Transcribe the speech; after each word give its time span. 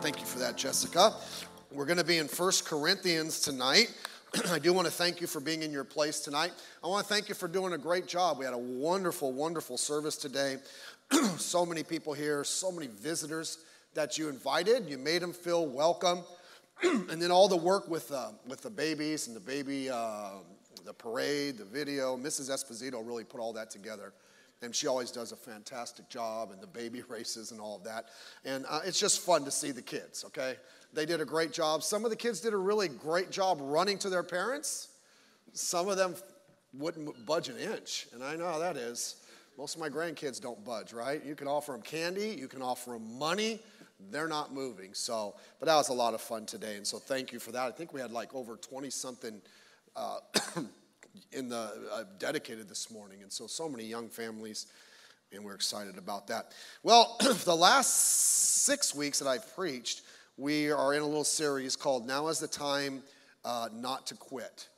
Thank 0.00 0.18
you 0.18 0.24
for 0.24 0.38
that, 0.38 0.56
Jessica. 0.56 1.12
We're 1.70 1.84
going 1.84 1.98
to 1.98 2.04
be 2.04 2.16
in 2.16 2.26
First 2.26 2.64
Corinthians 2.64 3.38
tonight. 3.38 3.92
I 4.50 4.58
do 4.58 4.72
want 4.72 4.86
to 4.86 4.92
thank 4.92 5.20
you 5.20 5.26
for 5.26 5.40
being 5.40 5.62
in 5.62 5.70
your 5.70 5.84
place 5.84 6.20
tonight. 6.20 6.52
I 6.82 6.86
want 6.86 7.06
to 7.06 7.12
thank 7.12 7.28
you 7.28 7.34
for 7.34 7.48
doing 7.48 7.74
a 7.74 7.78
great 7.78 8.06
job. 8.06 8.38
We 8.38 8.46
had 8.46 8.54
a 8.54 8.58
wonderful, 8.58 9.30
wonderful 9.30 9.76
service 9.76 10.16
today. 10.16 10.56
so 11.36 11.66
many 11.66 11.82
people 11.82 12.14
here, 12.14 12.44
so 12.44 12.72
many 12.72 12.86
visitors 12.86 13.58
that 13.92 14.16
you 14.16 14.30
invited. 14.30 14.88
You 14.88 14.96
made 14.96 15.20
them 15.20 15.34
feel 15.34 15.66
welcome. 15.66 16.20
and 16.82 17.20
then 17.20 17.30
all 17.30 17.46
the 17.46 17.58
work 17.58 17.86
with, 17.86 18.10
uh, 18.10 18.30
with 18.48 18.62
the 18.62 18.70
babies 18.70 19.26
and 19.26 19.36
the 19.36 19.40
baby, 19.40 19.90
uh, 19.90 20.30
the 20.86 20.94
parade, 20.94 21.58
the 21.58 21.66
video. 21.66 22.16
Mrs. 22.16 22.48
Esposito 22.48 23.06
really 23.06 23.24
put 23.24 23.38
all 23.38 23.52
that 23.52 23.70
together 23.70 24.14
and 24.62 24.74
she 24.74 24.86
always 24.86 25.10
does 25.10 25.32
a 25.32 25.36
fantastic 25.36 26.08
job 26.08 26.50
and 26.50 26.60
the 26.60 26.66
baby 26.66 27.02
races 27.08 27.52
and 27.52 27.60
all 27.60 27.76
of 27.76 27.84
that. 27.84 28.06
And 28.44 28.64
uh, 28.68 28.80
it's 28.84 28.98
just 28.98 29.20
fun 29.20 29.44
to 29.44 29.50
see 29.50 29.70
the 29.70 29.82
kids 29.82 30.24
okay? 30.26 30.56
They 30.92 31.06
did 31.06 31.20
a 31.20 31.24
great 31.24 31.52
job. 31.52 31.82
Some 31.82 32.04
of 32.04 32.10
the 32.10 32.16
kids 32.16 32.40
did 32.40 32.52
a 32.52 32.56
really 32.56 32.88
great 32.88 33.30
job 33.30 33.58
running 33.60 33.98
to 33.98 34.10
their 34.10 34.24
parents. 34.24 34.88
Some 35.52 35.88
of 35.88 35.96
them 35.96 36.14
wouldn't 36.72 37.26
budge 37.26 37.48
an 37.48 37.58
inch 37.58 38.06
and 38.12 38.22
i 38.22 38.36
know 38.36 38.46
how 38.46 38.58
that 38.58 38.76
is. 38.76 39.16
Most 39.58 39.74
of 39.74 39.80
my 39.80 39.88
grandkids 39.88 40.40
don't 40.40 40.64
budge 40.64 40.92
right? 40.92 41.24
You 41.24 41.34
can 41.34 41.48
offer 41.48 41.72
them 41.72 41.82
candy 41.82 42.36
you 42.38 42.48
can 42.48 42.62
offer 42.62 42.92
them 42.92 43.18
money 43.18 43.60
they're 44.10 44.28
not 44.28 44.54
moving. 44.54 44.94
So 44.94 45.34
but 45.58 45.66
that 45.66 45.74
was 45.74 45.88
a 45.88 45.94
lot 45.94 46.14
of 46.14 46.20
fun 46.20 46.46
today 46.46 46.76
and 46.76 46.86
so 46.86 46.98
thank 46.98 47.32
you 47.32 47.38
for 47.38 47.50
that. 47.52 47.62
I 47.66 47.70
think 47.72 47.92
we 47.92 48.00
had 48.00 48.12
like 48.12 48.34
over 48.34 48.56
20 48.56 48.88
something 48.90 49.40
uh, 49.96 50.18
in 51.32 51.48
the 51.48 51.70
uh, 51.92 52.04
dedicated 52.18 52.68
this 52.68 52.90
morning, 52.90 53.22
and 53.22 53.32
so 53.32 53.46
so 53.46 53.68
many 53.68 53.84
young 53.84 54.08
families, 54.08 54.66
and 55.32 55.44
we're 55.44 55.54
excited 55.54 55.98
about 55.98 56.26
that. 56.28 56.52
Well, 56.82 57.16
the 57.44 57.56
last 57.56 58.64
six 58.64 58.94
weeks 58.94 59.18
that 59.18 59.28
I've 59.28 59.54
preached, 59.54 60.02
we 60.36 60.70
are 60.70 60.94
in 60.94 61.02
a 61.02 61.06
little 61.06 61.24
series 61.24 61.76
called 61.76 62.06
"Now 62.06 62.28
Is 62.28 62.38
the 62.38 62.48
Time 62.48 63.02
uh, 63.44 63.68
Not 63.72 64.06
to 64.08 64.14
Quit." 64.14 64.68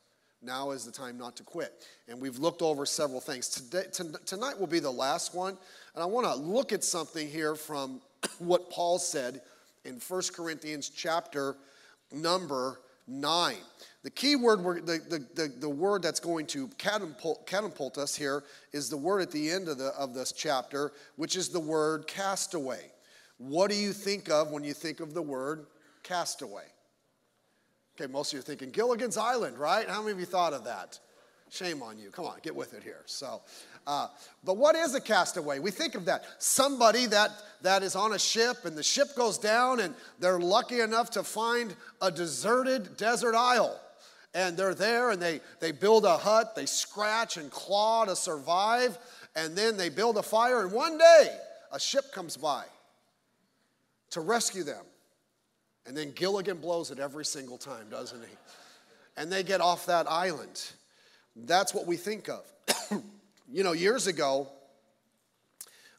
Now 0.45 0.73
is 0.73 0.85
the 0.85 0.91
time 0.91 1.17
not 1.17 1.37
to 1.37 1.45
quit. 1.45 1.87
And 2.09 2.21
we've 2.21 2.39
looked 2.39 2.63
over 2.63 2.85
several 2.85 3.21
things. 3.21 3.49
Today, 3.49 3.85
tonight 4.27 4.59
will 4.59 4.67
be 4.67 4.81
the 4.81 4.91
last 4.91 5.35
one. 5.35 5.57
And 5.95 6.03
I 6.03 6.07
want 6.07 6.27
to 6.27 6.35
look 6.35 6.73
at 6.73 6.83
something 6.83 7.29
here 7.29 7.55
from 7.55 8.01
what 8.39 8.69
Paul 8.69 8.99
said 8.99 9.41
in 9.85 10.01
1 10.01 10.23
Corinthians 10.35 10.89
chapter 10.89 11.57
number 12.13 12.81
9. 13.07 13.57
The 14.03 14.11
key 14.11 14.37
word, 14.37 14.87
the, 14.87 14.99
the, 14.99 15.27
the, 15.35 15.49
the, 15.61 15.69
word 15.69 16.03
that's 16.03 16.21
going 16.21 16.47
to 16.49 16.69
catapult, 16.79 17.47
catapult 17.47 17.99
us 17.99 18.15
here 18.15 18.43
is 18.73 18.89
the 18.89 18.97
word 18.97 19.23
at 19.23 19.31
the 19.31 19.51
end 19.51 19.69
of, 19.69 19.79
the, 19.79 19.89
of 19.99 20.15
this 20.15 20.33
chapter, 20.33 20.93
which 21.17 21.37
is 21.37 21.49
the 21.49 21.61
word 21.61 22.07
castaway. 22.07 22.91
What 23.39 23.71
do 23.71 23.77
you 23.77 23.93
think 23.93 24.29
of 24.31 24.51
when 24.51 24.65
you 24.65 24.73
think 24.73 25.01
of 25.01 25.15
the 25.15 25.23
word 25.23 25.67
castaway? 26.03 26.65
Okay, 27.97 28.11
most 28.11 28.33
of 28.33 28.37
you 28.37 28.41
are 28.41 28.43
thinking 28.43 28.71
Gilligan's 28.71 29.17
Island, 29.17 29.59
right? 29.59 29.89
How 29.89 30.01
many 30.01 30.13
of 30.13 30.21
you 30.21 30.27
thought 30.27 30.53
of 30.53 30.65
that? 30.65 30.99
Shame 31.53 31.83
on 31.83 31.99
you. 31.99 32.11
Come 32.11 32.25
on, 32.25 32.39
get 32.43 32.57
with 32.57 32.73
it 32.73 32.83
here. 32.83 33.03
So, 33.05 33.43
uh, 33.87 34.09
but 34.43 34.57
what 34.57 34.75
is 34.75 34.95
a 34.95 35.01
castaway? 35.01 35.59
We 35.59 35.71
think 35.71 35.95
of 35.95 36.07
that 36.07 36.25
somebody 36.39 37.05
that 37.07 37.31
that 37.61 37.83
is 37.83 37.95
on 37.95 38.15
a 38.15 38.19
ship 38.19 38.65
and 38.65 38.75
the 38.75 38.83
ship 38.83 39.09
goes 39.15 39.37
down 39.37 39.81
and 39.81 39.95
they're 40.19 40.41
lucky 40.41 40.81
enough 40.81 41.11
to 41.11 41.23
find 41.23 41.75
a 42.01 42.11
deserted 42.11 42.97
desert 42.97 43.35
isle 43.35 43.79
and 44.33 44.57
they're 44.57 44.75
there 44.75 45.11
and 45.11 45.21
they, 45.21 45.41
they 45.61 45.73
build 45.73 46.07
a 46.07 46.17
hut, 46.17 46.55
they 46.57 46.65
scratch 46.65 47.37
and 47.37 47.51
claw 47.51 48.07
to 48.07 48.17
survive, 48.17 48.97
and 49.37 49.55
then 49.55 49.77
they 49.77 49.89
build 49.89 50.17
a 50.17 50.23
fire, 50.23 50.63
and 50.63 50.73
one 50.73 50.97
day 50.97 51.37
a 51.71 51.79
ship 51.79 52.13
comes 52.13 52.37
by 52.37 52.65
to 54.11 54.21
rescue 54.21 54.63
them. 54.63 54.85
And 55.87 55.97
then 55.97 56.13
Gilligan 56.13 56.59
blows 56.59 56.91
it 56.91 56.99
every 56.99 57.25
single 57.25 57.59
time, 57.59 57.91
doesn't 57.91 58.21
he? 58.21 58.37
And 59.17 59.31
they 59.31 59.43
get 59.43 59.61
off 59.61 59.87
that 59.87 60.11
island. 60.11 60.73
That's 61.37 61.75
what 61.75 61.87
we 61.87 61.97
think 61.97 62.29
of. 62.29 62.45
you 63.51 63.63
know, 63.63 63.73
years 63.73 64.07
ago, 64.07 64.49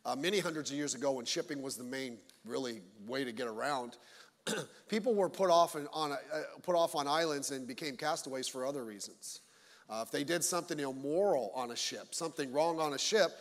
uh, 0.05 0.15
many 0.15 0.39
hundreds 0.39 0.69
of 0.69 0.77
years 0.77 0.95
ago, 0.95 1.13
when 1.13 1.25
shipping 1.25 1.61
was 1.61 1.75
the 1.75 1.83
main, 1.83 2.17
really, 2.45 2.81
way 3.07 3.23
to 3.23 3.31
get 3.31 3.47
around, 3.47 3.97
people 4.89 5.15
were 5.15 5.29
put 5.29 5.49
off, 5.49 5.75
on, 5.75 5.87
on 5.93 6.11
uh, 6.11 6.17
put 6.61 6.75
off 6.75 6.95
on 6.95 7.07
islands 7.07 7.51
and 7.51 7.67
became 7.67 7.95
castaways 7.95 8.47
for 8.47 8.65
other 8.65 8.83
reasons. 8.83 9.41
Uh, 9.89 10.03
if 10.05 10.11
they 10.11 10.23
did 10.23 10.43
something 10.43 10.79
immoral 10.79 11.51
on 11.55 11.71
a 11.71 11.75
ship, 11.75 12.13
something 12.13 12.51
wrong 12.51 12.79
on 12.79 12.93
a 12.93 12.99
ship, 12.99 13.31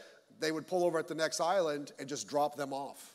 they 0.40 0.52
would 0.52 0.66
pull 0.66 0.84
over 0.84 0.98
at 0.98 1.08
the 1.08 1.14
next 1.14 1.40
island 1.40 1.92
and 1.98 2.08
just 2.08 2.28
drop 2.28 2.56
them 2.56 2.72
off. 2.72 3.14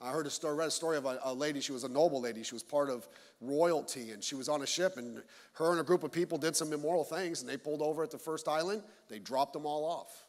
I 0.00 0.10
heard 0.10 0.26
a 0.26 0.30
story, 0.30 0.54
read 0.54 0.68
a 0.68 0.70
story 0.70 0.96
of 0.96 1.06
a, 1.06 1.18
a, 1.24 1.34
lady. 1.34 1.60
She 1.60 1.72
was 1.72 1.82
a 1.82 1.88
noble 1.88 2.20
lady. 2.20 2.44
She 2.44 2.54
was 2.54 2.62
part 2.62 2.88
of 2.88 3.08
royalty, 3.40 4.12
and 4.12 4.22
she 4.22 4.36
was 4.36 4.48
on 4.48 4.62
a 4.62 4.66
ship, 4.66 4.96
and 4.96 5.22
her 5.54 5.72
and 5.72 5.80
a 5.80 5.82
group 5.82 6.04
of 6.04 6.12
people 6.12 6.38
did 6.38 6.54
some 6.54 6.72
immoral 6.72 7.04
things, 7.04 7.40
and 7.40 7.50
they 7.50 7.56
pulled 7.56 7.82
over 7.82 8.04
at 8.04 8.10
the 8.10 8.18
first 8.18 8.46
island. 8.46 8.82
They 9.08 9.18
dropped 9.18 9.54
them 9.54 9.66
all 9.66 9.84
off, 9.84 10.24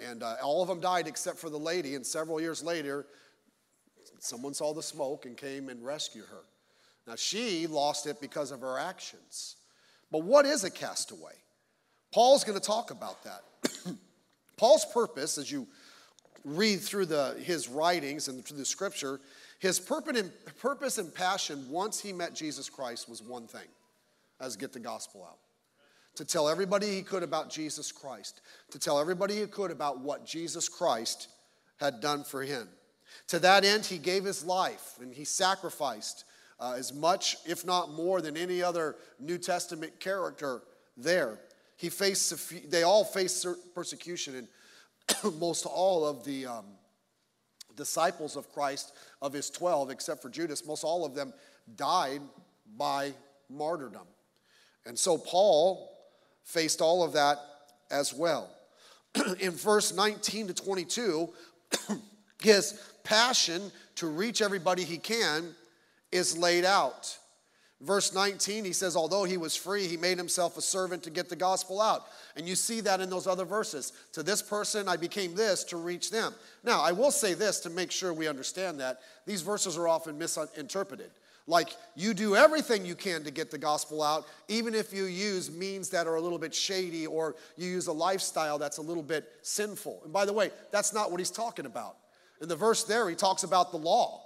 and 0.00 0.22
uh, 0.22 0.36
all 0.42 0.62
of 0.62 0.68
them 0.68 0.80
died 0.80 1.06
except 1.06 1.38
for 1.38 1.50
the 1.50 1.58
lady. 1.58 1.94
And 1.94 2.06
several 2.06 2.40
years 2.40 2.62
later, 2.62 3.06
someone 4.18 4.54
saw 4.54 4.72
the 4.72 4.82
smoke 4.82 5.26
and 5.26 5.36
came 5.36 5.68
and 5.68 5.84
rescued 5.84 6.26
her. 6.26 6.44
Now, 7.06 7.16
she 7.16 7.66
lost 7.66 8.06
it 8.06 8.20
because 8.20 8.50
of 8.50 8.62
her 8.62 8.78
actions. 8.78 9.56
But 10.10 10.22
what 10.22 10.46
is 10.46 10.64
a 10.64 10.70
castaway? 10.70 11.34
Paul's 12.12 12.44
going 12.44 12.58
to 12.58 12.64
talk 12.64 12.90
about 12.90 13.22
that. 13.24 13.42
Paul's 14.56 14.86
purpose, 14.86 15.36
as 15.36 15.52
you 15.52 15.66
read 16.46 16.80
through 16.80 17.06
the, 17.06 17.36
his 17.42 17.68
writings 17.68 18.28
and 18.28 18.44
through 18.44 18.56
the 18.56 18.64
scripture, 18.64 19.20
his 19.58 19.80
purpose 19.80 20.98
and 20.98 21.14
passion 21.14 21.66
once 21.68 22.00
he 22.00 22.12
met 22.12 22.34
Jesus 22.34 22.70
Christ 22.70 23.08
was 23.08 23.20
one 23.20 23.46
thing 23.48 23.66
as 24.40 24.56
get 24.56 24.72
the 24.72 24.78
gospel 24.78 25.26
out. 25.28 25.38
To 26.16 26.24
tell 26.24 26.48
everybody 26.48 26.86
he 26.94 27.02
could 27.02 27.22
about 27.22 27.50
Jesus 27.50 27.90
Christ, 27.90 28.40
to 28.70 28.78
tell 28.78 29.00
everybody 29.00 29.40
he 29.40 29.46
could 29.46 29.70
about 29.70 29.98
what 30.00 30.24
Jesus 30.24 30.68
Christ 30.68 31.28
had 31.78 32.00
done 32.00 32.22
for 32.22 32.42
him. 32.42 32.68
To 33.28 33.38
that 33.40 33.64
end, 33.64 33.84
he 33.84 33.98
gave 33.98 34.24
his 34.24 34.44
life 34.44 34.94
and 35.00 35.12
he 35.12 35.24
sacrificed 35.24 36.24
uh, 36.60 36.74
as 36.78 36.94
much, 36.94 37.36
if 37.44 37.66
not 37.66 37.92
more, 37.92 38.20
than 38.20 38.36
any 38.36 38.62
other 38.62 38.96
New 39.18 39.36
Testament 39.36 39.98
character 40.00 40.62
there. 40.96 41.40
He 41.76 41.90
faced, 41.90 42.70
they 42.70 42.82
all 42.82 43.04
faced 43.04 43.46
persecution, 43.74 44.36
and 44.36 44.48
most 45.38 45.66
all 45.66 46.06
of 46.06 46.24
the 46.24 46.46
um, 46.46 46.64
disciples 47.76 48.36
of 48.36 48.52
Christ, 48.52 48.92
of 49.22 49.32
his 49.32 49.50
12, 49.50 49.90
except 49.90 50.22
for 50.22 50.28
Judas, 50.28 50.66
most 50.66 50.84
all 50.84 51.04
of 51.04 51.14
them 51.14 51.32
died 51.76 52.22
by 52.76 53.12
martyrdom. 53.48 54.06
And 54.86 54.98
so 54.98 55.18
Paul 55.18 55.92
faced 56.44 56.80
all 56.80 57.02
of 57.02 57.12
that 57.12 57.38
as 57.90 58.14
well. 58.14 58.50
In 59.40 59.52
verse 59.52 59.94
19 59.94 60.48
to 60.48 60.54
22, 60.54 61.28
his 62.42 62.80
passion 63.04 63.70
to 63.96 64.06
reach 64.06 64.42
everybody 64.42 64.84
he 64.84 64.98
can 64.98 65.54
is 66.12 66.36
laid 66.36 66.64
out. 66.64 67.18
Verse 67.82 68.14
19, 68.14 68.64
he 68.64 68.72
says, 68.72 68.96
Although 68.96 69.24
he 69.24 69.36
was 69.36 69.54
free, 69.54 69.86
he 69.86 69.98
made 69.98 70.16
himself 70.16 70.56
a 70.56 70.62
servant 70.62 71.02
to 71.02 71.10
get 71.10 71.28
the 71.28 71.36
gospel 71.36 71.80
out. 71.80 72.06
And 72.34 72.48
you 72.48 72.54
see 72.54 72.80
that 72.80 73.00
in 73.00 73.10
those 73.10 73.26
other 73.26 73.44
verses. 73.44 73.92
To 74.12 74.22
this 74.22 74.40
person, 74.40 74.88
I 74.88 74.96
became 74.96 75.34
this 75.34 75.62
to 75.64 75.76
reach 75.76 76.10
them. 76.10 76.34
Now, 76.64 76.80
I 76.80 76.92
will 76.92 77.10
say 77.10 77.34
this 77.34 77.60
to 77.60 77.70
make 77.70 77.92
sure 77.92 78.14
we 78.14 78.28
understand 78.28 78.80
that. 78.80 79.00
These 79.26 79.42
verses 79.42 79.76
are 79.76 79.88
often 79.88 80.16
misinterpreted. 80.16 81.10
Like, 81.46 81.68
you 81.94 82.14
do 82.14 82.34
everything 82.34 82.84
you 82.84 82.94
can 82.94 83.22
to 83.24 83.30
get 83.30 83.50
the 83.50 83.58
gospel 83.58 84.02
out, 84.02 84.26
even 84.48 84.74
if 84.74 84.92
you 84.92 85.04
use 85.04 85.50
means 85.50 85.90
that 85.90 86.06
are 86.06 86.16
a 86.16 86.20
little 86.20 86.38
bit 86.38 86.54
shady 86.54 87.06
or 87.06 87.36
you 87.56 87.68
use 87.68 87.86
a 87.86 87.92
lifestyle 87.92 88.58
that's 88.58 88.78
a 88.78 88.82
little 88.82 89.02
bit 89.02 89.30
sinful. 89.42 90.00
And 90.02 90.12
by 90.12 90.24
the 90.24 90.32
way, 90.32 90.50
that's 90.72 90.92
not 90.92 91.10
what 91.10 91.20
he's 91.20 91.30
talking 91.30 91.66
about. 91.66 91.96
In 92.40 92.48
the 92.48 92.56
verse 92.56 92.84
there, 92.84 93.08
he 93.08 93.14
talks 93.14 93.44
about 93.44 93.70
the 93.70 93.78
law. 93.78 94.25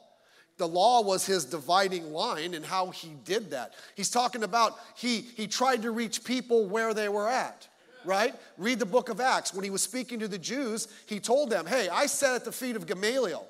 The 0.61 0.69
law 0.69 1.01
was 1.01 1.25
his 1.25 1.47
dividing 1.47 2.13
line 2.13 2.53
and 2.53 2.63
how 2.63 2.91
he 2.91 3.17
did 3.25 3.53
that. 3.53 3.73
He's 3.97 4.11
talking 4.11 4.43
about 4.43 4.75
he, 4.95 5.23
he 5.23 5.47
tried 5.47 5.81
to 5.83 5.91
reach 5.91 6.23
people 6.23 6.67
where 6.67 6.93
they 6.93 7.09
were 7.09 7.27
at, 7.27 7.67
right? 8.05 8.35
Read 8.59 8.79
the 8.79 8.85
book 8.85 9.09
of 9.09 9.23
Acts. 9.23 9.55
When 9.55 9.65
he 9.65 9.71
was 9.71 9.81
speaking 9.81 10.19
to 10.19 10.29
the 10.29 10.37
Jews, 10.37 10.89
he 11.07 11.19
told 11.19 11.49
them, 11.49 11.65
Hey, 11.65 11.89
I 11.89 12.05
sat 12.05 12.35
at 12.35 12.45
the 12.45 12.53
feet 12.53 12.77
of 12.77 12.87
Gamaliel. 12.87 13.47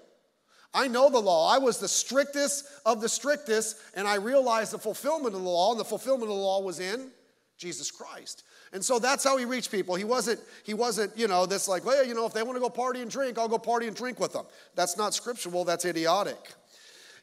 I 0.72 0.86
know 0.86 1.10
the 1.10 1.18
law. 1.18 1.52
I 1.52 1.58
was 1.58 1.78
the 1.78 1.88
strictest 1.88 2.64
of 2.86 3.00
the 3.00 3.08
strictest, 3.08 3.76
and 3.96 4.06
I 4.06 4.14
realized 4.14 4.72
the 4.72 4.78
fulfillment 4.78 5.34
of 5.34 5.42
the 5.42 5.48
law, 5.48 5.72
and 5.72 5.80
the 5.80 5.84
fulfillment 5.84 6.30
of 6.30 6.36
the 6.36 6.42
law 6.44 6.62
was 6.62 6.78
in 6.78 7.10
Jesus 7.58 7.90
Christ. 7.90 8.44
And 8.72 8.84
so 8.84 9.00
that's 9.00 9.24
how 9.24 9.36
he 9.36 9.46
reached 9.46 9.72
people. 9.72 9.96
He 9.96 10.04
wasn't, 10.04 10.38
he 10.62 10.74
wasn't, 10.74 11.18
you 11.18 11.26
know, 11.26 11.44
this 11.44 11.66
like, 11.66 11.84
well, 11.84 12.06
you 12.06 12.14
know, 12.14 12.24
if 12.24 12.32
they 12.32 12.44
want 12.44 12.54
to 12.54 12.60
go 12.60 12.70
party 12.70 13.02
and 13.02 13.10
drink, 13.10 13.36
I'll 13.36 13.48
go 13.48 13.58
party 13.58 13.88
and 13.88 13.96
drink 13.96 14.20
with 14.20 14.32
them. 14.32 14.46
That's 14.76 14.96
not 14.96 15.12
scriptural, 15.12 15.64
that's 15.64 15.84
idiotic. 15.84 16.54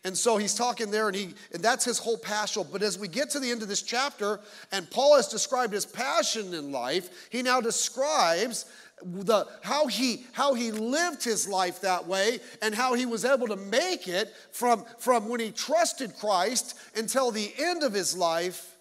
And 0.03 0.17
so 0.17 0.37
he's 0.37 0.53
talking 0.53 0.91
there, 0.91 1.07
and 1.07 1.15
he 1.15 1.33
and 1.53 1.63
that's 1.63 1.83
his 1.83 1.97
whole 1.97 2.17
passion. 2.17 2.65
But 2.71 2.81
as 2.81 2.97
we 2.97 3.07
get 3.07 3.29
to 3.31 3.39
the 3.39 3.49
end 3.49 3.61
of 3.61 3.67
this 3.67 3.81
chapter, 3.81 4.39
and 4.71 4.89
Paul 4.89 5.15
has 5.15 5.27
described 5.27 5.73
his 5.73 5.85
passion 5.85 6.53
in 6.53 6.71
life, 6.71 7.27
he 7.29 7.41
now 7.41 7.59
describes 7.59 8.65
the, 9.03 9.47
how, 9.61 9.87
he, 9.87 10.25
how 10.31 10.53
he 10.53 10.71
lived 10.71 11.23
his 11.23 11.47
life 11.47 11.81
that 11.81 12.07
way 12.07 12.39
and 12.61 12.73
how 12.73 12.93
he 12.93 13.05
was 13.05 13.25
able 13.25 13.47
to 13.47 13.55
make 13.55 14.07
it 14.07 14.33
from, 14.51 14.83
from 14.97 15.29
when 15.29 15.39
he 15.39 15.51
trusted 15.51 16.15
Christ 16.15 16.77
until 16.95 17.31
the 17.31 17.51
end 17.59 17.83
of 17.83 17.93
his 17.93 18.17
life, 18.17 18.75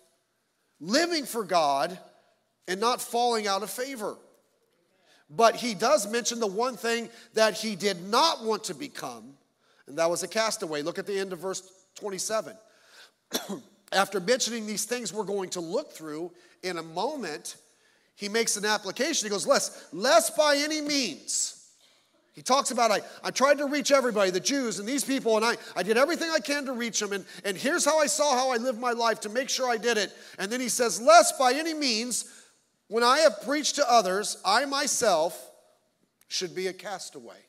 living 0.81 1.25
for 1.25 1.45
God 1.45 1.99
and 2.67 2.81
not 2.81 3.01
falling 3.01 3.47
out 3.47 3.63
of 3.63 3.71
favor. 3.71 4.17
But 5.29 5.57
he 5.57 5.75
does 5.75 6.11
mention 6.11 6.41
the 6.41 6.47
one 6.47 6.77
thing 6.77 7.09
that 7.35 7.55
he 7.55 7.77
did 7.77 8.09
not 8.09 8.45
want 8.45 8.65
to 8.65 8.75
become, 8.75 9.36
and 9.87 9.99
that 9.99 10.11
was 10.11 10.23
a 10.23 10.29
castaway. 10.29 10.83
Look 10.83 10.99
at 10.99 11.07
the 11.07 11.19
end 11.19 11.33
of 11.33 11.39
verse 11.39 11.63
27. 11.97 12.57
After 13.93 14.21
mentioning 14.21 14.67
these 14.67 14.85
things 14.85 15.13
we're 15.13 15.25
going 15.25 15.51
to 15.51 15.61
look 15.61 15.93
through 15.93 16.33
in 16.63 16.79
a 16.79 16.83
moment, 16.83 17.57
he 18.17 18.29
makes 18.29 18.57
an 18.57 18.65
application. 18.65 19.27
He 19.27 19.31
goes, 19.31 19.47
Less, 19.47 19.89
less 19.93 20.31
by 20.31 20.57
any 20.57 20.81
means. 20.81 21.53
He 22.33 22.43
talks 22.43 22.71
about, 22.71 22.91
I, 22.91 23.01
I 23.25 23.31
tried 23.31 23.57
to 23.59 23.67
reach 23.67 23.91
everybody, 23.91 24.31
the 24.31 24.41
Jews 24.41 24.79
and 24.79 24.87
these 24.87 25.03
people, 25.03 25.37
and 25.37 25.45
I, 25.45 25.57
I 25.75 25.83
did 25.83 25.97
everything 25.97 26.31
I 26.31 26.39
can 26.39 26.67
to 26.67 26.73
reach 26.73 27.01
them. 27.01 27.13
And, 27.13 27.25
and 27.47 27.57
here's 27.57 27.83
how 27.83 27.99
I 27.99 28.07
saw 28.07 28.37
how 28.37 28.51
I 28.53 28.57
lived 28.57 28.79
my 28.79 28.93
life 28.93 29.21
to 29.21 29.31
make 29.31 29.49
sure 29.49 29.71
I 29.71 29.79
did 29.79 29.97
it. 29.97 30.13
And 30.39 30.53
then 30.53 30.61
he 30.61 30.69
says, 30.69 31.01
Less 31.01 31.33
by 31.39 31.55
any 31.55 31.73
means, 31.73 32.31
when 32.89 33.03
I 33.03 33.21
have 33.21 33.41
preached 33.43 33.77
to 33.77 33.91
others, 33.91 34.37
I 34.45 34.67
myself 34.67 35.51
should 36.29 36.55
be 36.55 36.67
a 36.67 36.73
castaway. 36.75 37.46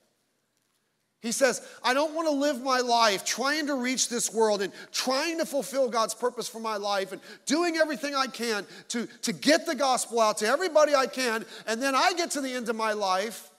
He 1.28 1.34
says, 1.34 1.62
I 1.84 1.94
don't 1.94 2.16
want 2.16 2.30
to 2.30 2.34
live 2.34 2.64
my 2.64 2.80
life 2.80 3.26
trying 3.26 3.68
to 3.68 3.76
reach 3.76 4.08
this 4.08 4.34
world 4.34 4.62
and 4.62 4.72
trying 4.94 5.40
to 5.40 5.46
fulfill 5.46 5.90
God's 5.90 6.14
purpose 6.14 6.48
for 6.48 6.62
my 6.62 6.78
life 6.78 7.12
and 7.12 7.20
doing 7.46 7.76
everything 7.76 8.16
I 8.16 8.28
can 8.28 8.66
to, 8.90 9.08
to 9.24 9.34
get 9.34 9.66
the 9.66 9.76
gospel 9.76 10.22
out 10.22 10.38
to 10.38 10.48
everybody 10.48 10.96
I 10.96 11.06
can. 11.06 11.46
And 11.68 11.82
then 11.82 11.96
I 11.96 12.14
get 12.14 12.32
to 12.32 12.42
the 12.42 12.54
end 12.54 12.70
of 12.70 12.78
my 12.78 12.94
life 12.94 13.50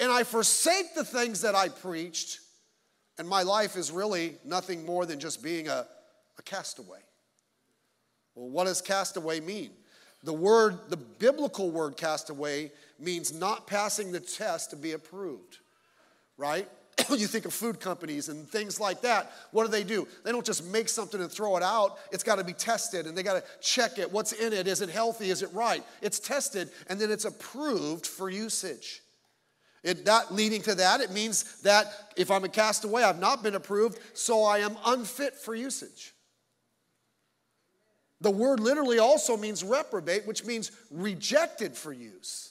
and 0.00 0.10
I 0.10 0.24
forsake 0.24 0.94
the 0.94 1.04
things 1.04 1.42
that 1.42 1.54
I 1.54 1.68
preached, 1.68 2.40
and 3.18 3.28
my 3.28 3.42
life 3.42 3.76
is 3.76 3.92
really 3.92 4.36
nothing 4.46 4.86
more 4.86 5.04
than 5.04 5.20
just 5.20 5.42
being 5.42 5.68
a, 5.68 5.86
a 6.38 6.42
castaway. 6.42 7.00
Well, 8.34 8.48
what 8.48 8.64
does 8.64 8.80
castaway 8.80 9.40
mean? 9.40 9.72
The 10.22 10.32
word, 10.32 10.78
the 10.88 10.96
biblical 10.96 11.70
word 11.70 11.98
castaway, 11.98 12.72
means 12.98 13.30
not 13.30 13.66
passing 13.66 14.10
the 14.10 14.20
test 14.20 14.70
to 14.70 14.76
be 14.76 14.92
approved, 14.92 15.58
right? 16.38 16.66
you 17.10 17.26
think 17.26 17.44
of 17.44 17.52
food 17.52 17.80
companies 17.80 18.28
and 18.28 18.48
things 18.48 18.80
like 18.80 19.02
that. 19.02 19.32
What 19.52 19.64
do 19.64 19.70
they 19.70 19.84
do? 19.84 20.06
They 20.24 20.32
don't 20.32 20.44
just 20.44 20.64
make 20.64 20.88
something 20.88 21.20
and 21.20 21.30
throw 21.30 21.56
it 21.56 21.62
out. 21.62 21.98
It's 22.12 22.22
got 22.22 22.36
to 22.36 22.44
be 22.44 22.52
tested 22.52 23.06
and 23.06 23.16
they 23.16 23.22
got 23.22 23.34
to 23.34 23.44
check 23.60 23.98
it. 23.98 24.10
What's 24.10 24.32
in 24.32 24.52
it? 24.52 24.66
Is 24.66 24.80
it 24.80 24.88
healthy? 24.88 25.30
Is 25.30 25.42
it 25.42 25.52
right? 25.52 25.84
It's 26.02 26.18
tested 26.18 26.70
and 26.88 27.00
then 27.00 27.10
it's 27.10 27.24
approved 27.24 28.06
for 28.06 28.30
usage. 28.30 29.02
It, 29.82 30.08
leading 30.30 30.60
to 30.62 30.74
that, 30.74 31.00
it 31.00 31.10
means 31.10 31.62
that 31.62 31.86
if 32.16 32.30
I'm 32.30 32.44
a 32.44 32.48
castaway, 32.48 33.02
I've 33.02 33.18
not 33.18 33.42
been 33.42 33.54
approved, 33.54 33.98
so 34.12 34.44
I 34.44 34.58
am 34.58 34.76
unfit 34.84 35.36
for 35.36 35.54
usage. 35.54 36.12
The 38.20 38.30
word 38.30 38.60
literally 38.60 38.98
also 38.98 39.36
means 39.38 39.64
reprobate, 39.64 40.26
which 40.26 40.44
means 40.44 40.70
rejected 40.90 41.74
for 41.74 41.92
use. 41.92 42.49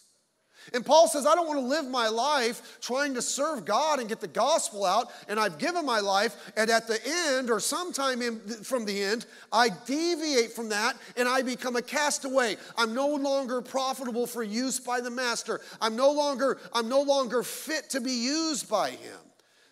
And 0.73 0.85
Paul 0.85 1.07
says, 1.07 1.25
I 1.25 1.35
don't 1.35 1.47
want 1.47 1.59
to 1.59 1.65
live 1.65 1.87
my 1.87 2.07
life 2.07 2.79
trying 2.81 3.13
to 3.15 3.21
serve 3.21 3.65
God 3.65 3.99
and 3.99 4.07
get 4.07 4.19
the 4.19 4.27
gospel 4.27 4.85
out, 4.85 5.11
and 5.27 5.39
I've 5.39 5.57
given 5.57 5.85
my 5.85 5.99
life, 5.99 6.51
and 6.55 6.69
at 6.69 6.87
the 6.87 6.99
end, 7.05 7.49
or 7.49 7.59
sometime 7.59 8.21
in, 8.21 8.39
from 8.63 8.85
the 8.85 9.03
end, 9.03 9.25
I 9.51 9.69
deviate 9.85 10.53
from 10.53 10.69
that 10.69 10.95
and 11.17 11.27
I 11.27 11.41
become 11.41 11.75
a 11.75 11.81
castaway. 11.81 12.57
I'm 12.77 12.93
no 12.93 13.07
longer 13.07 13.61
profitable 13.61 14.27
for 14.27 14.43
use 14.43 14.79
by 14.79 15.01
the 15.01 15.09
master. 15.09 15.61
I'm 15.81 15.95
no 15.95 16.11
longer, 16.11 16.59
I'm 16.73 16.89
no 16.89 17.01
longer 17.01 17.43
fit 17.43 17.89
to 17.91 18.01
be 18.01 18.11
used 18.11 18.69
by 18.69 18.91
him. 18.91 19.19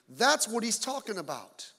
That's 0.09 0.47
what 0.47 0.63
he's 0.63 0.79
talking 0.79 1.17
about. 1.17 1.71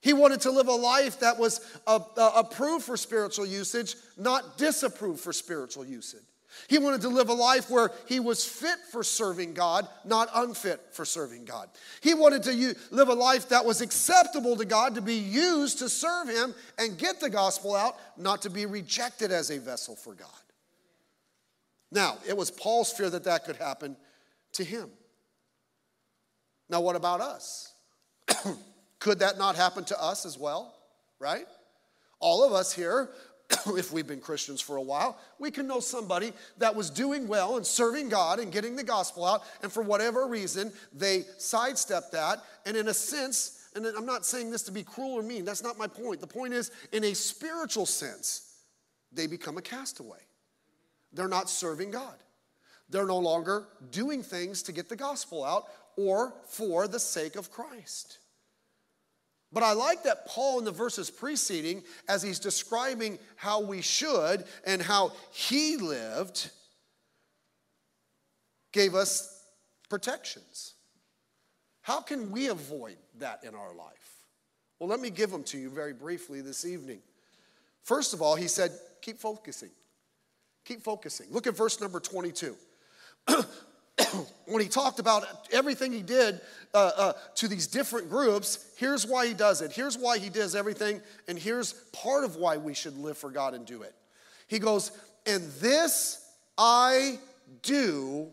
He 0.00 0.12
wanted 0.12 0.40
to 0.42 0.50
live 0.50 0.68
a 0.68 0.72
life 0.72 1.20
that 1.20 1.38
was 1.38 1.60
uh, 1.86 1.98
uh, 2.16 2.32
approved 2.36 2.84
for 2.84 2.96
spiritual 2.96 3.46
usage, 3.46 3.96
not 4.16 4.56
disapproved 4.56 5.20
for 5.20 5.32
spiritual 5.32 5.84
usage. 5.84 6.20
He 6.68 6.78
wanted 6.78 7.02
to 7.02 7.08
live 7.08 7.28
a 7.28 7.34
life 7.34 7.70
where 7.70 7.90
he 8.06 8.20
was 8.20 8.44
fit 8.44 8.78
for 8.90 9.02
serving 9.02 9.54
God, 9.54 9.86
not 10.04 10.28
unfit 10.34 10.80
for 10.92 11.04
serving 11.04 11.44
God. 11.44 11.68
He 12.00 12.14
wanted 12.14 12.42
to 12.44 12.74
live 12.90 13.08
a 13.08 13.14
life 13.14 13.50
that 13.50 13.64
was 13.64 13.80
acceptable 13.80 14.56
to 14.56 14.64
God, 14.64 14.94
to 14.94 15.02
be 15.02 15.14
used 15.14 15.78
to 15.78 15.88
serve 15.88 16.28
him 16.28 16.54
and 16.78 16.98
get 16.98 17.20
the 17.20 17.30
gospel 17.30 17.74
out, 17.74 17.96
not 18.16 18.42
to 18.42 18.50
be 18.50 18.66
rejected 18.66 19.30
as 19.30 19.50
a 19.50 19.58
vessel 19.58 19.94
for 19.94 20.14
God. 20.14 20.28
Now, 21.90 22.18
it 22.26 22.36
was 22.36 22.50
Paul's 22.50 22.92
fear 22.92 23.08
that 23.10 23.24
that 23.24 23.44
could 23.44 23.56
happen 23.56 23.96
to 24.52 24.64
him. 24.64 24.90
Now, 26.68 26.80
what 26.80 26.96
about 26.96 27.20
us? 27.20 27.72
could 28.98 29.20
that 29.20 29.38
not 29.38 29.56
happen 29.56 29.84
to 29.84 30.02
us 30.02 30.26
as 30.26 30.38
well? 30.38 30.74
Right? 31.18 31.46
All 32.20 32.44
of 32.44 32.52
us 32.52 32.72
here 32.72 33.10
if 33.76 33.92
we've 33.92 34.06
been 34.06 34.20
Christians 34.20 34.60
for 34.60 34.76
a 34.76 34.82
while, 34.82 35.18
we 35.38 35.50
can 35.50 35.66
know 35.66 35.80
somebody 35.80 36.32
that 36.58 36.74
was 36.74 36.90
doing 36.90 37.28
well 37.28 37.56
and 37.56 37.66
serving 37.66 38.08
God 38.08 38.38
and 38.38 38.52
getting 38.52 38.76
the 38.76 38.84
gospel 38.84 39.24
out, 39.24 39.42
and 39.62 39.72
for 39.72 39.82
whatever 39.82 40.26
reason, 40.26 40.72
they 40.92 41.24
sidestepped 41.38 42.12
that. 42.12 42.42
And 42.66 42.76
in 42.76 42.88
a 42.88 42.94
sense, 42.94 43.68
and 43.74 43.86
I'm 43.86 44.06
not 44.06 44.26
saying 44.26 44.50
this 44.50 44.62
to 44.64 44.72
be 44.72 44.82
cruel 44.82 45.14
or 45.14 45.22
mean, 45.22 45.44
that's 45.44 45.62
not 45.62 45.78
my 45.78 45.86
point. 45.86 46.20
The 46.20 46.26
point 46.26 46.52
is, 46.52 46.70
in 46.92 47.04
a 47.04 47.14
spiritual 47.14 47.86
sense, 47.86 48.56
they 49.12 49.26
become 49.26 49.56
a 49.56 49.62
castaway. 49.62 50.18
They're 51.12 51.28
not 51.28 51.48
serving 51.48 51.90
God. 51.90 52.16
They're 52.90 53.06
no 53.06 53.18
longer 53.18 53.66
doing 53.90 54.22
things 54.22 54.62
to 54.64 54.72
get 54.72 54.88
the 54.88 54.96
gospel 54.96 55.44
out 55.44 55.64
or 55.96 56.34
for 56.46 56.88
the 56.88 57.00
sake 57.00 57.36
of 57.36 57.50
Christ. 57.50 58.17
But 59.52 59.62
I 59.62 59.72
like 59.72 60.02
that 60.02 60.26
Paul, 60.26 60.58
in 60.58 60.64
the 60.64 60.70
verses 60.70 61.10
preceding, 61.10 61.82
as 62.08 62.22
he's 62.22 62.38
describing 62.38 63.18
how 63.36 63.62
we 63.62 63.80
should 63.80 64.44
and 64.66 64.82
how 64.82 65.12
he 65.32 65.76
lived, 65.78 66.50
gave 68.72 68.94
us 68.94 69.44
protections. 69.88 70.74
How 71.80 72.00
can 72.00 72.30
we 72.30 72.48
avoid 72.48 72.96
that 73.18 73.42
in 73.42 73.54
our 73.54 73.74
life? 73.74 74.26
Well, 74.78 74.88
let 74.88 75.00
me 75.00 75.08
give 75.08 75.30
them 75.30 75.42
to 75.44 75.58
you 75.58 75.70
very 75.70 75.94
briefly 75.94 76.42
this 76.42 76.66
evening. 76.66 77.00
First 77.82 78.12
of 78.12 78.20
all, 78.20 78.36
he 78.36 78.48
said, 78.48 78.70
keep 79.00 79.18
focusing. 79.18 79.70
Keep 80.66 80.82
focusing. 80.82 81.28
Look 81.30 81.46
at 81.46 81.56
verse 81.56 81.80
number 81.80 82.00
22. 82.00 82.54
when 84.46 84.62
he 84.62 84.68
talked 84.68 84.98
about 84.98 85.26
everything 85.52 85.92
he 85.92 86.02
did 86.02 86.40
uh, 86.74 86.90
uh, 86.96 87.12
to 87.36 87.48
these 87.48 87.66
different 87.66 88.10
groups, 88.10 88.72
here's 88.76 89.06
why 89.06 89.26
he 89.26 89.34
does 89.34 89.62
it. 89.62 89.72
Here's 89.72 89.96
why 89.96 90.18
he 90.18 90.28
does 90.28 90.54
everything, 90.54 91.00
and 91.26 91.38
here's 91.38 91.72
part 91.92 92.24
of 92.24 92.36
why 92.36 92.56
we 92.56 92.74
should 92.74 92.96
live 92.96 93.18
for 93.18 93.30
God 93.30 93.54
and 93.54 93.66
do 93.66 93.82
it. 93.82 93.94
He 94.46 94.58
goes, 94.58 94.92
And 95.26 95.44
this 95.60 96.24
I 96.56 97.18
do 97.62 98.28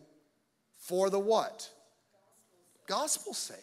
for 0.77 1.09
the 1.09 1.19
what? 1.19 1.69
Gospel's 2.87 3.37
sake. 3.37 3.57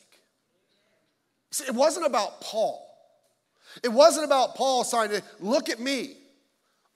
See, 1.51 1.65
it 1.65 1.75
wasn't 1.75 2.07
about 2.07 2.41
Paul. 2.41 2.89
It 3.83 3.89
wasn't 3.89 4.27
about 4.27 4.55
Paul 4.55 4.85
saying, 4.85 5.23
Look 5.41 5.69
at 5.69 5.81
me. 5.81 6.17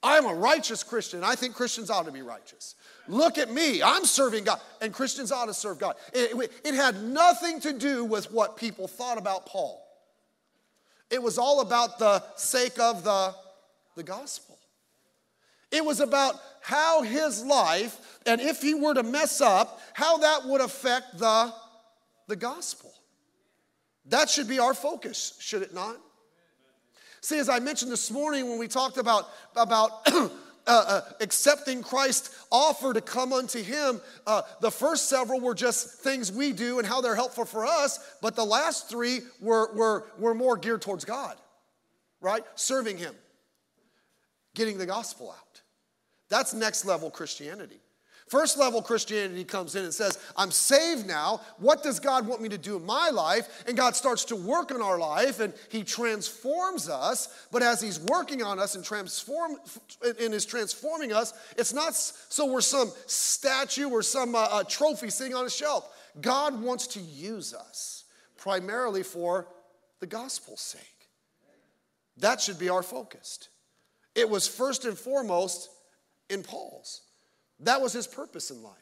I'm 0.03 0.26
a 0.26 0.35
righteous 0.35 0.83
Christian. 0.83 1.25
I 1.25 1.35
think 1.35 1.55
Christians 1.55 1.91
ought 1.91 2.07
to 2.07 2.12
be 2.12 2.23
righteous. 2.23 2.75
Look 3.09 3.38
at 3.38 3.50
me, 3.50 3.83
I'm 3.83 4.05
serving 4.05 4.45
God. 4.45 4.61
And 4.81 4.93
Christians 4.93 5.33
ought 5.33 5.47
to 5.47 5.55
serve 5.55 5.79
God. 5.79 5.97
It, 6.12 6.50
it, 6.65 6.75
had 6.75 7.03
nothing 7.03 7.61
to 7.61 7.73
do 7.73 8.05
with 8.05 8.31
what 8.31 8.57
people 8.57 8.88
thought 8.88 9.19
about 9.19 9.47
Paul, 9.47 9.83
it 11.11 11.23
was 11.23 11.38
all 11.38 11.61
about 11.61 11.99
the 11.99 12.23
sake 12.37 12.79
of 12.79 13.05
the, 13.05 13.35
the 13.95 14.03
gospel. 14.03 14.59
It 15.73 15.85
was 15.85 16.00
about 16.00 16.37
how 16.62 17.03
his 17.03 17.45
life, 17.45 18.19
and 18.25 18.41
if 18.41 18.62
he 18.62 18.75
were 18.75 18.95
to 18.95 19.03
mess 19.03 19.41
up, 19.41 19.81
how 19.95 20.19
that 20.19 20.47
would 20.47 20.61
affect 20.61 21.19
the, 21.19 21.53
the 22.29 22.37
gospel. 22.37 22.93
That 24.07 24.31
should 24.31 24.49
be 24.49 24.61
our 24.61 24.75
focus, 24.75 25.37
should 25.41 25.62
it 25.62 25.75
not? 25.75 25.97
See, 27.26 27.40
as 27.40 27.49
I 27.49 27.59
mentioned 27.59 27.90
this 27.90 28.12
morning 28.12 28.49
when 28.49 28.56
we 28.56 28.68
talked 28.68 28.99
about, 28.99 29.28
about 29.56 29.90
uh, 30.06 30.28
uh, 30.68 31.00
accepting 31.21 31.83
Christ's 31.83 32.30
offer 32.52 32.95
to 32.95 33.00
come 33.00 33.33
unto 33.33 33.61
Him, 33.61 34.00
uh, 34.28 34.42
the 34.61 34.71
first 34.71 35.09
several 35.09 35.40
were 35.40 35.52
just 35.52 35.88
things 35.88 36.30
we 36.30 36.52
do 36.52 36.78
and 36.78 36.87
how 36.87 37.00
they're 37.00 37.16
helpful 37.16 37.45
for 37.45 37.66
us, 37.66 37.99
but 38.23 38.37
the 38.37 38.45
last 38.45 38.88
three 38.88 39.23
were, 39.40 39.75
were, 39.75 40.04
were 40.21 40.35
more 40.35 40.56
geared 40.56 40.83
towards 40.83 41.04
God, 41.04 41.37
right? 42.21 42.45
Serving 42.54 42.97
Him, 42.97 43.16
getting 44.54 44.78
the 44.78 44.87
gospel 44.87 45.33
out. 45.33 45.62
That's 46.28 46.54
next 46.54 46.85
level 46.85 47.11
Christianity. 47.11 47.80
First 48.28 48.59
level 48.59 48.83
Christianity 48.83 49.45
comes 49.45 49.76
in 49.76 49.85
and 49.85 49.95
says, 49.95 50.18
I'm 50.37 50.50
saved 50.50 51.06
now. 51.06 51.42
What 51.59 51.85
does 51.85 52.00
God 52.00 52.26
want 52.26 52.42
me 52.42 52.49
to 52.49 52.59
do 52.59 52.76
in 52.76 52.85
my 52.85 53.09
life? 53.11 53.62
And 53.68 53.76
God 53.76 53.95
starts 53.95 54.25
to 54.26 54.37
work 54.37 54.73
in 54.73 54.83
our 54.83 54.99
life 54.99 55.38
and 55.38 55.54
He 55.68 55.85
transforms 55.85 56.88
us. 56.88 57.47
But 57.52 57.62
as 57.62 57.80
He's 57.80 58.00
working 58.00 58.42
on 58.42 58.59
us 58.59 58.75
and 58.75 58.85
transform 58.85 59.59
and 60.02 60.35
is 60.35 60.45
transforming 60.45 61.12
us, 61.12 61.35
it's 61.56 61.73
not 61.73 61.95
so 61.95 62.50
we're 62.50 62.62
some 62.62 62.90
statue 63.06 63.88
or 63.88 64.02
some 64.02 64.35
uh, 64.35 64.49
uh, 64.50 64.64
trophy 64.64 65.09
sitting 65.09 65.35
on 65.35 65.47
a 65.47 65.50
shelf. 65.50 65.88
God 66.21 66.61
wants 66.61 66.88
to 66.88 67.00
use 67.00 67.54
us 67.54 68.04
primarily 68.37 69.04
for 69.04 69.47
the 70.00 70.06
gospel's 70.06 70.61
sake. 70.61 70.83
That 72.16 72.40
should 72.40 72.59
be 72.59 72.71
our 72.71 72.83
focus. 72.83 73.49
It 74.16 74.28
was 74.28 74.49
first 74.49 74.85
and 74.85 74.99
foremost 74.99 75.68
in 76.28 76.42
Paul's. 76.42 77.02
That 77.61 77.81
was 77.81 77.93
his 77.93 78.07
purpose 78.07 78.51
in 78.51 78.63
life. 78.63 78.75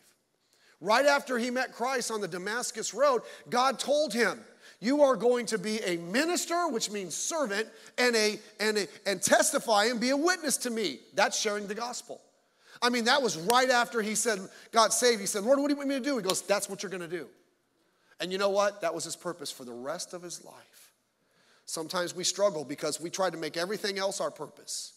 Right 0.81 1.07
after 1.07 1.39
he 1.39 1.51
met 1.51 1.73
Christ 1.73 2.11
on 2.11 2.21
the 2.21 2.29
Damascus 2.29 2.93
Road, 2.93 3.23
God 3.49 3.79
told 3.79 4.13
him, 4.13 4.41
You 4.81 5.03
are 5.03 5.17
going 5.17 5.47
to 5.47 5.59
be 5.59 5.79
a 5.81 5.97
minister, 5.97 6.69
which 6.69 6.91
means 6.91 7.15
servant, 7.15 7.69
and, 7.97 8.15
a, 8.17 8.39
and, 8.61 8.79
a, 8.79 8.87
and 9.07 9.23
testify 9.23 9.87
and 9.87 10.01
be 10.01 10.11
a 10.11 10.17
witness 10.17 10.57
to 10.59 10.71
me. 10.71 10.99
That's 11.15 11.39
sharing 11.39 11.67
the 11.69 11.75
gospel. 11.75 12.21
I 12.83 12.91
mean, 12.91 13.05
that 13.05 13.23
was 13.23 13.39
right 13.39 13.71
after 13.71 14.03
he 14.03 14.15
said, 14.15 14.41
God 14.73 14.93
saved. 14.93 15.21
He 15.21 15.27
said, 15.27 15.45
Lord, 15.45 15.59
what 15.59 15.69
do 15.69 15.73
you 15.73 15.79
want 15.79 15.89
me 15.89 15.95
to 15.95 16.05
do? 16.05 16.17
He 16.17 16.23
goes, 16.23 16.43
That's 16.43 16.69
what 16.69 16.83
you're 16.83 16.91
going 16.91 17.09
to 17.09 17.09
do. 17.09 17.29
And 18.21 18.31
you 18.31 18.39
know 18.39 18.51
what? 18.51 18.81
That 18.81 18.95
was 18.95 19.05
his 19.05 19.17
purpose 19.17 19.51
for 19.51 19.65
the 19.65 19.73
rest 19.73 20.13
of 20.13 20.23
his 20.23 20.45
life. 20.45 20.93
Sometimes 21.67 22.15
we 22.15 22.25
struggle 22.25 22.65
because 22.65 23.01
we 23.01 23.11
try 23.11 23.31
to 23.31 23.37
make 23.37 23.57
everything 23.57 23.99
else 23.99 24.21
our 24.21 24.31
purpose. 24.31 24.93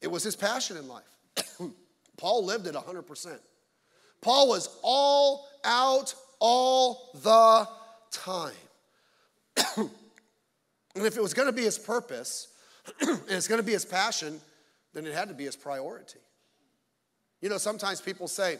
It 0.00 0.10
was 0.10 0.22
his 0.22 0.36
passion 0.36 0.76
in 0.76 0.88
life. 0.88 1.60
Paul 2.16 2.44
lived 2.44 2.66
it 2.66 2.74
100%. 2.74 3.38
Paul 4.20 4.48
was 4.48 4.68
all 4.82 5.48
out 5.64 6.14
all 6.38 7.10
the 7.22 7.68
time. 8.10 8.54
and 9.76 9.90
if 10.94 11.16
it 11.16 11.22
was 11.22 11.34
going 11.34 11.46
to 11.46 11.52
be 11.52 11.62
his 11.62 11.78
purpose 11.78 12.48
and 13.00 13.20
it's 13.28 13.48
going 13.48 13.60
to 13.60 13.66
be 13.66 13.72
his 13.72 13.84
passion, 13.84 14.40
then 14.94 15.06
it 15.06 15.14
had 15.14 15.28
to 15.28 15.34
be 15.34 15.44
his 15.44 15.56
priority. 15.56 16.18
You 17.40 17.48
know, 17.48 17.58
sometimes 17.58 18.00
people 18.00 18.28
say, 18.28 18.58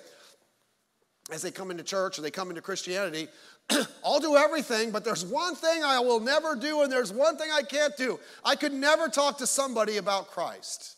as 1.32 1.42
they 1.42 1.50
come 1.50 1.70
into 1.70 1.82
church 1.82 2.18
or 2.18 2.22
they 2.22 2.30
come 2.30 2.50
into 2.50 2.62
Christianity, 2.62 3.28
I'll 4.04 4.20
do 4.20 4.36
everything, 4.36 4.90
but 4.90 5.04
there's 5.04 5.24
one 5.24 5.54
thing 5.56 5.82
I 5.82 5.98
will 5.98 6.20
never 6.20 6.54
do, 6.54 6.82
and 6.82 6.92
there's 6.92 7.12
one 7.12 7.36
thing 7.36 7.50
I 7.52 7.62
can't 7.62 7.96
do. 7.96 8.20
I 8.44 8.54
could 8.54 8.72
never 8.72 9.08
talk 9.08 9.38
to 9.38 9.46
somebody 9.46 9.96
about 9.96 10.28
Christ. 10.28 10.96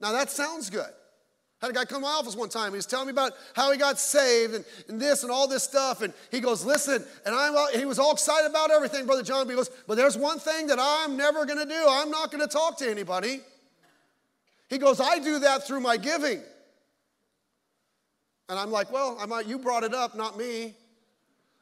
Now, 0.00 0.12
that 0.12 0.30
sounds 0.30 0.68
good. 0.68 0.90
Had 1.60 1.70
a 1.70 1.72
guy 1.72 1.84
come 1.84 2.02
to 2.02 2.06
my 2.06 2.12
office 2.12 2.36
one 2.36 2.48
time. 2.48 2.72
He 2.72 2.76
was 2.76 2.86
telling 2.86 3.06
me 3.06 3.12
about 3.12 3.32
how 3.54 3.72
he 3.72 3.78
got 3.78 3.98
saved 3.98 4.54
and, 4.54 4.64
and 4.88 5.00
this 5.00 5.22
and 5.22 5.32
all 5.32 5.48
this 5.48 5.62
stuff. 5.62 6.02
And 6.02 6.12
he 6.30 6.40
goes, 6.40 6.64
Listen, 6.64 7.04
and 7.24 7.34
I'm, 7.34 7.54
he 7.78 7.86
was 7.86 7.98
all 7.98 8.12
excited 8.12 8.50
about 8.50 8.70
everything, 8.70 9.06
Brother 9.06 9.22
John. 9.22 9.46
But 9.46 9.50
he 9.50 9.56
goes, 9.56 9.70
But 9.86 9.96
there's 9.96 10.18
one 10.18 10.38
thing 10.38 10.66
that 10.66 10.78
I'm 10.80 11.16
never 11.16 11.46
going 11.46 11.58
to 11.58 11.66
do. 11.66 11.86
I'm 11.88 12.10
not 12.10 12.30
going 12.30 12.46
to 12.46 12.52
talk 12.52 12.78
to 12.78 12.90
anybody. 12.90 13.40
He 14.68 14.78
goes, 14.78 15.00
I 15.00 15.18
do 15.18 15.38
that 15.40 15.66
through 15.66 15.80
my 15.80 15.96
giving. 15.96 16.42
And 18.48 18.58
I'm 18.58 18.70
like, 18.70 18.92
Well, 18.92 19.16
I'm 19.20 19.30
like, 19.30 19.48
you 19.48 19.58
brought 19.58 19.84
it 19.84 19.94
up, 19.94 20.14
not 20.14 20.36
me. 20.36 20.74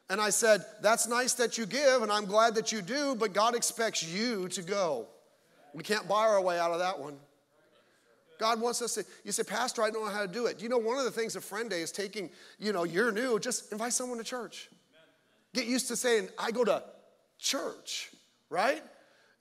And 0.09 0.19
I 0.19 0.31
said, 0.31 0.65
That's 0.81 1.07
nice 1.07 1.33
that 1.35 1.57
you 1.57 1.65
give, 1.65 2.01
and 2.01 2.11
I'm 2.11 2.25
glad 2.25 2.55
that 2.55 2.71
you 2.71 2.81
do, 2.81 3.15
but 3.15 3.33
God 3.33 3.55
expects 3.55 4.03
you 4.03 4.49
to 4.49 4.61
go. 4.61 5.07
We 5.73 5.83
can't 5.83 6.07
buy 6.07 6.27
our 6.27 6.41
way 6.41 6.59
out 6.59 6.71
of 6.71 6.79
that 6.79 6.99
one. 6.99 7.15
God 8.39 8.59
wants 8.59 8.81
us 8.81 8.95
to, 8.95 9.05
you 9.23 9.31
say, 9.31 9.43
Pastor, 9.43 9.83
I 9.83 9.89
don't 9.89 10.05
know 10.05 10.11
how 10.11 10.21
to 10.21 10.27
do 10.27 10.45
it. 10.45 10.61
You 10.61 10.69
know, 10.69 10.77
one 10.77 10.97
of 10.97 11.05
the 11.05 11.11
things 11.11 11.35
of 11.35 11.43
Friend 11.43 11.69
Day 11.69 11.81
is 11.81 11.91
taking, 11.91 12.29
you 12.59 12.73
know, 12.73 12.83
you're 12.83 13.11
new, 13.11 13.39
just 13.39 13.71
invite 13.71 13.93
someone 13.93 14.17
to 14.17 14.23
church. 14.23 14.69
Get 15.53 15.65
used 15.65 15.87
to 15.89 15.95
saying, 15.95 16.29
I 16.37 16.51
go 16.51 16.63
to 16.63 16.83
church, 17.37 18.11
right? 18.49 18.81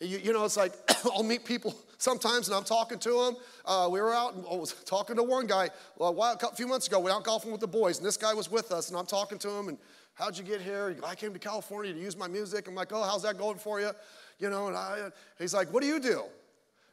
You, 0.00 0.18
you 0.18 0.32
know, 0.32 0.44
it's 0.44 0.56
like 0.56 0.72
I'll 1.04 1.22
meet 1.22 1.44
people 1.44 1.74
sometimes 1.98 2.48
and 2.48 2.56
I'm 2.56 2.64
talking 2.64 2.98
to 2.98 3.24
them. 3.24 3.36
Uh, 3.64 3.88
we 3.90 4.00
were 4.00 4.12
out 4.12 4.34
and 4.34 4.44
I 4.50 4.56
was 4.56 4.72
talking 4.84 5.16
to 5.16 5.22
one 5.22 5.46
guy 5.46 5.70
a, 6.00 6.12
while, 6.12 6.38
a 6.40 6.54
few 6.54 6.66
months 6.66 6.86
ago. 6.86 6.98
We 6.98 7.04
went 7.04 7.16
out 7.16 7.24
golfing 7.24 7.52
with 7.52 7.60
the 7.60 7.68
boys, 7.68 7.98
and 7.98 8.06
this 8.06 8.16
guy 8.16 8.34
was 8.34 8.50
with 8.50 8.72
us, 8.72 8.88
and 8.88 8.98
I'm 8.98 9.06
talking 9.06 9.38
to 9.38 9.50
him, 9.50 9.68
and 9.68 9.78
how'd 10.14 10.36
you 10.36 10.44
get 10.44 10.60
here? 10.60 10.96
I 11.06 11.14
came 11.14 11.32
to 11.32 11.38
California 11.38 11.92
to 11.92 11.98
use 11.98 12.16
my 12.16 12.28
music. 12.28 12.68
I'm 12.68 12.74
like, 12.74 12.92
oh, 12.92 13.02
how's 13.02 13.22
that 13.22 13.38
going 13.38 13.58
for 13.58 13.80
you? 13.80 13.90
You 14.38 14.50
know, 14.50 14.68
and 14.68 14.76
I, 14.76 15.10
he's 15.38 15.54
like, 15.54 15.72
what 15.72 15.82
do 15.82 15.88
you 15.88 16.00
do? 16.00 16.24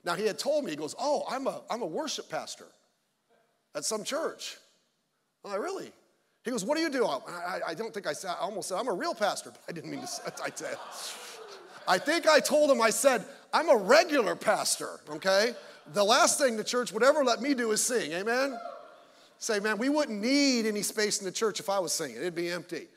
Now, 0.03 0.15
he 0.15 0.25
had 0.25 0.39
told 0.39 0.63
me, 0.63 0.71
he 0.71 0.77
goes, 0.77 0.95
Oh, 0.99 1.23
I'm 1.29 1.47
a, 1.47 1.61
I'm 1.69 1.81
a 1.81 1.87
worship 1.87 2.29
pastor 2.29 2.65
at 3.75 3.85
some 3.85 4.03
church. 4.03 4.57
I'm 5.43 5.51
like, 5.51 5.61
Really? 5.61 5.91
He 6.43 6.51
goes, 6.51 6.63
What 6.63 6.77
do 6.77 6.81
you 6.81 6.89
do? 6.89 7.05
I, 7.05 7.59
I 7.67 7.73
don't 7.73 7.93
think 7.93 8.07
I 8.07 8.13
said, 8.13 8.31
I 8.31 8.41
almost 8.41 8.69
said, 8.69 8.77
I'm 8.77 8.87
a 8.87 8.93
real 8.93 9.13
pastor, 9.13 9.51
but 9.53 9.61
I 9.67 9.71
didn't 9.71 9.91
mean 9.91 10.01
to 10.01 10.07
say 10.07 10.23
I 10.43 10.49
said. 10.53 10.77
I 11.87 11.97
think 11.97 12.27
I 12.27 12.39
told 12.39 12.69
him, 12.69 12.81
I 12.81 12.91
said, 12.91 13.25
I'm 13.51 13.69
a 13.69 13.75
regular 13.75 14.35
pastor, 14.35 14.99
okay? 15.09 15.53
The 15.93 16.03
last 16.03 16.39
thing 16.39 16.55
the 16.55 16.63
church 16.63 16.93
would 16.93 17.03
ever 17.03 17.23
let 17.23 17.41
me 17.41 17.55
do 17.55 17.71
is 17.71 17.83
sing, 17.83 18.11
amen? 18.11 18.57
Say, 19.39 19.59
man, 19.59 19.79
we 19.79 19.89
wouldn't 19.89 20.21
need 20.21 20.67
any 20.67 20.83
space 20.83 21.19
in 21.19 21.25
the 21.25 21.31
church 21.31 21.59
if 21.59 21.67
I 21.67 21.79
was 21.79 21.91
singing, 21.91 22.17
it'd 22.17 22.35
be 22.35 22.49
empty. 22.49 22.87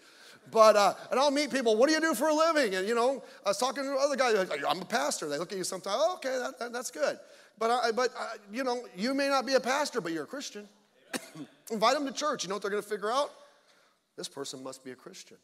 But, 0.51 0.77
uh, 0.77 0.95
and 1.11 1.19
I'll 1.19 1.31
meet 1.31 1.51
people, 1.51 1.77
what 1.77 1.89
do 1.89 1.95
you 1.95 2.01
do 2.01 2.15
for 2.15 2.29
a 2.29 2.35
living? 2.35 2.75
And, 2.75 2.87
you 2.87 2.95
know, 2.95 3.23
I 3.45 3.51
was 3.51 3.59
talking 3.59 3.85
to 3.85 3.95
other 3.95 4.17
guys, 4.17 4.35
like, 4.49 4.63
I'm 4.69 4.83
a 4.83 4.85
pastor. 4.85 5.29
They 5.29 5.39
look 5.39 5.53
at 5.53 5.59
you 5.59 5.65
sometimes, 5.65 5.97
oh, 5.99 6.15
okay, 6.17 6.39
that, 6.39 6.59
that, 6.59 6.73
that's 6.73 6.91
good. 6.91 7.19
But, 7.59 7.71
I, 7.71 7.93
but 7.93 8.11
uh, 8.19 8.29
you 8.53 8.65
know, 8.65 8.85
you 8.97 9.15
may 9.15 9.29
not 9.29 9.47
be 9.47 9.55
a 9.55 9.61
pastor, 9.61 10.01
but 10.01 10.13
you're 10.13 10.25
a 10.25 10.27
Christian. 10.27 10.69
Invite 11.71 11.95
them 11.95 12.07
to 12.07 12.13
church. 12.13 12.43
You 12.43 12.49
know 12.49 12.57
what 12.57 12.63
they're 12.63 12.71
going 12.71 12.83
to 12.83 12.89
figure 12.89 13.11
out? 13.11 13.31
This 14.17 14.29
person 14.29 14.63
must 14.63 14.85
be 14.85 14.91
a 14.91 14.95
Christian. 14.95 15.39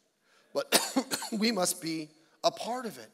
But 0.53 0.79
we 1.31 1.51
must 1.51 1.81
be 1.81 2.09
a 2.43 2.51
part 2.51 2.85
of 2.85 2.97
it. 2.97 3.09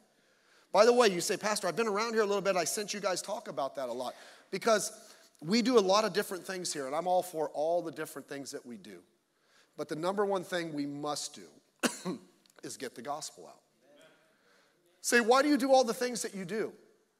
By 0.72 0.84
the 0.84 0.92
way, 0.92 1.08
you 1.08 1.20
say, 1.20 1.36
Pastor, 1.36 1.68
I've 1.68 1.76
been 1.76 1.88
around 1.88 2.12
here 2.12 2.22
a 2.22 2.26
little 2.26 2.42
bit. 2.42 2.56
I 2.56 2.64
sense 2.64 2.92
you 2.92 3.00
guys 3.00 3.22
talk 3.22 3.48
about 3.48 3.76
that 3.76 3.88
a 3.88 3.92
lot 3.92 4.14
because 4.50 4.92
we 5.42 5.62
do 5.62 5.78
a 5.78 5.80
lot 5.80 6.04
of 6.04 6.12
different 6.12 6.46
things 6.46 6.72
here, 6.72 6.86
and 6.86 6.94
I'm 6.94 7.06
all 7.06 7.22
for 7.22 7.48
all 7.50 7.80
the 7.82 7.92
different 7.92 8.28
things 8.28 8.50
that 8.50 8.64
we 8.64 8.76
do. 8.76 8.98
But 9.76 9.88
the 9.88 9.96
number 9.96 10.24
one 10.24 10.44
thing 10.44 10.72
we 10.72 10.86
must 10.86 11.34
do 11.34 11.46
is 12.62 12.76
get 12.76 12.94
the 12.94 13.02
gospel 13.02 13.46
out. 13.46 13.60
Say, 15.00 15.20
why 15.20 15.42
do 15.42 15.48
you 15.48 15.56
do 15.56 15.72
all 15.72 15.84
the 15.84 15.94
things 15.94 16.22
that 16.22 16.34
you 16.34 16.44
do? 16.44 16.72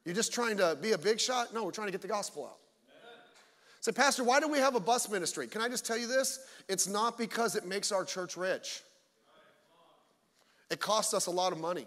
You're 0.04 0.14
just 0.14 0.32
trying 0.32 0.56
to 0.56 0.76
be 0.80 0.92
a 0.92 0.98
big 0.98 1.20
shot? 1.20 1.54
No, 1.54 1.64
we're 1.64 1.70
trying 1.70 1.88
to 1.88 1.92
get 1.92 2.02
the 2.02 2.08
gospel 2.08 2.46
out. 2.46 2.58
Say, 3.80 3.92
Pastor, 3.92 4.24
why 4.24 4.40
do 4.40 4.48
we 4.48 4.58
have 4.58 4.74
a 4.74 4.80
bus 4.80 5.08
ministry? 5.08 5.46
Can 5.46 5.60
I 5.60 5.68
just 5.68 5.86
tell 5.86 5.96
you 5.96 6.08
this? 6.08 6.40
It's 6.68 6.88
not 6.88 7.16
because 7.16 7.54
it 7.54 7.64
makes 7.64 7.92
our 7.92 8.04
church 8.04 8.36
rich. 8.36 8.82
It 10.70 10.80
costs 10.80 11.14
us 11.14 11.26
a 11.26 11.30
lot 11.30 11.52
of 11.52 11.60
money. 11.60 11.86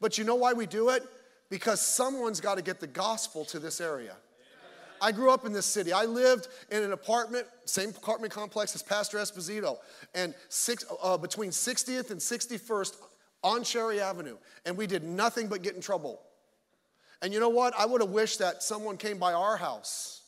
But 0.00 0.18
you 0.18 0.24
know 0.24 0.34
why 0.34 0.52
we 0.52 0.66
do 0.66 0.90
it? 0.90 1.02
Because 1.48 1.80
someone's 1.80 2.40
got 2.40 2.56
to 2.56 2.62
get 2.62 2.80
the 2.80 2.86
gospel 2.86 3.44
to 3.46 3.58
this 3.58 3.80
area. 3.80 4.16
I 5.00 5.12
grew 5.12 5.30
up 5.30 5.46
in 5.46 5.52
this 5.52 5.66
city. 5.66 5.92
I 5.92 6.04
lived 6.04 6.48
in 6.70 6.82
an 6.82 6.92
apartment, 6.92 7.46
same 7.64 7.90
apartment 7.90 8.32
complex 8.32 8.74
as 8.74 8.82
Pastor 8.82 9.18
Esposito, 9.18 9.78
and 10.14 10.34
six, 10.48 10.84
uh, 11.02 11.16
between 11.16 11.50
60th 11.50 12.10
and 12.10 12.20
61st 12.20 12.96
on 13.42 13.64
Cherry 13.64 14.00
Avenue. 14.00 14.36
And 14.66 14.76
we 14.76 14.86
did 14.86 15.02
nothing 15.02 15.48
but 15.48 15.62
get 15.62 15.74
in 15.74 15.80
trouble. 15.80 16.20
And 17.22 17.32
you 17.32 17.40
know 17.40 17.48
what? 17.48 17.74
I 17.78 17.86
would 17.86 18.00
have 18.00 18.10
wished 18.10 18.38
that 18.38 18.62
someone 18.62 18.96
came 18.96 19.18
by 19.18 19.32
our 19.32 19.56
house 19.56 20.22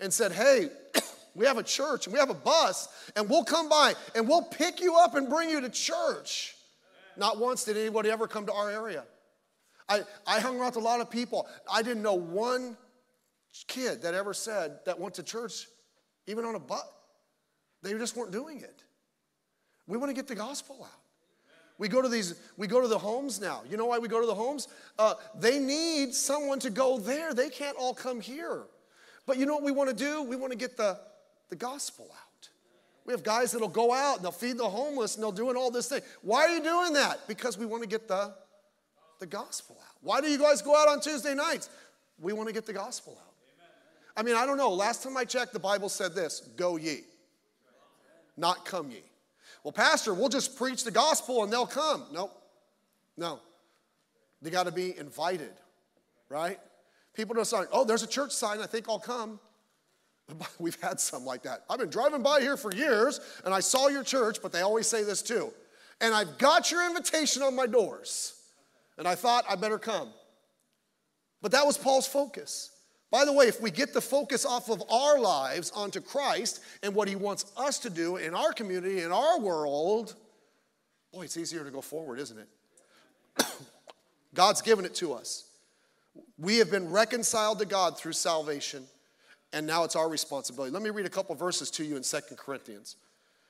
and 0.00 0.12
said, 0.12 0.32
hey, 0.32 0.68
we 1.34 1.46
have 1.46 1.58
a 1.58 1.62
church 1.62 2.06
and 2.06 2.12
we 2.12 2.18
have 2.18 2.30
a 2.30 2.34
bus, 2.34 2.88
and 3.16 3.28
we'll 3.28 3.44
come 3.44 3.68
by 3.68 3.94
and 4.14 4.28
we'll 4.28 4.42
pick 4.42 4.80
you 4.80 4.96
up 4.96 5.14
and 5.14 5.28
bring 5.28 5.50
you 5.50 5.60
to 5.60 5.68
church. 5.68 6.56
Not 7.16 7.38
once 7.38 7.64
did 7.64 7.76
anybody 7.76 8.10
ever 8.10 8.26
come 8.26 8.46
to 8.46 8.52
our 8.52 8.70
area. 8.70 9.04
I, 9.88 10.02
I 10.26 10.40
hung 10.40 10.58
around 10.58 10.74
with 10.74 10.76
a 10.76 10.86
lot 10.86 11.00
of 11.00 11.10
people. 11.10 11.48
I 11.70 11.82
didn't 11.82 12.02
know 12.02 12.14
one 12.14 12.76
kid 13.66 14.02
that 14.02 14.14
ever 14.14 14.32
said 14.32 14.78
that 14.86 14.98
went 14.98 15.14
to 15.14 15.22
church, 15.22 15.66
even 16.26 16.44
on 16.44 16.54
a 16.54 16.60
butt. 16.60 16.90
They 17.82 17.92
just 17.92 18.16
weren't 18.16 18.32
doing 18.32 18.60
it. 18.60 18.82
We 19.86 19.96
want 19.96 20.10
to 20.10 20.14
get 20.14 20.28
the 20.28 20.34
gospel 20.34 20.78
out. 20.82 21.00
We 21.78 21.88
go 21.88 22.02
to 22.02 22.08
these, 22.08 22.34
we 22.58 22.66
go 22.66 22.80
to 22.82 22.88
the 22.88 22.98
homes 22.98 23.40
now. 23.40 23.62
You 23.68 23.78
know 23.78 23.86
why 23.86 23.98
we 23.98 24.06
go 24.06 24.20
to 24.20 24.26
the 24.26 24.34
homes? 24.34 24.68
Uh, 24.98 25.14
they 25.38 25.58
need 25.58 26.14
someone 26.14 26.58
to 26.60 26.70
go 26.70 26.98
there. 26.98 27.32
They 27.32 27.48
can't 27.48 27.76
all 27.76 27.94
come 27.94 28.20
here. 28.20 28.64
But 29.26 29.38
you 29.38 29.46
know 29.46 29.54
what 29.54 29.62
we 29.62 29.72
want 29.72 29.88
to 29.88 29.96
do? 29.96 30.22
We 30.22 30.36
want 30.36 30.52
to 30.52 30.58
get 30.58 30.76
the, 30.76 30.98
the 31.48 31.56
gospel 31.56 32.10
out. 32.12 32.48
We 33.06 33.12
have 33.14 33.24
guys 33.24 33.52
that'll 33.52 33.68
go 33.68 33.94
out 33.94 34.16
and 34.16 34.24
they'll 34.24 34.30
feed 34.30 34.58
the 34.58 34.68
homeless 34.68 35.14
and 35.14 35.22
they'll 35.22 35.32
doing 35.32 35.56
all 35.56 35.70
this 35.70 35.88
thing. 35.88 36.02
Why 36.20 36.42
are 36.42 36.50
you 36.50 36.62
doing 36.62 36.92
that? 36.92 37.26
Because 37.26 37.56
we 37.56 37.64
want 37.64 37.82
to 37.82 37.88
get 37.88 38.06
the, 38.06 38.34
the 39.18 39.26
gospel 39.26 39.78
out. 39.80 39.96
Why 40.02 40.20
do 40.20 40.28
you 40.28 40.38
guys 40.38 40.60
go 40.60 40.76
out 40.76 40.88
on 40.88 41.00
Tuesday 41.00 41.34
nights? 41.34 41.70
We 42.20 42.34
want 42.34 42.48
to 42.48 42.52
get 42.52 42.66
the 42.66 42.72
gospel 42.74 43.18
out. 43.20 43.29
I 44.16 44.22
mean, 44.22 44.36
I 44.36 44.46
don't 44.46 44.56
know. 44.56 44.70
Last 44.70 45.02
time 45.02 45.16
I 45.16 45.24
checked, 45.24 45.52
the 45.52 45.58
Bible 45.58 45.88
said 45.88 46.14
this 46.14 46.40
go 46.56 46.76
ye, 46.76 47.00
not 48.36 48.64
come 48.64 48.90
ye. 48.90 49.02
Well, 49.62 49.72
Pastor, 49.72 50.14
we'll 50.14 50.28
just 50.28 50.56
preach 50.56 50.84
the 50.84 50.90
gospel 50.90 51.44
and 51.44 51.52
they'll 51.52 51.66
come. 51.66 52.06
Nope. 52.12 52.32
No. 53.16 53.40
They 54.42 54.50
got 54.50 54.64
to 54.64 54.72
be 54.72 54.96
invited, 54.96 55.52
right? 56.28 56.58
People 57.14 57.34
don't 57.34 57.44
say, 57.44 57.58
oh, 57.72 57.84
there's 57.84 58.02
a 58.02 58.06
church 58.06 58.32
sign, 58.32 58.60
I 58.60 58.66
think 58.66 58.88
I'll 58.88 58.98
come. 58.98 59.38
We've 60.58 60.80
had 60.80 60.98
some 60.98 61.24
like 61.24 61.42
that. 61.42 61.64
I've 61.68 61.78
been 61.78 61.90
driving 61.90 62.22
by 62.22 62.40
here 62.40 62.56
for 62.56 62.72
years 62.72 63.20
and 63.44 63.52
I 63.52 63.60
saw 63.60 63.88
your 63.88 64.04
church, 64.04 64.38
but 64.42 64.52
they 64.52 64.62
always 64.62 64.86
say 64.86 65.02
this 65.04 65.22
too. 65.22 65.52
And 66.00 66.14
I've 66.14 66.38
got 66.38 66.70
your 66.70 66.86
invitation 66.86 67.42
on 67.42 67.54
my 67.54 67.66
doors. 67.66 68.34
And 68.96 69.06
I 69.06 69.14
thought 69.14 69.44
I 69.48 69.56
better 69.56 69.78
come. 69.78 70.10
But 71.42 71.52
that 71.52 71.66
was 71.66 71.76
Paul's 71.76 72.06
focus. 72.06 72.69
By 73.10 73.24
the 73.24 73.32
way, 73.32 73.46
if 73.46 73.60
we 73.60 73.70
get 73.70 73.92
the 73.92 74.00
focus 74.00 74.46
off 74.46 74.70
of 74.70 74.82
our 74.90 75.18
lives 75.18 75.72
onto 75.72 76.00
Christ 76.00 76.60
and 76.82 76.94
what 76.94 77.08
he 77.08 77.16
wants 77.16 77.46
us 77.56 77.78
to 77.80 77.90
do 77.90 78.16
in 78.16 78.34
our 78.34 78.52
community, 78.52 79.02
in 79.02 79.10
our 79.10 79.40
world, 79.40 80.14
boy, 81.12 81.22
it's 81.22 81.36
easier 81.36 81.64
to 81.64 81.70
go 81.70 81.80
forward, 81.80 82.20
isn't 82.20 82.38
it? 82.38 83.46
God's 84.34 84.62
given 84.62 84.84
it 84.84 84.94
to 84.96 85.12
us. 85.12 85.44
We 86.38 86.56
have 86.58 86.70
been 86.70 86.90
reconciled 86.90 87.58
to 87.58 87.66
God 87.66 87.98
through 87.98 88.12
salvation, 88.12 88.84
and 89.52 89.66
now 89.66 89.82
it's 89.82 89.96
our 89.96 90.08
responsibility. 90.08 90.72
Let 90.72 90.82
me 90.82 90.90
read 90.90 91.06
a 91.06 91.10
couple 91.10 91.34
verses 91.34 91.70
to 91.72 91.84
you 91.84 91.96
in 91.96 92.04
Second 92.04 92.36
Corinthians. 92.36 92.96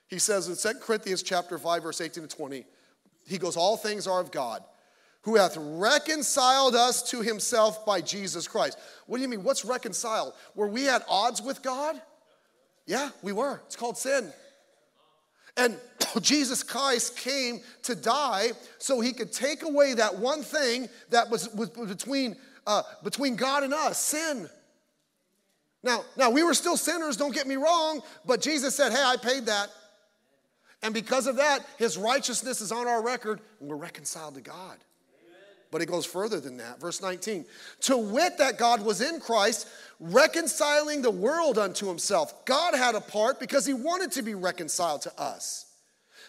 He 0.09 0.19
says 0.19 0.49
in 0.49 0.57
Second 0.57 0.81
Corinthians 0.81 1.23
chapter 1.23 1.59
5, 1.59 1.83
verse 1.83 2.01
18 2.01 2.27
to 2.27 2.37
20, 2.37 2.65
he 3.29 3.39
goes, 3.39 3.57
All 3.57 3.77
things 3.77 4.07
are 4.07 4.21
of 4.21 4.33
God, 4.33 4.65
who 5.23 5.37
hath 5.37 5.57
reconciled 5.59 6.75
us 6.75 7.03
to 7.11 7.21
himself 7.21 7.85
by 7.85 8.01
Jesus 8.01 8.49
Christ. 8.49 8.79
What 9.07 9.19
do 9.19 9.23
you 9.23 9.29
mean? 9.29 9.43
What's 9.43 9.65
reconciled? 9.65 10.33
Were 10.55 10.69
we 10.69 10.89
at 10.89 11.05
odds 11.09 11.43
with 11.43 11.63
God? 11.63 12.01
Yeah, 12.87 13.11
we 13.23 13.33
were. 13.33 13.61
It's 13.67 13.77
called 13.77 13.99
sin. 13.99 14.33
And 15.57 15.77
Jesus 16.21 16.63
Christ 16.63 17.17
came 17.17 17.61
to 17.83 17.95
die 17.95 18.53
so 18.79 19.01
he 19.01 19.13
could 19.13 19.33
take 19.33 19.63
away 19.63 19.95
that 19.95 20.17
one 20.17 20.43
thing 20.43 20.89
that 21.11 21.31
was, 21.31 21.53
was 21.55 21.69
between, 21.69 22.37
uh, 22.67 22.83
between 23.05 23.37
God 23.37 23.63
and 23.63 23.75
us 23.75 24.01
sin. 24.01 24.49
Now, 25.83 26.05
now, 26.17 26.31
we 26.31 26.43
were 26.43 26.53
still 26.53 26.77
sinners, 26.77 27.17
don't 27.17 27.35
get 27.35 27.47
me 27.47 27.57
wrong, 27.57 28.03
but 28.27 28.43
Jesus 28.43 28.75
said, 28.75 28.93
Hey, 28.93 29.03
I 29.03 29.17
paid 29.17 29.47
that. 29.47 29.69
And 30.83 30.93
because 30.93 31.27
of 31.27 31.37
that, 31.37 31.65
his 31.79 31.97
righteousness 31.97 32.61
is 32.61 32.73
on 32.73 32.87
our 32.87 33.03
record, 33.03 33.41
and 33.61 33.69
we're 33.69 33.77
reconciled 33.77 34.35
to 34.35 34.41
God. 34.41 34.77
But 35.71 35.83
it 35.83 35.87
goes 35.87 36.05
further 36.05 36.41
than 36.41 36.57
that. 36.57 36.81
Verse 36.81 37.01
19 37.01 37.45
To 37.83 37.97
wit, 37.97 38.39
that 38.39 38.59
God 38.59 38.85
was 38.85 39.01
in 39.01 39.21
Christ, 39.21 39.69
reconciling 40.01 41.03
the 41.03 41.11
world 41.11 41.59
unto 41.59 41.87
himself. 41.87 42.45
God 42.45 42.75
had 42.75 42.95
a 42.95 43.01
part 43.01 43.39
because 43.39 43.67
he 43.67 43.75
wanted 43.75 44.13
to 44.13 44.23
be 44.23 44.35
reconciled 44.35 45.03
to 45.03 45.21
us, 45.21 45.67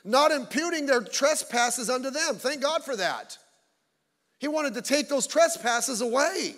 not 0.04 0.32
imputing 0.32 0.86
their 0.86 1.02
trespasses 1.02 1.90
unto 1.90 2.12
them. 2.12 2.36
Thank 2.36 2.62
God 2.62 2.84
for 2.84 2.96
that. 2.96 3.38
He 4.40 4.48
wanted 4.48 4.74
to 4.76 4.82
take 4.82 5.10
those 5.10 5.28
trespasses 5.28 6.02
away 6.02 6.56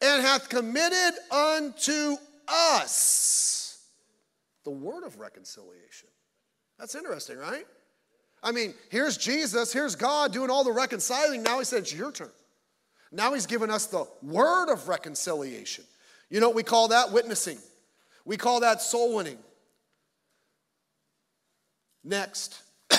and 0.00 0.22
hath 0.22 0.48
committed 0.48 1.14
unto 1.30 2.16
us 2.48 3.86
the 4.64 4.70
word 4.70 5.04
of 5.04 5.18
reconciliation. 5.18 6.08
That's 6.78 6.94
interesting, 6.94 7.38
right? 7.38 7.66
I 8.44 8.52
mean, 8.52 8.74
here's 8.90 9.16
Jesus, 9.16 9.72
here's 9.72 9.96
God 9.96 10.32
doing 10.32 10.50
all 10.50 10.62
the 10.62 10.72
reconciling. 10.72 11.42
Now 11.42 11.58
he 11.58 11.64
said, 11.64 11.80
It's 11.80 11.94
your 11.94 12.12
turn. 12.12 12.30
Now 13.10 13.32
he's 13.32 13.46
given 13.46 13.70
us 13.70 13.86
the 13.86 14.06
word 14.22 14.70
of 14.70 14.86
reconciliation. 14.88 15.84
You 16.28 16.40
know 16.40 16.48
what 16.48 16.56
we 16.56 16.62
call 16.62 16.88
that? 16.88 17.10
Witnessing. 17.10 17.58
We 18.24 18.36
call 18.36 18.60
that 18.60 18.82
soul 18.82 19.14
winning. 19.14 19.38
Next. 22.02 22.60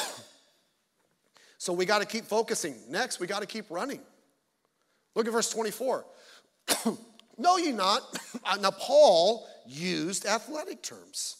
so 1.57 1.73
we 1.73 1.85
got 1.85 1.99
to 1.99 2.07
keep 2.07 2.25
focusing. 2.25 2.75
Next, 2.89 3.19
we 3.19 3.27
got 3.27 3.41
to 3.41 3.47
keep 3.47 3.65
running. 3.69 3.99
Look 5.15 5.27
at 5.27 5.33
verse 5.33 5.49
24. 5.49 6.05
know 7.37 7.57
ye 7.57 7.71
not? 7.71 8.01
now, 8.61 8.71
Paul 8.71 9.47
used 9.67 10.25
athletic 10.25 10.81
terms. 10.81 11.37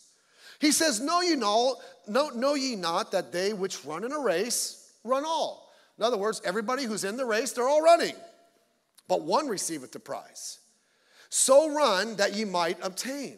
He 0.60 0.72
says, 0.72 1.00
Know 1.00 1.22
ye, 1.22 1.36
know, 1.36 1.78
know, 2.08 2.30
know 2.30 2.56
ye 2.56 2.76
not 2.76 3.12
that 3.12 3.32
they 3.32 3.54
which 3.54 3.84
run 3.86 4.04
in 4.04 4.12
a 4.12 4.20
race 4.20 4.94
run 5.04 5.26
all? 5.26 5.72
In 5.98 6.04
other 6.04 6.18
words, 6.18 6.42
everybody 6.44 6.84
who's 6.84 7.04
in 7.04 7.18
the 7.18 7.26
race, 7.26 7.52
they're 7.54 7.68
all 7.68 7.82
running, 7.82 8.16
but 9.08 9.22
one 9.22 9.48
receiveth 9.48 9.92
the 9.92 10.00
prize. 10.00 10.60
So 11.30 11.74
run 11.74 12.16
that 12.18 12.34
ye 12.34 12.46
might 12.46 12.78
obtain. 12.82 13.38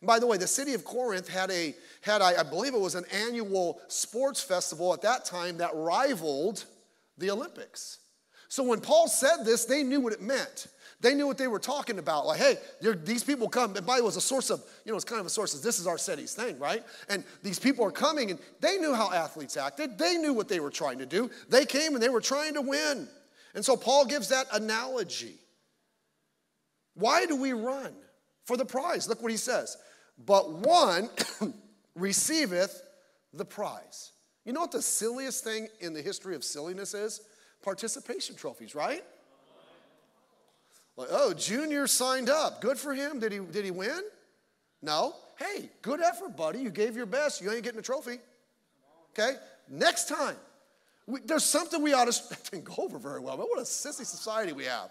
And 0.00 0.06
by 0.06 0.18
the 0.18 0.26
way, 0.26 0.36
the 0.36 0.46
city 0.46 0.74
of 0.74 0.84
Corinth 0.84 1.28
had 1.28 1.50
a 1.50 1.74
had 2.00 2.22
I 2.22 2.42
believe 2.42 2.74
it 2.74 2.80
was 2.80 2.94
an 2.94 3.04
annual 3.12 3.80
sports 3.88 4.40
festival 4.42 4.92
at 4.94 5.02
that 5.02 5.24
time 5.24 5.58
that 5.58 5.70
rivaled 5.74 6.64
the 7.18 7.30
Olympics. 7.30 7.98
So 8.48 8.62
when 8.62 8.80
Paul 8.80 9.08
said 9.08 9.44
this, 9.44 9.64
they 9.64 9.82
knew 9.82 10.00
what 10.00 10.12
it 10.12 10.22
meant. 10.22 10.68
They 11.00 11.14
knew 11.14 11.28
what 11.28 11.38
they 11.38 11.46
were 11.46 11.60
talking 11.60 11.98
about. 12.00 12.26
Like, 12.26 12.40
hey, 12.40 12.56
these 13.04 13.22
people 13.22 13.48
come. 13.48 13.76
And 13.76 13.86
by 13.86 13.96
the 13.96 14.02
way, 14.02 14.04
it 14.04 14.04
was 14.04 14.16
a 14.16 14.20
source 14.20 14.50
of, 14.50 14.62
you 14.84 14.90
know, 14.90 14.96
it's 14.96 15.04
kind 15.04 15.20
of 15.20 15.26
a 15.26 15.30
source 15.30 15.54
of 15.54 15.62
this 15.62 15.78
is 15.78 15.86
our 15.86 15.98
city's 15.98 16.34
thing, 16.34 16.58
right? 16.58 16.82
And 17.08 17.22
these 17.42 17.58
people 17.60 17.84
are 17.84 17.92
coming 17.92 18.32
and 18.32 18.40
they 18.60 18.78
knew 18.78 18.94
how 18.94 19.12
athletes 19.12 19.56
acted. 19.56 19.96
They 19.96 20.16
knew 20.16 20.32
what 20.32 20.48
they 20.48 20.58
were 20.58 20.70
trying 20.70 20.98
to 20.98 21.06
do. 21.06 21.30
They 21.48 21.66
came 21.66 21.94
and 21.94 22.02
they 22.02 22.08
were 22.08 22.20
trying 22.20 22.54
to 22.54 22.62
win. 22.62 23.06
And 23.54 23.64
so 23.64 23.76
Paul 23.76 24.06
gives 24.06 24.28
that 24.30 24.46
analogy. 24.52 25.36
Why 26.94 27.26
do 27.26 27.36
we 27.36 27.52
run? 27.52 27.94
For 28.44 28.56
the 28.56 28.64
prize. 28.64 29.08
Look 29.08 29.22
what 29.22 29.30
he 29.30 29.36
says. 29.36 29.76
But 30.26 30.50
one 30.50 31.10
receiveth 31.94 32.82
the 33.32 33.44
prize. 33.44 34.12
You 34.44 34.52
know 34.52 34.62
what 34.62 34.72
the 34.72 34.82
silliest 34.82 35.44
thing 35.44 35.68
in 35.80 35.92
the 35.92 36.02
history 36.02 36.34
of 36.34 36.42
silliness 36.42 36.94
is? 36.94 37.20
Participation 37.62 38.34
trophies, 38.34 38.74
right? 38.74 39.04
Like, 40.98 41.08
oh, 41.12 41.32
Junior 41.32 41.86
signed 41.86 42.28
up. 42.28 42.60
Good 42.60 42.76
for 42.76 42.92
him. 42.92 43.20
Did 43.20 43.30
he, 43.30 43.38
did 43.38 43.64
he 43.64 43.70
win? 43.70 44.00
No. 44.82 45.14
Hey, 45.36 45.70
good 45.80 46.00
effort, 46.00 46.36
buddy. 46.36 46.58
You 46.58 46.70
gave 46.70 46.96
your 46.96 47.06
best. 47.06 47.40
You 47.40 47.52
ain't 47.52 47.62
getting 47.62 47.78
a 47.78 47.82
trophy. 47.82 48.18
Okay? 49.12 49.36
Next 49.68 50.08
time. 50.08 50.34
We, 51.06 51.20
there's 51.20 51.44
something 51.44 51.82
we 51.82 51.94
ought 51.94 52.12
to, 52.12 52.36
didn't 52.50 52.64
go 52.64 52.74
over 52.78 52.98
very 52.98 53.20
well, 53.20 53.36
but 53.36 53.48
what 53.48 53.60
a 53.60 53.62
sissy 53.62 54.04
society 54.04 54.52
we 54.52 54.64
have. 54.64 54.90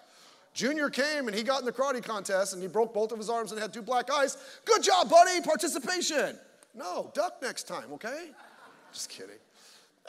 Junior 0.53 0.89
came 0.89 1.27
and 1.27 1.35
he 1.35 1.43
got 1.43 1.59
in 1.59 1.65
the 1.65 1.73
karate 1.73 2.01
contest 2.01 2.53
and 2.53 2.61
he 2.61 2.69
broke 2.69 2.93
both 2.93 3.11
of 3.11 3.17
his 3.17 3.29
arms 3.29 3.51
and 3.51 3.59
had 3.59 3.73
two 3.73 3.81
black 3.81 4.09
eyes. 4.09 4.37
Good 4.63 4.83
job, 4.83 5.09
buddy. 5.09 5.41
Participation. 5.41 6.39
No, 6.73 7.11
duck 7.13 7.41
next 7.41 7.63
time, 7.67 7.91
okay? 7.91 8.29
Just 8.93 9.09
kidding. 9.09 9.35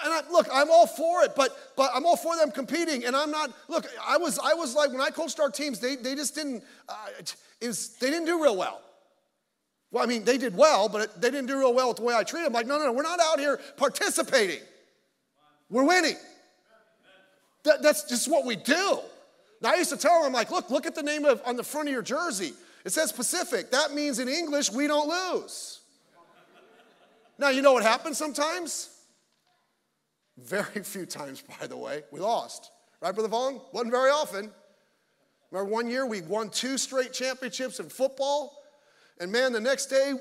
And 0.02 0.12
I, 0.12 0.22
look, 0.30 0.46
I'm 0.52 0.70
all 0.70 0.87
for 0.87 1.22
it, 1.24 1.34
but 1.34 1.56
but 1.76 1.90
I'm 1.94 2.06
all 2.06 2.16
for 2.16 2.37
them 2.37 2.50
competing. 2.50 3.04
And 3.04 3.16
I'm 3.16 3.30
not. 3.30 3.50
Look, 3.68 3.87
I 4.06 4.16
was 4.16 4.38
I 4.38 4.54
was 4.54 4.74
like 4.74 4.90
when 4.90 5.00
I 5.00 5.11
coached 5.11 5.40
our 5.40 5.50
teams, 5.50 5.80
they 5.80 5.96
they 5.96 6.14
just 6.14 6.34
didn't. 6.34 6.62
Uh, 6.88 6.94
was, 7.61 7.96
they 7.96 8.11
didn't 8.11 8.26
do 8.26 8.42
real 8.42 8.56
well. 8.56 8.80
Well, 9.90 10.04
I 10.04 10.06
mean, 10.06 10.24
they 10.24 10.37
did 10.37 10.56
well, 10.56 10.88
but 10.88 11.20
they 11.20 11.30
didn't 11.30 11.46
do 11.46 11.58
real 11.58 11.74
well 11.74 11.88
with 11.88 11.96
the 11.96 12.02
way 12.02 12.14
I 12.14 12.22
treat 12.22 12.42
them. 12.42 12.52
Like, 12.52 12.66
no, 12.66 12.78
no, 12.78 12.84
no, 12.84 12.92
we're 12.92 13.02
not 13.02 13.20
out 13.20 13.40
here 13.40 13.58
participating. 13.76 14.61
We're 15.70 15.84
winning. 15.84 16.16
That, 17.64 17.82
that's 17.82 18.04
just 18.04 18.30
what 18.30 18.44
we 18.44 18.56
do. 18.56 19.00
Now, 19.61 19.72
I 19.72 19.76
used 19.76 19.90
to 19.90 19.96
tell 19.96 20.18
them, 20.18 20.26
I'm 20.26 20.32
like, 20.32 20.50
look, 20.50 20.70
look 20.70 20.87
at 20.87 20.94
the 20.94 21.02
name 21.02 21.24
of 21.24 21.40
on 21.44 21.56
the 21.56 21.64
front 21.64 21.88
of 21.88 21.92
your 21.92 22.02
jersey. 22.02 22.52
It 22.84 22.92
says 22.92 23.12
Pacific. 23.12 23.70
That 23.70 23.92
means 23.92 24.18
in 24.18 24.28
English, 24.28 24.70
we 24.70 24.87
don't 24.87 25.08
lose. 25.08 25.80
Now, 27.38 27.48
you 27.48 27.62
know 27.62 27.72
what 27.72 27.82
happens 27.82 28.18
sometimes? 28.18 28.90
Very 30.44 30.83
few 30.85 31.05
times, 31.05 31.42
by 31.61 31.66
the 31.66 31.77
way, 31.77 32.05
we 32.11 32.20
lost. 32.20 32.70
Right, 33.01 33.12
Brother 33.12 33.29
Vaughn? 33.29 33.61
Wasn't 33.72 33.90
very 33.90 34.11
often. 34.11 34.51
Remember 35.51 35.70
one 35.70 35.88
year 35.88 36.07
we 36.07 36.20
won 36.20 36.51
two 36.51 36.79
straight 36.79 37.12
championships 37.12 37.81
in 37.81 37.88
football? 37.88 38.62
And 39.20 39.33
man, 39.33 39.53
the 39.53 39.61
next 39.61 39.87
day 39.87 40.14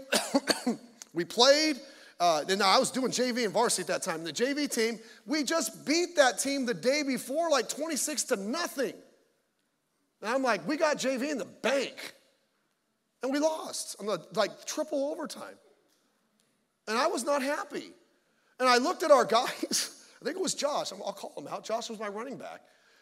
we 1.14 1.24
played. 1.26 1.78
Uh, 2.20 2.44
and 2.50 2.64
I 2.64 2.80
was 2.80 2.90
doing 2.90 3.12
JV 3.12 3.44
and 3.44 3.54
varsity 3.54 3.82
at 3.84 3.88
that 3.88 4.02
time. 4.02 4.26
And 4.26 4.28
The 4.28 4.34
JV 4.34 4.74
team, 4.74 5.00
we 5.28 5.44
just 5.44 5.86
beat 5.86 6.16
that 6.16 6.40
team 6.40 6.66
the 6.66 6.74
day 6.74 7.04
before, 7.04 7.50
like 7.52 7.70
26 7.70 8.24
to 8.26 8.36
nothing. 8.38 8.94
And 10.22 10.32
I'm 10.32 10.42
like, 10.42 10.68
we 10.68 10.78
got 10.78 10.98
JV 10.98 11.30
in 11.30 11.38
the 11.38 11.46
bank. 11.46 12.16
And 13.22 13.32
we 13.32 13.40
lost 13.40 13.98
on 14.00 14.08
the 14.08 14.26
like 14.34 14.66
triple 14.66 15.12
overtime. 15.12 15.58
And 16.88 16.98
I 16.98 17.08
was 17.08 17.24
not 17.24 17.44
happy. 17.44 17.92
And 18.60 18.68
I 18.68 18.78
looked 18.78 19.04
at 19.04 19.12
our 19.12 19.26
guys. 19.40 19.97
I 20.22 20.26
think 20.26 20.38
it 20.38 20.42
was 20.42 20.54
Josh. 20.54 20.92
I'll 20.92 21.14
call 21.14 21.34
him 21.38 21.48
out. 21.48 21.64
Josh 21.64 21.90
was 21.90 22.00
my 22.00 22.08
running 22.08 22.38
back. 22.38 22.62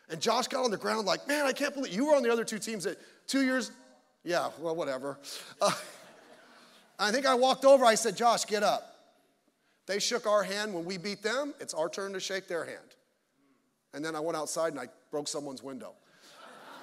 And 0.10 0.22
Josh 0.22 0.48
got 0.48 0.64
on 0.64 0.72
the 0.72 0.78
ground 0.78 1.08
like, 1.08 1.28
man, 1.28 1.46
I 1.46 1.54
can't 1.54 1.74
believe 1.74 1.94
you 1.94 2.08
were 2.08 2.16
on 2.16 2.24
the 2.24 2.32
other 2.32 2.44
two 2.44 2.60
teams 2.60 2.86
at 2.86 2.98
two 3.28 3.42
years. 3.42 3.72
Yeah, 4.24 4.50
well, 4.60 4.76
whatever. 4.76 5.18
Uh, 5.62 5.72
I 7.00 7.12
think 7.12 7.26
I 7.26 7.36
walked 7.36 7.66
over. 7.66 7.86
I 7.86 7.96
said, 7.96 8.16
Josh, 8.16 8.46
get 8.46 8.64
up. 8.64 8.96
They 9.88 10.00
shook 10.00 10.26
our 10.26 10.44
hand 10.44 10.74
when 10.74 10.86
we 10.86 10.98
beat 10.98 11.22
them. 11.22 11.54
It's 11.60 11.74
our 11.74 11.90
turn 11.90 12.14
to 12.14 12.20
shake 12.20 12.48
their 12.48 12.66
hand. 12.66 12.80
And 13.94 14.04
then 14.04 14.16
I 14.16 14.20
went 14.20 14.38
outside 14.38 14.74
and 14.74 14.80
I 14.80 14.88
broke 15.12 15.28
someone's 15.28 15.64
window. 15.64 15.94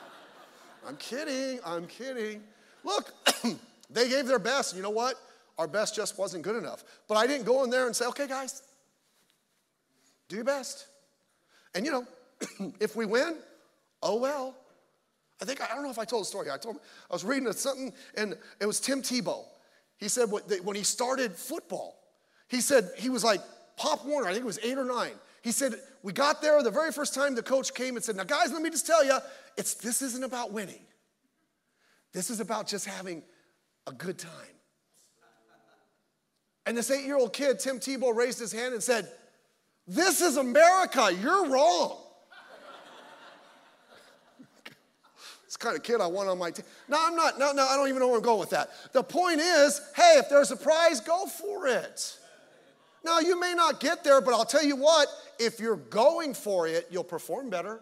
I'm 0.88 0.97
kidding. 0.97 1.61
I'm 1.64 1.87
kidding. 1.87 2.42
Look, 2.85 3.12
they 3.90 4.09
gave 4.09 4.27
their 4.27 4.38
best. 4.38 4.75
You 4.75 4.83
know 4.83 4.90
what? 4.90 5.16
Our 5.59 5.66
best 5.66 5.95
just 5.95 6.18
wasn't 6.18 6.42
good 6.42 6.57
enough. 6.57 6.85
But 7.09 7.16
I 7.16 7.27
didn't 7.27 7.45
go 7.45 7.64
in 7.64 7.71
there 7.71 7.87
and 7.87 7.95
say, 7.95 8.07
okay, 8.07 8.27
guys, 8.27 8.62
do 10.33 10.37
your 10.37 10.45
best. 10.45 10.87
And 11.75 11.85
you 11.85 11.92
know, 11.92 12.07
if 12.81 12.97
we 12.97 13.07
win, 13.07 13.37
oh 14.03 14.16
well. 14.16 14.57
I 15.40 15.45
think, 15.45 15.61
I 15.61 15.75
don't 15.75 15.83
know 15.83 15.90
if 15.90 15.99
I 15.99 16.05
told 16.05 16.23
the 16.23 16.27
story. 16.27 16.51
I 16.51 16.57
told, 16.57 16.77
I 17.11 17.12
was 17.12 17.25
reading 17.25 17.51
something 17.53 17.92
and 18.16 18.37
it 18.61 18.66
was 18.66 18.81
Tim 18.81 19.03
Tebow. 19.03 19.45
He 19.99 20.09
said 20.09 20.31
when 20.31 20.77
he 20.77 20.85
started 20.85 21.33
football, 21.33 21.97
he 22.49 22.61
said 22.61 22.90
he 22.97 23.11
was 23.11 23.25
like 23.25 23.40
Pop 23.77 24.05
Warner, 24.05 24.29
I 24.29 24.33
think 24.33 24.45
it 24.45 24.47
was 24.47 24.59
eight 24.62 24.79
or 24.79 24.85
nine. 24.85 25.12
He 25.42 25.53
said, 25.53 25.75
We 26.03 26.12
got 26.12 26.40
there 26.40 26.62
the 26.62 26.71
very 26.71 26.92
first 26.92 27.14
time 27.14 27.35
the 27.35 27.42
coach 27.42 27.75
came 27.75 27.97
and 27.97 28.05
said, 28.05 28.16
Now, 28.16 28.25
guys, 28.25 28.53
let 28.53 28.62
me 28.62 28.71
just 28.71 28.87
tell 28.87 29.05
you, 29.05 29.18
it's, 29.57 29.75
this 29.75 30.03
isn't 30.03 30.23
about 30.23 30.53
winning. 30.53 30.85
This 32.12 32.31
is 32.31 32.40
about 32.40 32.66
just 32.66 32.87
having 32.87 33.23
a 33.87 33.92
good 33.92 34.18
time. 34.18 34.33
And 36.66 36.77
this 36.77 36.90
eight 36.90 37.05
year 37.05 37.16
old 37.16 37.33
kid, 37.33 37.59
Tim 37.59 37.79
Tebow, 37.79 38.14
raised 38.14 38.38
his 38.38 38.53
hand 38.53 38.75
and 38.75 38.83
said, 38.83 39.09
This 39.87 40.21
is 40.21 40.37
America, 40.37 41.11
you're 41.21 41.49
wrong. 41.49 41.99
It's 45.47 45.57
kind 45.59 45.77
of 45.77 45.83
kid 45.83 46.01
I 46.01 46.07
want 46.07 46.31
on 46.31 46.38
my 46.38 46.51
team. 46.51 46.64
No, 46.88 46.97
I'm 46.99 47.14
not. 47.14 47.38
No, 47.38 47.53
no, 47.53 47.66
I 47.66 47.77
don't 47.77 47.88
even 47.88 48.01
know 48.01 48.09
where 48.09 48.16
I'm 48.16 48.23
going 48.23 48.40
with 48.40 48.49
that. 48.51 48.71
The 48.95 49.03
point 49.03 49.38
is, 49.38 49.83
hey, 49.95 50.14
if 50.16 50.31
there's 50.31 50.51
a 50.51 50.57
prize, 50.57 51.01
go 51.01 51.27
for 51.27 51.66
it. 51.66 52.16
Now, 53.05 53.18
you 53.21 53.38
may 53.38 53.53
not 53.53 53.79
get 53.79 54.03
there, 54.03 54.23
but 54.23 54.33
I'll 54.33 54.47
tell 54.47 54.64
you 54.64 54.77
what, 54.77 55.09
if 55.38 55.61
you're 55.61 55.77
going 55.77 56.33
for 56.33 56.66
it, 56.66 56.87
you'll 56.90 57.05
perform 57.05 57.51
better. 57.51 57.81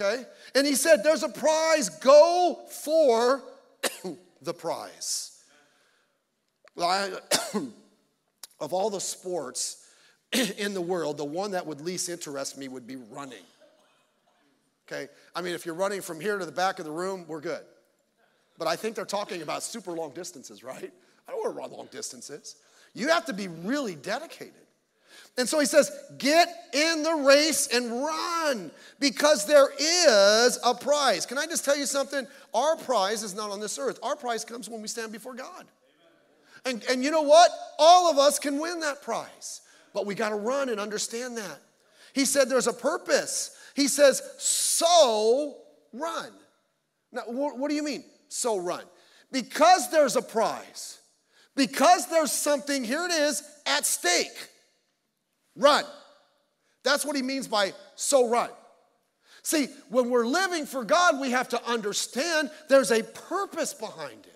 Okay? 0.00 0.22
And 0.54 0.64
he 0.64 0.76
said, 0.76 1.02
There's 1.02 1.24
a 1.24 1.28
prize, 1.28 1.88
go 1.88 2.60
for 2.68 3.42
the 4.42 4.54
prize. 4.54 5.42
of 8.60 8.72
all 8.72 8.88
the 8.88 9.00
sports 9.00 9.81
in 10.58 10.74
the 10.74 10.80
world, 10.80 11.16
the 11.16 11.24
one 11.24 11.52
that 11.52 11.66
would 11.66 11.80
least 11.80 12.08
interest 12.08 12.56
me 12.58 12.68
would 12.68 12.86
be 12.86 12.96
running. 12.96 13.44
Okay? 14.86 15.08
I 15.34 15.42
mean, 15.42 15.54
if 15.54 15.64
you're 15.64 15.74
running 15.74 16.00
from 16.00 16.20
here 16.20 16.38
to 16.38 16.44
the 16.44 16.52
back 16.52 16.78
of 16.78 16.84
the 16.84 16.90
room, 16.90 17.24
we're 17.28 17.40
good. 17.40 17.62
But 18.58 18.68
I 18.68 18.76
think 18.76 18.94
they're 18.94 19.04
talking 19.04 19.42
about 19.42 19.62
super 19.62 19.92
long 19.92 20.12
distances, 20.12 20.62
right? 20.62 20.92
I 21.26 21.30
don't 21.30 21.40
want 21.40 21.54
to 21.54 21.60
run 21.60 21.72
long 21.72 21.88
distances. 21.90 22.56
You 22.94 23.08
have 23.08 23.24
to 23.26 23.32
be 23.32 23.48
really 23.48 23.94
dedicated. 23.94 24.54
And 25.38 25.48
so 25.48 25.58
he 25.58 25.66
says, 25.66 25.90
get 26.18 26.48
in 26.74 27.02
the 27.02 27.14
race 27.26 27.68
and 27.68 27.90
run 28.02 28.70
because 29.00 29.46
there 29.46 29.68
is 29.78 30.58
a 30.64 30.74
prize. 30.74 31.24
Can 31.24 31.38
I 31.38 31.46
just 31.46 31.64
tell 31.64 31.76
you 31.76 31.86
something? 31.86 32.26
Our 32.52 32.76
prize 32.76 33.22
is 33.22 33.34
not 33.34 33.50
on 33.50 33.60
this 33.60 33.78
earth, 33.78 33.98
our 34.02 34.16
prize 34.16 34.44
comes 34.44 34.68
when 34.68 34.82
we 34.82 34.88
stand 34.88 35.10
before 35.10 35.34
God. 35.34 35.66
And, 36.64 36.84
and 36.88 37.02
you 37.02 37.10
know 37.10 37.22
what? 37.22 37.50
All 37.78 38.10
of 38.10 38.18
us 38.18 38.38
can 38.38 38.60
win 38.60 38.80
that 38.80 39.02
prize, 39.02 39.61
but 39.94 40.06
we 40.06 40.14
got 40.14 40.30
to 40.30 40.36
run 40.36 40.68
and 40.68 40.80
understand 40.80 41.36
that. 41.36 41.60
He 42.14 42.24
said 42.24 42.48
there's 42.48 42.66
a 42.66 42.72
purpose. 42.72 43.56
He 43.74 43.88
says, 43.88 44.22
so 44.38 45.56
run. 45.92 46.30
Now, 47.12 47.22
what 47.26 47.68
do 47.68 47.74
you 47.74 47.82
mean, 47.82 48.04
so 48.28 48.58
run? 48.58 48.84
Because 49.30 49.90
there's 49.90 50.16
a 50.16 50.22
prize, 50.22 50.98
because 51.56 52.06
there's 52.08 52.32
something, 52.32 52.84
here 52.84 53.04
it 53.04 53.12
is, 53.12 53.42
at 53.66 53.86
stake, 53.86 54.48
run. 55.56 55.84
That's 56.84 57.04
what 57.04 57.16
he 57.16 57.22
means 57.22 57.48
by 57.48 57.72
so 57.94 58.28
run. 58.28 58.50
See, 59.42 59.68
when 59.88 60.08
we're 60.08 60.26
living 60.26 60.66
for 60.66 60.84
God, 60.84 61.20
we 61.20 61.30
have 61.30 61.48
to 61.50 61.64
understand 61.64 62.50
there's 62.68 62.92
a 62.92 63.02
purpose 63.02 63.74
behind 63.74 64.26
it. 64.26 64.31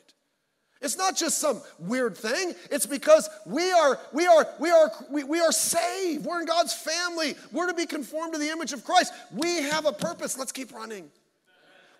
It's 0.87 0.97
not 0.97 1.17
just 1.17 1.39
some 1.39 1.61
weird 1.81 2.17
thing. 2.17 2.55
It's 2.71 2.87
because 2.87 3.29
we 3.45 3.73
are, 3.73 3.99
we 4.13 4.25
are, 4.25 4.47
we 4.61 4.71
are, 4.71 4.93
we, 5.11 5.25
we 5.25 5.41
are 5.41 5.51
saved. 5.51 6.25
We're 6.25 6.41
in 6.41 6.47
God's 6.47 6.73
family. 6.73 7.35
We're 7.51 7.67
to 7.67 7.75
be 7.75 7.87
conformed 7.87 8.35
to 8.35 8.39
the 8.39 8.51
image 8.51 8.73
of 8.73 8.85
Christ. 8.85 9.13
We 9.33 9.63
have 9.63 9.85
a 9.85 9.93
purpose. 9.93 10.39
Let's 10.39 10.53
keep 10.53 10.73
running. 10.73 11.11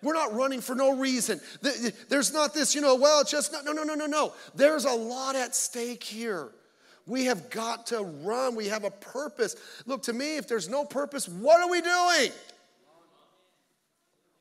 We're 0.01 0.13
not 0.13 0.33
running 0.33 0.61
for 0.61 0.73
no 0.73 0.97
reason. 0.97 1.41
There's 2.07 2.31
not 2.31 2.53
this, 2.53 2.73
you 2.73 2.79
know, 2.79 2.95
well, 2.95 3.19
it's 3.19 3.31
just, 3.31 3.51
no, 3.51 3.73
no, 3.73 3.83
no, 3.83 3.93
no, 3.93 4.05
no. 4.05 4.33
There's 4.55 4.85
a 4.85 4.93
lot 4.93 5.35
at 5.35 5.53
stake 5.53 6.03
here. 6.03 6.47
We 7.07 7.25
have 7.25 7.49
got 7.49 7.87
to 7.87 8.03
run. 8.03 8.55
We 8.55 8.67
have 8.67 8.85
a 8.85 8.91
purpose. 8.91 9.57
Look, 9.85 10.03
to 10.03 10.13
me, 10.13 10.37
if 10.37 10.47
there's 10.47 10.69
no 10.69 10.85
purpose, 10.85 11.27
what 11.27 11.59
are 11.61 11.69
we 11.69 11.81
doing? 11.81 12.31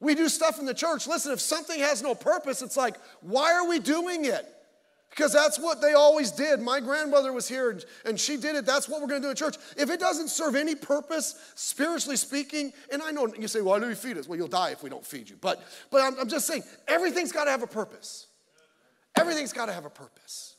We 0.01 0.15
do 0.15 0.29
stuff 0.29 0.59
in 0.59 0.67
the 0.67 0.75
church. 0.75 1.07
Listen, 1.07 1.33
if 1.33 1.41
something 1.41 1.81
has 1.81 2.03
no 2.03 2.15
purpose, 2.15 2.63
it's 2.63 2.77
like, 2.77 2.97
why 3.21 3.53
are 3.55 3.67
we 3.67 3.79
doing 3.79 4.25
it? 4.25 4.47
Because 5.11 5.33
that's 5.33 5.59
what 5.59 5.81
they 5.81 5.95
always 5.95 6.31
did. 6.31 6.61
My 6.61 6.79
grandmother 6.79 7.33
was 7.33 7.49
here 7.49 7.71
and, 7.71 7.85
and 8.05 8.21
she 8.21 8.37
did 8.37 8.55
it. 8.55 8.67
That's 8.67 8.87
what 8.87 9.01
we're 9.01 9.09
going 9.09 9.23
to 9.23 9.27
do 9.27 9.31
in 9.31 9.37
church. 9.37 9.57
If 9.75 9.89
it 9.89 9.99
doesn't 9.99 10.29
serve 10.29 10.55
any 10.57 10.75
purpose, 10.75 11.37
spiritually 11.55 12.19
speaking, 12.19 12.75
and 12.93 13.03
I 13.03 13.13
know 13.13 13.33
you 13.39 13.49
say, 13.49 13.63
why 13.63 13.79
do 13.79 13.87
we 13.87 13.95
feed 13.95 14.19
us? 14.19 14.29
Well, 14.29 14.37
you'll 14.37 14.49
die 14.49 14.71
if 14.73 14.83
we 14.83 14.91
don't 14.91 15.07
feed 15.07 15.31
you. 15.31 15.37
But, 15.41 15.63
but 15.91 16.03
I'm, 16.03 16.21
I'm 16.21 16.29
just 16.29 16.47
saying, 16.47 16.65
everything's 16.87 17.33
got 17.33 17.45
to 17.45 17.51
have 17.51 17.63
a 17.63 17.67
purpose. 17.67 18.27
Everything's 19.19 19.55
got 19.55 19.67
to 19.67 19.73
have 19.73 19.87
a 19.87 19.91
purpose. 19.91 20.56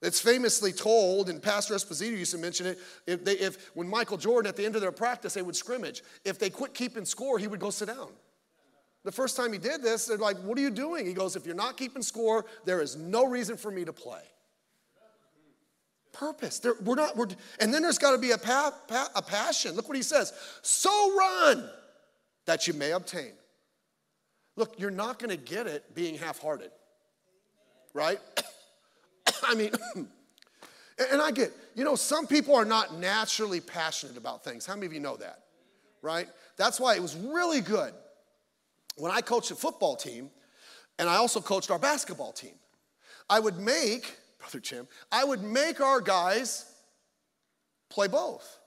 It's 0.00 0.20
famously 0.20 0.72
told, 0.72 1.28
and 1.28 1.42
Pastor 1.42 1.74
Esposito 1.74 2.16
used 2.16 2.30
to 2.30 2.38
mention 2.38 2.66
it, 2.66 2.78
if, 3.06 3.24
they, 3.24 3.32
if 3.32 3.70
when 3.74 3.88
Michael 3.88 4.16
Jordan, 4.16 4.48
at 4.48 4.56
the 4.56 4.64
end 4.64 4.76
of 4.76 4.80
their 4.80 4.92
practice, 4.92 5.34
they 5.34 5.42
would 5.42 5.56
scrimmage. 5.56 6.02
If 6.24 6.38
they 6.38 6.50
quit 6.50 6.72
keeping 6.72 7.04
score, 7.04 7.38
he 7.38 7.48
would 7.48 7.58
go 7.58 7.70
sit 7.70 7.88
down. 7.88 8.10
The 9.04 9.12
first 9.12 9.36
time 9.36 9.52
he 9.52 9.58
did 9.58 9.82
this, 9.82 10.06
they're 10.06 10.16
like, 10.16 10.36
What 10.38 10.56
are 10.58 10.60
you 10.60 10.70
doing? 10.70 11.06
He 11.06 11.14
goes, 11.14 11.34
If 11.34 11.46
you're 11.46 11.54
not 11.54 11.76
keeping 11.76 12.02
score, 12.02 12.44
there 12.64 12.80
is 12.80 12.96
no 12.96 13.26
reason 13.26 13.56
for 13.56 13.70
me 13.70 13.84
to 13.84 13.92
play. 13.92 14.22
Purpose. 16.12 16.58
There, 16.58 16.74
we're 16.84 16.96
not, 16.96 17.16
we're, 17.16 17.28
and 17.60 17.72
then 17.72 17.82
there's 17.82 17.98
got 17.98 18.12
to 18.12 18.18
be 18.18 18.32
a, 18.32 18.38
pa, 18.38 18.72
pa, 18.86 19.08
a 19.14 19.22
passion. 19.22 19.74
Look 19.74 19.88
what 19.88 19.96
he 19.96 20.02
says. 20.02 20.32
So 20.62 21.16
run 21.16 21.68
that 22.46 22.66
you 22.66 22.74
may 22.74 22.92
obtain. 22.92 23.32
Look, 24.56 24.78
you're 24.78 24.90
not 24.90 25.18
going 25.18 25.30
to 25.30 25.36
get 25.36 25.66
it 25.66 25.94
being 25.94 26.16
half 26.16 26.40
hearted, 26.40 26.70
right? 27.94 28.18
I 29.42 29.54
mean, 29.54 29.72
and 29.94 31.22
I 31.22 31.30
get, 31.30 31.52
you 31.74 31.84
know, 31.84 31.94
some 31.94 32.26
people 32.26 32.54
are 32.54 32.64
not 32.64 32.98
naturally 32.98 33.60
passionate 33.60 34.16
about 34.16 34.44
things. 34.44 34.66
How 34.66 34.74
many 34.74 34.86
of 34.86 34.92
you 34.92 35.00
know 35.00 35.16
that? 35.16 35.44
Right? 36.02 36.28
That's 36.56 36.80
why 36.80 36.94
it 36.94 37.02
was 37.02 37.16
really 37.16 37.60
good 37.60 37.92
when 38.96 39.12
I 39.12 39.20
coached 39.20 39.50
a 39.50 39.54
football 39.54 39.96
team 39.96 40.30
and 40.98 41.08
I 41.08 41.16
also 41.16 41.40
coached 41.40 41.70
our 41.70 41.78
basketball 41.78 42.32
team. 42.32 42.54
I 43.30 43.40
would 43.40 43.58
make, 43.58 44.16
Brother 44.38 44.60
Jim, 44.60 44.88
I 45.10 45.24
would 45.24 45.42
make 45.42 45.80
our 45.80 46.00
guys 46.00 46.72
play 47.88 48.08
both. 48.08 48.58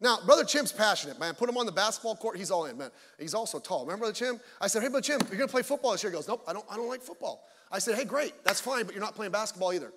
Now, 0.00 0.18
Brother 0.24 0.44
Chim's 0.44 0.70
passionate, 0.70 1.18
man. 1.18 1.34
Put 1.34 1.48
him 1.48 1.56
on 1.56 1.66
the 1.66 1.72
basketball 1.72 2.14
court, 2.14 2.36
he's 2.36 2.52
all 2.52 2.66
in, 2.66 2.78
man. 2.78 2.90
He's 3.18 3.34
also 3.34 3.58
tall. 3.58 3.80
Remember 3.80 4.02
Brother 4.02 4.14
Chim? 4.14 4.40
I 4.60 4.68
said, 4.68 4.82
hey, 4.82 4.88
Brother 4.88 5.02
Chim, 5.02 5.20
you're 5.28 5.38
gonna 5.38 5.48
play 5.48 5.62
football 5.62 5.92
this 5.92 6.04
year. 6.04 6.12
He 6.12 6.16
goes, 6.16 6.28
nope, 6.28 6.44
I 6.46 6.52
don't, 6.52 6.64
I 6.70 6.76
don't 6.76 6.88
like 6.88 7.02
football. 7.02 7.44
I 7.70 7.78
said, 7.78 7.96
hey, 7.96 8.04
great, 8.04 8.32
that's 8.44 8.60
fine, 8.60 8.84
but 8.84 8.94
you're 8.94 9.04
not 9.04 9.14
playing 9.14 9.32
basketball 9.32 9.72
either. 9.72 9.92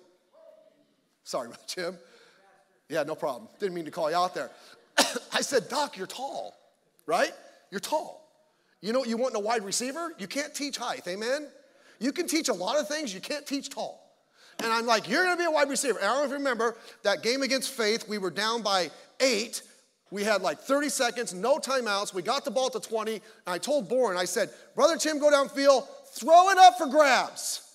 Sorry, 1.24 1.48
Chim. 1.66 1.96
Yeah, 2.88 3.02
no 3.04 3.14
problem. 3.14 3.48
Didn't 3.58 3.74
mean 3.74 3.84
to 3.84 3.90
call 3.90 4.10
you 4.10 4.16
out 4.16 4.34
there. 4.34 4.50
I 5.32 5.40
said, 5.40 5.68
Doc, 5.68 5.96
you're 5.96 6.06
tall, 6.06 6.54
right? 7.06 7.32
You're 7.70 7.80
tall. 7.80 8.28
You 8.80 8.92
know 8.92 8.98
what 8.98 9.08
you 9.08 9.16
want 9.16 9.34
in 9.34 9.40
a 9.40 9.44
wide 9.44 9.64
receiver? 9.64 10.12
You 10.18 10.26
can't 10.26 10.54
teach 10.54 10.76
height, 10.76 11.06
amen? 11.06 11.48
You 12.00 12.12
can 12.12 12.26
teach 12.26 12.48
a 12.48 12.52
lot 12.52 12.78
of 12.78 12.88
things, 12.88 13.14
you 13.14 13.20
can't 13.20 13.46
teach 13.46 13.70
tall. 13.70 14.00
And 14.62 14.72
I'm 14.72 14.86
like, 14.86 15.08
you're 15.08 15.24
gonna 15.24 15.38
be 15.38 15.44
a 15.44 15.50
wide 15.50 15.70
receiver. 15.70 15.98
And 15.98 16.08
I 16.08 16.20
don't 16.20 16.30
remember 16.30 16.76
that 17.04 17.22
game 17.22 17.42
against 17.42 17.70
Faith, 17.70 18.08
we 18.08 18.18
were 18.18 18.30
down 18.30 18.62
by 18.62 18.90
eight, 19.20 19.62
we 20.12 20.22
had 20.22 20.42
like 20.42 20.60
30 20.60 20.90
seconds, 20.90 21.32
no 21.32 21.58
timeouts. 21.58 22.12
We 22.12 22.20
got 22.20 22.44
the 22.44 22.50
ball 22.50 22.68
to 22.68 22.78
20. 22.78 23.14
And 23.14 23.22
I 23.46 23.56
told 23.56 23.88
Bourne, 23.88 24.18
I 24.18 24.26
said, 24.26 24.50
Brother 24.76 24.98
Tim, 24.98 25.18
go 25.18 25.30
downfield, 25.30 25.88
throw 26.12 26.50
it 26.50 26.58
up 26.58 26.78
for 26.78 26.86
grabs. 26.86 27.68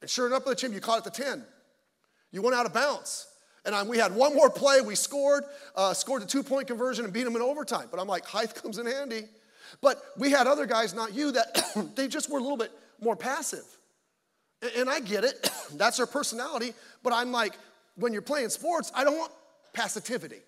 And 0.00 0.10
sure 0.10 0.26
enough, 0.26 0.44
the 0.44 0.54
Tim, 0.54 0.72
you 0.72 0.80
caught 0.80 1.06
it 1.06 1.12
to 1.12 1.22
10. 1.22 1.44
You 2.32 2.42
went 2.42 2.56
out 2.56 2.66
of 2.66 2.74
bounds. 2.74 3.28
And 3.64 3.74
I, 3.74 3.84
we 3.84 3.98
had 3.98 4.14
one 4.14 4.34
more 4.34 4.50
play. 4.50 4.80
We 4.80 4.96
scored, 4.96 5.44
uh, 5.76 5.94
scored 5.94 6.22
the 6.22 6.26
two 6.26 6.42
point 6.42 6.66
conversion 6.66 7.04
and 7.04 7.14
beat 7.14 7.22
them 7.22 7.36
in 7.36 7.42
overtime. 7.42 7.86
But 7.90 8.00
I'm 8.00 8.08
like, 8.08 8.24
height 8.24 8.54
comes 8.54 8.78
in 8.78 8.86
handy. 8.86 9.24
But 9.80 10.02
we 10.18 10.30
had 10.30 10.46
other 10.46 10.66
guys, 10.66 10.94
not 10.94 11.14
you, 11.14 11.32
that 11.32 11.92
they 11.94 12.08
just 12.08 12.28
were 12.30 12.38
a 12.38 12.42
little 12.42 12.56
bit 12.56 12.72
more 13.00 13.14
passive. 13.14 13.64
And, 14.60 14.72
and 14.76 14.90
I 14.90 15.00
get 15.00 15.24
it. 15.24 15.48
That's 15.74 15.98
their 15.98 16.06
personality. 16.06 16.74
But 17.02 17.12
I'm 17.12 17.30
like, 17.30 17.54
when 17.94 18.12
you're 18.12 18.22
playing 18.22 18.48
sports, 18.48 18.90
I 18.94 19.04
don't 19.04 19.16
want 19.16 19.32
passivity. 19.72 20.40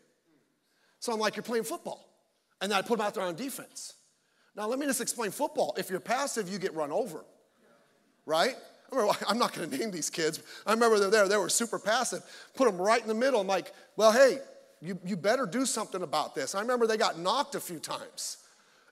So 0.98 1.12
I'm 1.12 1.20
like, 1.20 1.36
you're 1.36 1.42
playing 1.42 1.64
football. 1.64 2.08
And 2.60 2.72
then 2.72 2.78
I 2.78 2.82
put 2.82 2.98
them 2.98 3.06
out 3.06 3.14
there 3.14 3.24
on 3.24 3.36
defense. 3.36 3.93
Now, 4.56 4.68
let 4.68 4.78
me 4.78 4.86
just 4.86 5.00
explain 5.00 5.30
football. 5.30 5.74
If 5.76 5.90
you're 5.90 6.00
passive, 6.00 6.48
you 6.48 6.58
get 6.58 6.74
run 6.74 6.92
over, 6.92 7.24
right? 8.24 8.54
I'm 9.28 9.38
not 9.38 9.52
going 9.52 9.68
to 9.68 9.78
name 9.78 9.90
these 9.90 10.10
kids. 10.10 10.40
I 10.66 10.72
remember 10.72 10.98
they're 10.98 11.10
there. 11.10 11.28
They 11.28 11.36
were 11.36 11.48
super 11.48 11.78
passive. 11.78 12.22
Put 12.54 12.66
them 12.66 12.80
right 12.80 13.00
in 13.00 13.08
the 13.08 13.14
middle. 13.14 13.40
I'm 13.40 13.46
like, 13.46 13.72
well, 13.96 14.12
hey, 14.12 14.38
you, 14.80 14.98
you 15.04 15.16
better 15.16 15.46
do 15.46 15.66
something 15.66 16.02
about 16.02 16.34
this. 16.34 16.54
I 16.54 16.60
remember 16.60 16.86
they 16.86 16.96
got 16.96 17.18
knocked 17.18 17.54
a 17.54 17.60
few 17.60 17.78
times. 17.78 18.38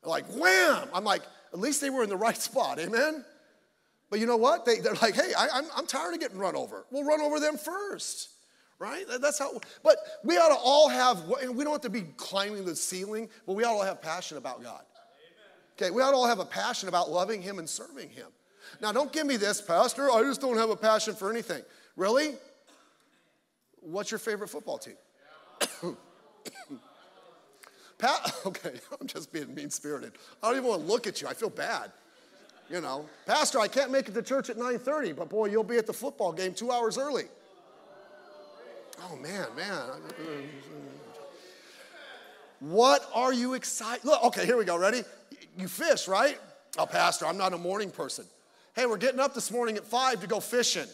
Like, 0.03 0.27
wham! 0.31 0.89
I'm 0.93 1.05
like, 1.05 1.23
at 1.53 1.61
least 1.61 1.81
they 1.81 1.91
were 1.91 2.03
in 2.03 2.09
the 2.09 2.17
right 2.17 2.37
spot. 2.41 2.81
Amen? 2.81 3.25
But 4.11 4.19
you 4.19 4.27
know 4.27 4.37
what? 4.37 4.65
They, 4.65 4.79
they're 4.81 4.95
like, 4.95 5.15
hey, 5.15 5.33
I, 5.39 5.49
I'm, 5.55 5.65
I'm 5.77 5.87
tired 5.87 6.15
of 6.15 6.21
getting 6.21 6.39
run 6.39 6.57
over. 6.57 6.85
We'll 6.91 7.05
run 7.05 7.21
over 7.21 7.39
them 7.39 7.57
first 7.57 8.31
right? 8.79 9.05
That's 9.21 9.39
how, 9.39 9.53
but 9.85 9.97
we 10.25 10.37
ought 10.39 10.49
to 10.49 10.57
all 10.57 10.89
have, 10.89 11.23
we 11.55 11.63
don't 11.63 11.73
have 11.73 11.83
to 11.83 11.89
be 11.89 12.03
climbing 12.17 12.65
the 12.65 12.75
ceiling, 12.75 13.29
but 13.47 13.53
we 13.53 13.63
ought 13.63 13.79
to 13.79 13.87
have 13.87 14.03
passion 14.03 14.39
about 14.39 14.61
God. 14.61 14.83
Okay, 15.77 15.91
we 15.91 16.03
ought 16.03 16.11
to 16.11 16.17
all 16.17 16.27
have 16.27 16.39
a 16.39 16.45
passion 16.45 16.89
about 16.89 17.11
loving 17.11 17.43
Him 17.43 17.59
and 17.59 17.69
serving 17.69 18.11
Him. 18.11 18.27
Now, 18.81 18.93
don't 18.93 19.13
give 19.13 19.27
me 19.27 19.37
this, 19.37 19.61
Pastor. 19.61 20.11
I 20.11 20.23
just 20.23 20.41
don't 20.41 20.57
have 20.57 20.71
a 20.71 20.77
passion 20.77 21.15
for 21.15 21.31
anything. 21.31 21.63
Really? 21.97 22.35
What's 23.81 24.11
your 24.11 24.19
favorite 24.19 24.49
football 24.49 24.79
team? 24.79 24.95
Pat, 27.99 28.35
okay, 28.47 28.73
I'm 29.01 29.07
just 29.07 29.33
being 29.33 29.55
mean 29.55 29.71
spirited. 29.71 30.13
I 30.43 30.49
don't 30.49 30.57
even 30.57 30.69
want 30.69 30.83
to 30.83 30.89
look 30.89 31.07
at 31.07 31.23
you. 31.23 31.29
I 31.29 31.35
feel 31.35 31.51
bad. 31.51 31.93
You 32.71 32.81
know, 32.81 33.07
Pastor, 33.27 33.61
I 33.61 33.69
can't 33.69 33.91
make 33.91 34.09
it 34.09 34.15
to 34.15 34.23
church 34.23 34.49
at 34.49 34.57
9:30, 34.57 35.15
but 35.15 35.29
boy, 35.29 35.47
you'll 35.47 35.63
be 35.65 35.77
at 35.77 35.87
the 35.87 35.93
football 35.93 36.33
game 36.33 36.55
two 36.55 36.71
hours 36.71 36.97
early. 36.97 37.25
Oh 39.03 39.17
man, 39.17 39.47
man. 39.57 39.91
What 42.61 43.09
are 43.13 43.33
you 43.33 43.55
excited? 43.55 44.05
Look, 44.05 44.23
okay, 44.25 44.47
here 44.47 44.57
we 44.57 44.65
go. 44.65 44.79
Ready? 44.79 45.03
You 45.57 45.69
fish, 45.69 46.09
right? 46.09 46.39
Oh, 46.79 46.87
Pastor, 46.87 47.27
I'm 47.27 47.37
not 47.37 47.53
a 47.53 47.59
morning 47.59 47.91
person. 47.91 48.25
Hey, 48.75 48.87
we're 48.87 48.97
getting 48.97 49.21
up 49.21 49.35
this 49.35 49.51
morning 49.51 49.77
at 49.77 49.85
five 49.85 50.21
to 50.21 50.27
go 50.27 50.41
fishing. 50.41 50.87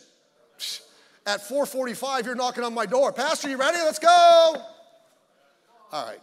At 1.27 1.47
4:45, 1.47 2.25
you're 2.25 2.35
knocking 2.35 2.65
on 2.65 2.75
my 2.75 2.87
door. 2.87 3.13
Pastor, 3.13 3.49
you 3.49 3.57
ready? 3.57 3.77
Let's 3.79 3.99
go. 3.99 4.09
All 5.93 6.07
right. 6.07 6.21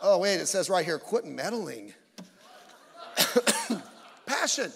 Oh, 0.00 0.18
wait, 0.18 0.36
it 0.36 0.46
says 0.46 0.70
right 0.70 0.84
here, 0.84 0.98
quit 0.98 1.24
meddling. 1.24 1.92
passion. 4.26 4.72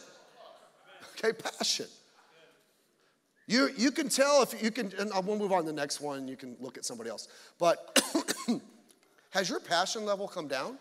Okay, 1.16 1.32
passion. 1.32 1.86
You, 3.46 3.70
you 3.76 3.90
can 3.90 4.08
tell 4.08 4.42
if 4.42 4.62
you 4.62 4.70
can, 4.70 4.92
and 4.98 5.10
we'll 5.26 5.36
move 5.36 5.52
on 5.52 5.62
to 5.62 5.66
the 5.66 5.72
next 5.72 6.00
one, 6.00 6.28
you 6.28 6.36
can 6.36 6.56
look 6.60 6.78
at 6.78 6.84
somebody 6.84 7.10
else. 7.10 7.28
But 7.58 8.00
has 9.30 9.48
your 9.48 9.60
passion 9.60 10.04
level 10.04 10.28
come 10.28 10.48
down? 10.48 10.78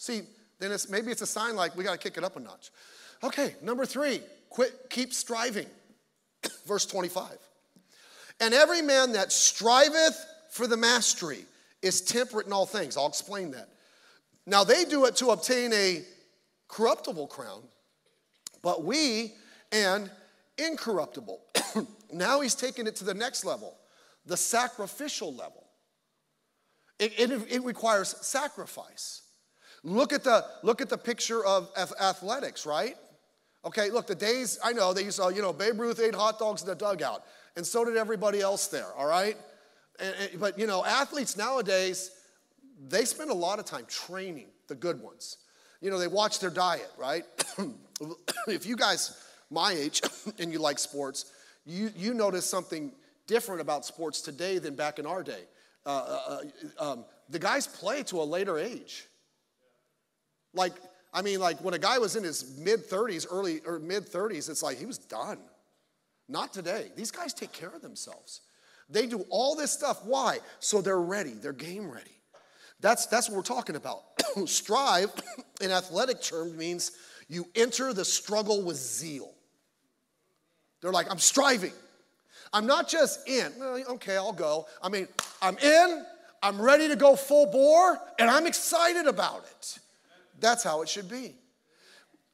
See, 0.00 0.22
then 0.60 0.72
it's 0.72 0.88
maybe 0.88 1.10
it's 1.10 1.20
a 1.20 1.26
sign 1.26 1.56
like 1.56 1.76
we 1.76 1.84
got 1.84 1.92
to 1.92 1.98
kick 1.98 2.16
it 2.16 2.24
up 2.24 2.34
a 2.34 2.40
notch. 2.40 2.70
Okay, 3.22 3.54
number 3.60 3.84
three, 3.84 4.22
quit, 4.48 4.88
keep 4.88 5.12
striving. 5.12 5.66
Verse 6.66 6.86
25. 6.86 7.36
And 8.40 8.54
every 8.54 8.80
man 8.80 9.12
that 9.12 9.30
striveth 9.30 10.16
for 10.52 10.66
the 10.66 10.78
mastery 10.78 11.44
is 11.82 12.00
temperate 12.00 12.46
in 12.46 12.52
all 12.54 12.64
things. 12.64 12.96
I'll 12.96 13.08
explain 13.08 13.50
that. 13.50 13.68
Now 14.46 14.64
they 14.64 14.86
do 14.86 15.04
it 15.04 15.16
to 15.16 15.32
obtain 15.32 15.70
a 15.74 16.02
corruptible 16.66 17.26
crown, 17.26 17.60
but 18.62 18.82
we 18.82 19.34
and 19.70 20.10
incorruptible. 20.56 21.42
now 22.14 22.40
he's 22.40 22.54
taking 22.54 22.86
it 22.86 22.96
to 22.96 23.04
the 23.04 23.12
next 23.12 23.44
level, 23.44 23.76
the 24.24 24.38
sacrificial 24.38 25.34
level. 25.34 25.66
It, 26.98 27.12
it, 27.18 27.30
it, 27.50 27.62
requires 27.64 28.16
sacrifice. 28.22 29.22
Look 29.82 30.12
at 30.12 30.24
the 30.24 30.44
look 30.62 30.80
at 30.80 30.88
the 30.88 30.98
picture 30.98 31.44
of 31.44 31.70
athletics, 31.78 32.66
right? 32.66 32.96
Okay, 33.64 33.90
look, 33.90 34.06
the 34.06 34.14
days 34.14 34.58
I 34.64 34.72
know 34.72 34.92
they 34.92 35.04
used 35.04 35.18
to, 35.18 35.32
you 35.34 35.42
know, 35.42 35.52
Babe 35.52 35.78
Ruth 35.78 36.00
ate 36.00 36.14
hot 36.14 36.38
dogs 36.38 36.62
in 36.62 36.68
the 36.68 36.74
dugout, 36.74 37.24
and 37.56 37.66
so 37.66 37.84
did 37.84 37.96
everybody 37.96 38.40
else 38.40 38.68
there. 38.68 38.92
All 38.96 39.06
right, 39.06 39.36
and, 39.98 40.14
and, 40.20 40.40
but 40.40 40.58
you 40.58 40.66
know, 40.66 40.84
athletes 40.84 41.36
nowadays 41.36 42.10
they 42.88 43.04
spend 43.04 43.30
a 43.30 43.34
lot 43.34 43.58
of 43.58 43.64
time 43.64 43.84
training 43.86 44.46
the 44.68 44.74
good 44.74 45.00
ones. 45.02 45.38
You 45.80 45.90
know, 45.90 45.98
they 45.98 46.06
watch 46.06 46.40
their 46.40 46.50
diet, 46.50 46.90
right? 46.96 47.24
if 48.48 48.66
you 48.66 48.76
guys 48.76 49.22
my 49.50 49.72
age 49.72 50.00
and 50.38 50.52
you 50.52 50.58
like 50.58 50.78
sports, 50.78 51.32
you, 51.66 51.90
you 51.96 52.14
notice 52.14 52.46
something 52.46 52.92
different 53.26 53.60
about 53.60 53.84
sports 53.84 54.20
today 54.20 54.58
than 54.58 54.74
back 54.74 54.98
in 54.98 55.06
our 55.06 55.22
day. 55.22 55.42
Uh, 55.84 55.88
uh, 55.88 56.42
uh, 56.78 56.92
um, 56.92 57.04
the 57.28 57.38
guys 57.38 57.66
play 57.66 58.02
to 58.04 58.20
a 58.20 58.24
later 58.24 58.58
age. 58.58 59.06
Like, 60.54 60.72
I 61.12 61.22
mean, 61.22 61.40
like 61.40 61.60
when 61.60 61.74
a 61.74 61.78
guy 61.78 61.98
was 61.98 62.16
in 62.16 62.24
his 62.24 62.58
mid 62.58 62.88
30s, 62.88 63.26
early 63.30 63.60
or 63.66 63.78
mid 63.78 64.06
30s, 64.06 64.48
it's 64.48 64.62
like 64.62 64.78
he 64.78 64.86
was 64.86 64.98
done. 64.98 65.38
Not 66.28 66.52
today. 66.52 66.90
These 66.96 67.10
guys 67.10 67.34
take 67.34 67.52
care 67.52 67.70
of 67.70 67.82
themselves. 67.82 68.42
They 68.88 69.06
do 69.06 69.24
all 69.30 69.54
this 69.54 69.72
stuff. 69.72 70.04
Why? 70.04 70.38
So 70.58 70.80
they're 70.80 71.00
ready, 71.00 71.32
they're 71.32 71.52
game 71.52 71.90
ready. 71.90 72.10
That's, 72.80 73.06
that's 73.06 73.28
what 73.28 73.36
we're 73.36 73.42
talking 73.42 73.76
about. 73.76 74.02
Strive 74.46 75.12
in 75.60 75.70
athletic 75.70 76.22
terms 76.22 76.54
means 76.56 76.92
you 77.28 77.46
enter 77.54 77.92
the 77.92 78.04
struggle 78.04 78.62
with 78.62 78.76
zeal. 78.76 79.32
They're 80.80 80.92
like, 80.92 81.10
I'm 81.10 81.18
striving. 81.18 81.72
I'm 82.52 82.66
not 82.66 82.88
just 82.88 83.28
in, 83.28 83.52
well, 83.58 83.82
okay, 83.90 84.16
I'll 84.16 84.32
go. 84.32 84.66
I 84.82 84.88
mean, 84.88 85.06
I'm 85.40 85.56
in, 85.58 86.04
I'm 86.42 86.60
ready 86.60 86.88
to 86.88 86.96
go 86.96 87.14
full 87.14 87.46
bore, 87.46 87.98
and 88.18 88.30
I'm 88.30 88.46
excited 88.46 89.06
about 89.06 89.44
it. 89.44 89.78
That's 90.40 90.62
how 90.62 90.82
it 90.82 90.88
should 90.88 91.08
be. 91.08 91.34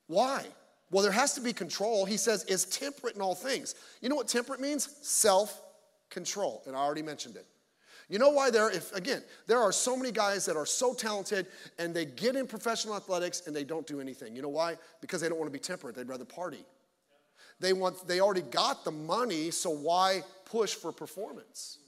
Why? 0.07 0.45
Well, 0.91 1.03
there 1.03 1.13
has 1.13 1.35
to 1.35 1.41
be 1.41 1.53
control. 1.53 2.05
He 2.05 2.17
says, 2.17 2.45
is 2.45 2.65
temperate 2.67 3.17
in 3.17 3.21
all 3.21 3.35
things. 3.35 3.75
You 4.01 4.09
know 4.09 4.17
what 4.17 4.29
temperate 4.29 4.61
means? 4.61 4.89
Self 5.03 5.61
control. 6.11 6.63
And 6.67 6.77
I 6.77 6.79
already 6.79 7.03
mentioned 7.03 7.37
it. 7.37 7.47
You 8.09 8.21
know 8.21 8.31
why 8.31 8.51
there, 8.51 8.71
if 8.71 8.95
again, 8.95 9.23
there 9.49 9.59
are 9.59 9.73
so 9.73 9.97
many 9.97 10.13
guys 10.13 10.47
that 10.47 10.57
are 10.57 10.67
so 10.67 10.95
talented 10.95 11.49
and 11.79 11.93
they 11.93 12.05
get 12.05 12.37
in 12.37 12.47
professional 12.47 12.95
athletics 12.95 13.43
and 13.47 13.57
they 13.57 13.65
don't 13.65 13.87
do 13.87 14.01
anything. 14.01 14.37
You 14.37 14.43
know 14.43 14.49
why? 14.49 14.77
Because 15.01 15.21
they 15.21 15.29
don't 15.29 15.39
want 15.39 15.49
to 15.51 15.53
be 15.53 15.63
temperate, 15.63 15.97
they'd 15.97 16.09
rather 16.09 16.25
party. 16.25 16.65
They 17.59 17.73
want 17.73 18.07
they 18.07 18.21
already 18.21 18.43
got 18.43 18.85
the 18.85 18.93
money, 18.93 19.51
so 19.51 19.71
why 19.71 20.23
push 20.45 20.75
for 20.75 20.93
performance? 20.93 21.79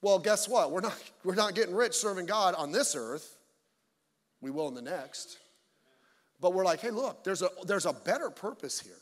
Well, 0.00 0.18
guess 0.18 0.48
what? 0.48 0.72
We're 0.72 0.80
not 0.80 0.98
we're 1.24 1.34
not 1.36 1.54
getting 1.54 1.74
rich 1.74 1.94
serving 1.94 2.26
God 2.26 2.54
on 2.54 2.72
this 2.72 2.96
earth. 2.96 3.36
We 4.42 4.50
will 4.50 4.68
in 4.68 4.74
the 4.74 4.82
next. 4.82 5.38
But 6.40 6.52
we're 6.52 6.64
like, 6.64 6.80
hey, 6.80 6.90
look, 6.90 7.24
there's 7.24 7.40
a 7.40 7.48
there's 7.64 7.86
a 7.86 7.94
better 7.94 8.28
purpose 8.28 8.78
here. 8.78 8.92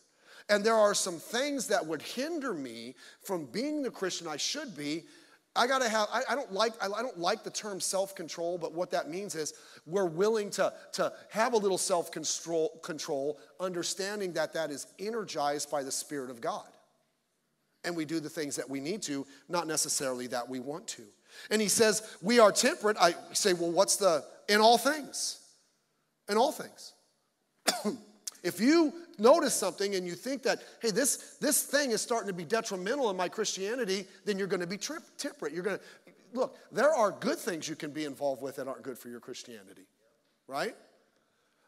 And 0.49 0.63
there 0.63 0.77
are 0.77 0.95
some 0.95 1.19
things 1.19 1.67
that 1.69 1.85
would 1.85 2.03
hinder 2.03 2.55
me 2.55 2.95
from 3.23 3.47
being 3.47 3.83
the 3.83 3.91
Christian 3.91 4.29
I 4.29 4.37
should 4.37 4.77
be 4.77 5.05
I 5.57 5.67
gotta 5.67 5.89
have, 5.89 6.07
I, 6.13 6.23
I 6.31 6.35
don't 6.37 6.53
like, 6.53 6.73
I, 6.81 6.87
I 6.87 7.03
don't 7.03 7.19
like 7.19 7.43
the 7.43 7.51
term 7.51 7.81
self-control, 7.81 8.59
but 8.59 8.73
what 8.73 8.91
that 8.93 9.11
means 9.11 9.35
is 9.35 9.55
we're 9.85 10.07
willing 10.07 10.49
to, 10.51 10.73
to 10.93 11.13
have 11.31 11.55
a 11.55 11.57
little 11.57 11.79
self-control, 11.79 12.81
control, 12.83 13.39
understanding 13.59 14.33
that 14.35 14.53
that 14.53 14.71
is 14.71 14.87
energized 15.01 15.71
by 15.71 15.83
the 15.83 15.91
Spirit 15.91 16.31
of 16.31 16.41
God. 16.41 16.67
And 17.85 17.97
we 17.97 18.05
do 18.05 18.21
the 18.21 18.29
things 18.29 18.57
that 18.57 18.69
we 18.69 18.79
need 18.79 19.03
to, 19.03 19.27
not 19.49 19.67
necessarily 19.67 20.29
that 20.29 20.49
we 20.49 20.61
want 20.61 20.87
to. 20.89 21.03
And 21.51 21.61
he 21.61 21.69
says, 21.69 22.17
we 22.23 22.39
are 22.39 22.53
temperate. 22.53 22.97
I 23.01 23.15
say, 23.33 23.53
well, 23.53 23.73
what's 23.73 23.97
the, 23.97 24.25
in 24.51 24.61
all 24.61 24.77
things? 24.77 25.39
In 26.29 26.37
all 26.37 26.53
things. 26.53 26.93
if 28.43 28.61
you 28.61 28.93
notice 29.17 29.55
something 29.55 29.95
and 29.95 30.07
you 30.07 30.15
think 30.15 30.43
that, 30.43 30.61
hey, 30.83 30.91
this, 30.91 31.37
this 31.41 31.63
thing 31.63 31.93
is 31.93 32.01
starting 32.01 32.27
to 32.27 32.35
be 32.35 32.45
detrimental 32.45 33.11
in 33.11 33.17
my 33.17 33.29
Christianity, 33.29 34.07
then 34.25 34.39
you're 34.39 34.49
going 34.49 34.61
to 34.61 34.67
be 34.67 34.77
trip, 34.77 35.05
temperate. 35.17 35.53
You're 35.53 35.63
going 35.63 35.79
to, 35.79 35.83
look, 36.33 36.57
there 36.73 36.93
are 36.93 37.13
good 37.13 37.39
things 37.39 37.69
you 37.69 37.77
can 37.77 37.93
be 37.93 38.05
involved 38.05 38.43
with 38.43 38.57
that 38.57 38.67
aren't 38.67 38.83
good 38.83 38.99
for 38.99 39.09
your 39.09 39.21
Christianity, 39.21 39.87
right? 40.49 40.75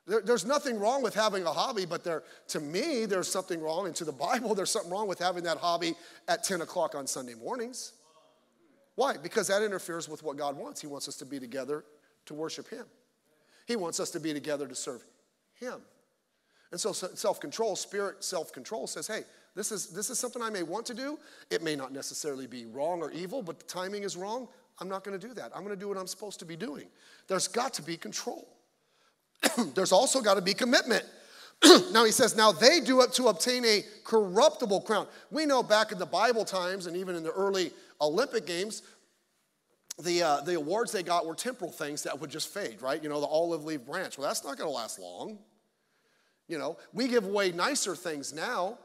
There, 0.09 0.21
there's 0.21 0.45
nothing 0.45 0.81
wrong 0.81 1.05
with 1.05 1.15
having 1.15 1.45
a 1.45 1.53
hobby, 1.53 1.87
but 1.87 2.03
there, 2.03 2.25
to 2.49 2.59
me, 2.59 3.07
there's 3.07 3.29
something 3.29 3.61
wrong, 3.61 3.87
and 3.87 3.95
to 3.95 4.05
the 4.05 4.13
Bible, 4.29 4.57
there's 4.57 4.71
something 4.71 4.91
wrong 4.91 5.07
with 5.07 5.21
having 5.21 5.45
that 5.45 5.59
hobby 5.59 5.95
at 6.27 6.43
10 6.43 6.63
o'clock 6.63 6.97
on 6.97 7.07
Sunday 7.07 7.35
mornings. 7.35 7.93
Why? 8.97 9.17
Because 9.17 9.47
that 9.47 9.63
interferes 9.63 10.09
with 10.09 10.25
what 10.25 10.37
God 10.37 10.57
wants. 10.57 10.81
He 10.81 10.89
wants 10.89 11.07
us 11.07 11.17
to 11.19 11.25
be 11.25 11.39
together 11.39 11.85
to 12.27 12.35
worship 12.35 12.69
Him, 12.69 12.87
He 13.67 13.77
wants 13.77 14.01
us 14.01 14.11
to 14.11 14.21
be 14.21 14.33
together 14.33 14.67
to 14.67 14.75
serve 14.75 15.05
Him. 15.55 15.81
And 16.71 16.81
so 16.81 16.93
self 16.93 17.39
control, 17.39 17.77
spirit 17.77 18.25
self 18.25 18.53
control 18.53 18.87
says, 18.87 19.07
hey, 19.07 19.23
this 19.55 19.71
is, 19.71 19.89
this 19.89 20.09
is 20.09 20.19
something 20.19 20.43
I 20.43 20.51
may 20.51 20.63
want 20.63 20.87
to 20.87 20.95
do. 20.95 21.19
It 21.51 21.63
may 21.63 21.77
not 21.77 21.93
necessarily 21.93 22.47
be 22.47 22.65
wrong 22.65 23.03
or 23.03 23.11
evil, 23.13 23.43
but 23.43 23.59
the 23.59 23.67
timing 23.67 24.03
is 24.03 24.17
wrong. 24.17 24.49
I'm 24.81 24.89
not 24.89 25.05
going 25.05 25.19
to 25.19 25.29
do 25.29 25.35
that. 25.35 25.53
I'm 25.55 25.63
going 25.63 25.77
to 25.77 25.81
do 25.81 25.89
what 25.89 25.99
I'm 25.99 26.07
supposed 26.07 26.39
to 26.39 26.47
be 26.47 26.57
doing. 26.57 26.87
There's 27.29 27.47
got 27.47 27.75
to 27.75 27.83
be 27.83 27.99
control. 27.99 28.49
There's 29.75 29.93
also 29.93 30.23
got 30.23 30.35
to 30.35 30.43
be 30.43 30.55
commitment. 30.55 31.05
now 31.93 32.05
he 32.05 32.11
says, 32.11 32.35
now 32.35 32.51
they 32.51 32.81
do 32.81 33.03
it 33.03 33.13
to 33.13 33.29
obtain 33.29 33.65
a 33.65 33.85
corruptible 34.05 34.81
crown. 34.81 35.07
We 35.31 35.45
know 35.45 35.63
back 35.63 35.93
in 35.93 35.99
the 35.99 36.07
Bible 36.07 36.45
times 36.45 36.87
and 36.87 36.97
even 36.97 37.15
in 37.15 37.23
the 37.23 37.31
early 37.31 37.73
Olympic 38.01 38.47
Games, 38.47 38.83
the, 40.03 40.23
uh, 40.23 40.41
the 40.41 40.57
awards 40.57 40.93
they 40.93 41.03
got 41.03 41.27
were 41.27 41.35
temporal 41.35 41.71
things 41.71 42.03
that 42.03 42.21
would 42.21 42.31
just 42.31 42.49
fade, 42.49 42.83
right? 42.83 43.03
You 43.03 43.09
know, 43.09 43.21
the 43.21 43.27
olive 43.27 43.65
leaf 43.65 43.85
branch. 43.85 44.19
Well, 44.19 44.27
that's 44.27 44.45
not 44.45 44.57
going 44.57 44.69
to 44.69 44.75
last 44.75 44.99
long. 44.99 45.39
You 46.49 46.59
know, 46.59 46.77
we 46.93 47.09
give 47.09 47.25
away 47.25 47.53
nicer 47.53 47.95
things 47.95 48.33
now, 48.33 48.79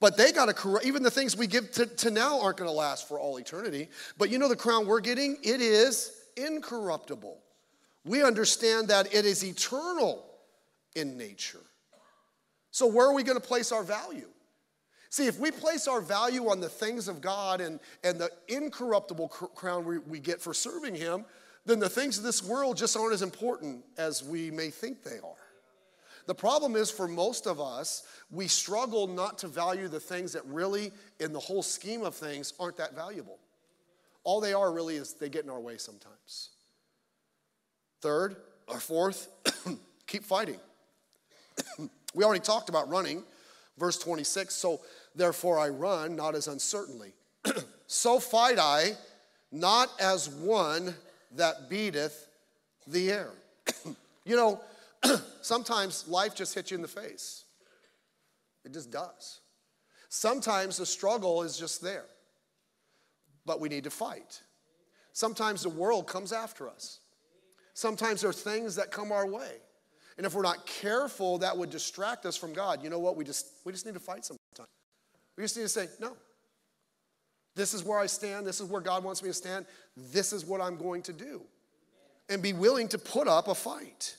but 0.00 0.16
they 0.16 0.32
got 0.32 0.54
to, 0.54 0.80
even 0.84 1.02
the 1.02 1.10
things 1.10 1.36
we 1.36 1.46
give 1.46 1.70
to, 1.72 1.86
to 1.86 2.10
now 2.10 2.40
aren't 2.40 2.56
going 2.56 2.68
to 2.68 2.74
last 2.74 3.06
for 3.06 3.18
all 3.18 3.38
eternity. 3.38 3.88
But 4.18 4.30
you 4.30 4.38
know, 4.38 4.48
the 4.48 4.56
crown 4.56 4.86
we're 4.86 5.00
getting, 5.00 5.36
it 5.42 5.60
is 5.60 6.12
incorruptible. 6.36 7.38
We 8.04 8.22
understand 8.22 8.88
that 8.88 9.14
it 9.14 9.24
is 9.24 9.44
eternal 9.44 10.26
in 10.94 11.16
nature. 11.16 11.60
So, 12.70 12.86
where 12.86 13.06
are 13.06 13.14
we 13.14 13.22
going 13.22 13.40
to 13.40 13.46
place 13.46 13.70
our 13.70 13.84
value? 13.84 14.28
See, 15.14 15.28
if 15.28 15.38
we 15.38 15.52
place 15.52 15.86
our 15.86 16.00
value 16.00 16.48
on 16.48 16.58
the 16.58 16.68
things 16.68 17.06
of 17.06 17.20
God 17.20 17.60
and, 17.60 17.78
and 18.02 18.18
the 18.18 18.30
incorruptible 18.48 19.28
crown 19.28 19.84
we, 19.84 19.98
we 19.98 20.18
get 20.18 20.40
for 20.40 20.52
serving 20.52 20.96
Him, 20.96 21.24
then 21.64 21.78
the 21.78 21.88
things 21.88 22.18
of 22.18 22.24
this 22.24 22.42
world 22.42 22.76
just 22.76 22.96
aren't 22.96 23.12
as 23.12 23.22
important 23.22 23.84
as 23.96 24.24
we 24.24 24.50
may 24.50 24.70
think 24.70 25.04
they 25.04 25.18
are. 25.18 25.46
The 26.26 26.34
problem 26.34 26.74
is 26.74 26.90
for 26.90 27.06
most 27.06 27.46
of 27.46 27.60
us, 27.60 28.02
we 28.32 28.48
struggle 28.48 29.06
not 29.06 29.38
to 29.38 29.46
value 29.46 29.86
the 29.86 30.00
things 30.00 30.32
that 30.32 30.44
really, 30.46 30.90
in 31.20 31.32
the 31.32 31.38
whole 31.38 31.62
scheme 31.62 32.02
of 32.02 32.16
things, 32.16 32.52
aren't 32.58 32.78
that 32.78 32.96
valuable. 32.96 33.38
All 34.24 34.40
they 34.40 34.52
are 34.52 34.72
really 34.72 34.96
is 34.96 35.14
they 35.14 35.28
get 35.28 35.44
in 35.44 35.50
our 35.50 35.60
way 35.60 35.76
sometimes. 35.76 36.50
Third, 38.00 38.34
or 38.66 38.80
fourth, 38.80 39.28
keep 40.08 40.24
fighting. 40.24 40.58
we 42.14 42.24
already 42.24 42.42
talked 42.42 42.68
about 42.68 42.88
running, 42.88 43.22
verse 43.78 43.98
26. 43.98 44.54
So 44.54 44.80
therefore 45.14 45.58
I 45.58 45.68
run, 45.68 46.16
not 46.16 46.34
as 46.34 46.48
uncertainly. 46.48 47.12
so 47.86 48.18
fight 48.18 48.58
I, 48.58 48.92
not 49.52 49.90
as 50.00 50.28
one 50.28 50.94
that 51.36 51.68
beateth 51.68 52.28
the 52.86 53.10
air. 53.10 53.30
you 54.24 54.36
know, 54.36 54.60
sometimes 55.42 56.06
life 56.08 56.34
just 56.34 56.54
hits 56.54 56.70
you 56.70 56.76
in 56.76 56.82
the 56.82 56.88
face. 56.88 57.44
It 58.64 58.72
just 58.72 58.90
does. 58.90 59.40
Sometimes 60.08 60.76
the 60.76 60.86
struggle 60.86 61.42
is 61.42 61.58
just 61.58 61.82
there, 61.82 62.06
but 63.44 63.60
we 63.60 63.68
need 63.68 63.84
to 63.84 63.90
fight. 63.90 64.40
Sometimes 65.12 65.62
the 65.62 65.68
world 65.68 66.06
comes 66.06 66.32
after 66.32 66.68
us. 66.68 67.00
Sometimes 67.74 68.20
there 68.20 68.30
are 68.30 68.32
things 68.32 68.76
that 68.76 68.90
come 68.90 69.12
our 69.12 69.26
way. 69.26 69.56
And 70.16 70.24
if 70.24 70.34
we're 70.34 70.42
not 70.42 70.66
careful, 70.66 71.38
that 71.38 71.56
would 71.56 71.70
distract 71.70 72.24
us 72.24 72.36
from 72.36 72.52
God. 72.52 72.82
You 72.82 72.90
know 72.90 73.00
what? 73.00 73.16
We 73.16 73.24
just, 73.24 73.48
we 73.64 73.72
just 73.72 73.84
need 73.84 73.94
to 73.94 74.00
fight 74.00 74.24
sometimes. 74.24 74.43
We 75.36 75.44
just 75.44 75.56
need 75.56 75.64
to 75.64 75.68
say, 75.68 75.88
no. 76.00 76.16
This 77.56 77.74
is 77.74 77.84
where 77.84 77.98
I 77.98 78.06
stand. 78.06 78.46
This 78.46 78.60
is 78.60 78.68
where 78.68 78.80
God 78.80 79.04
wants 79.04 79.22
me 79.22 79.28
to 79.28 79.34
stand. 79.34 79.66
This 79.96 80.32
is 80.32 80.44
what 80.44 80.60
I'm 80.60 80.76
going 80.76 81.02
to 81.02 81.12
do. 81.12 81.42
And 82.28 82.42
be 82.42 82.52
willing 82.52 82.88
to 82.88 82.98
put 82.98 83.28
up 83.28 83.48
a 83.48 83.54
fight. 83.54 84.16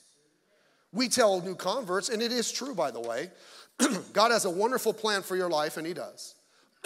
We 0.92 1.08
tell 1.08 1.42
new 1.42 1.54
converts, 1.54 2.08
and 2.08 2.22
it 2.22 2.32
is 2.32 2.50
true, 2.50 2.74
by 2.74 2.90
the 2.90 3.00
way, 3.00 3.30
God 4.12 4.30
has 4.30 4.46
a 4.46 4.50
wonderful 4.50 4.94
plan 4.94 5.22
for 5.22 5.36
your 5.36 5.50
life, 5.50 5.76
and 5.76 5.86
He 5.86 5.92
does. 5.92 6.34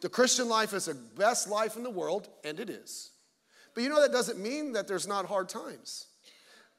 the 0.00 0.08
Christian 0.10 0.48
life 0.48 0.74
is 0.74 0.86
the 0.86 0.94
best 0.94 1.48
life 1.48 1.76
in 1.76 1.82
the 1.82 1.90
world, 1.90 2.28
and 2.44 2.60
it 2.60 2.68
is. 2.68 3.12
But 3.74 3.82
you 3.82 3.88
know, 3.88 4.02
that 4.02 4.12
doesn't 4.12 4.38
mean 4.38 4.72
that 4.72 4.86
there's 4.86 5.06
not 5.06 5.26
hard 5.26 5.48
times. 5.48 6.06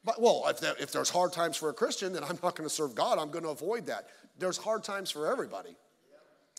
But, 0.04 0.22
well, 0.22 0.46
if, 0.48 0.60
that, 0.60 0.80
if 0.80 0.92
there's 0.92 1.10
hard 1.10 1.34
times 1.34 1.58
for 1.58 1.70
a 1.70 1.74
Christian, 1.74 2.14
then 2.14 2.24
I'm 2.24 2.38
not 2.44 2.56
going 2.56 2.70
to 2.70 2.74
serve 2.74 2.94
God. 2.94 3.18
I'm 3.18 3.32
going 3.32 3.44
to 3.44 3.50
avoid 3.50 3.88
that. 3.88 4.08
There's 4.38 4.58
hard 4.58 4.84
times 4.84 5.10
for 5.10 5.26
everybody. 5.26 5.76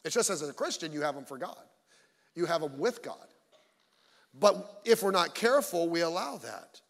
It's 0.06 0.14
just 0.14 0.30
as 0.30 0.40
a 0.40 0.52
Christian, 0.52 0.92
you 0.92 1.02
have 1.02 1.16
them 1.16 1.24
for 1.24 1.36
God, 1.36 1.58
you 2.36 2.46
have 2.46 2.60
them 2.60 2.78
with 2.78 3.02
God. 3.02 3.26
But 4.38 4.82
if 4.84 5.02
we're 5.02 5.10
not 5.10 5.34
careful, 5.34 5.88
we 5.88 6.02
allow 6.02 6.36
that. 6.38 6.80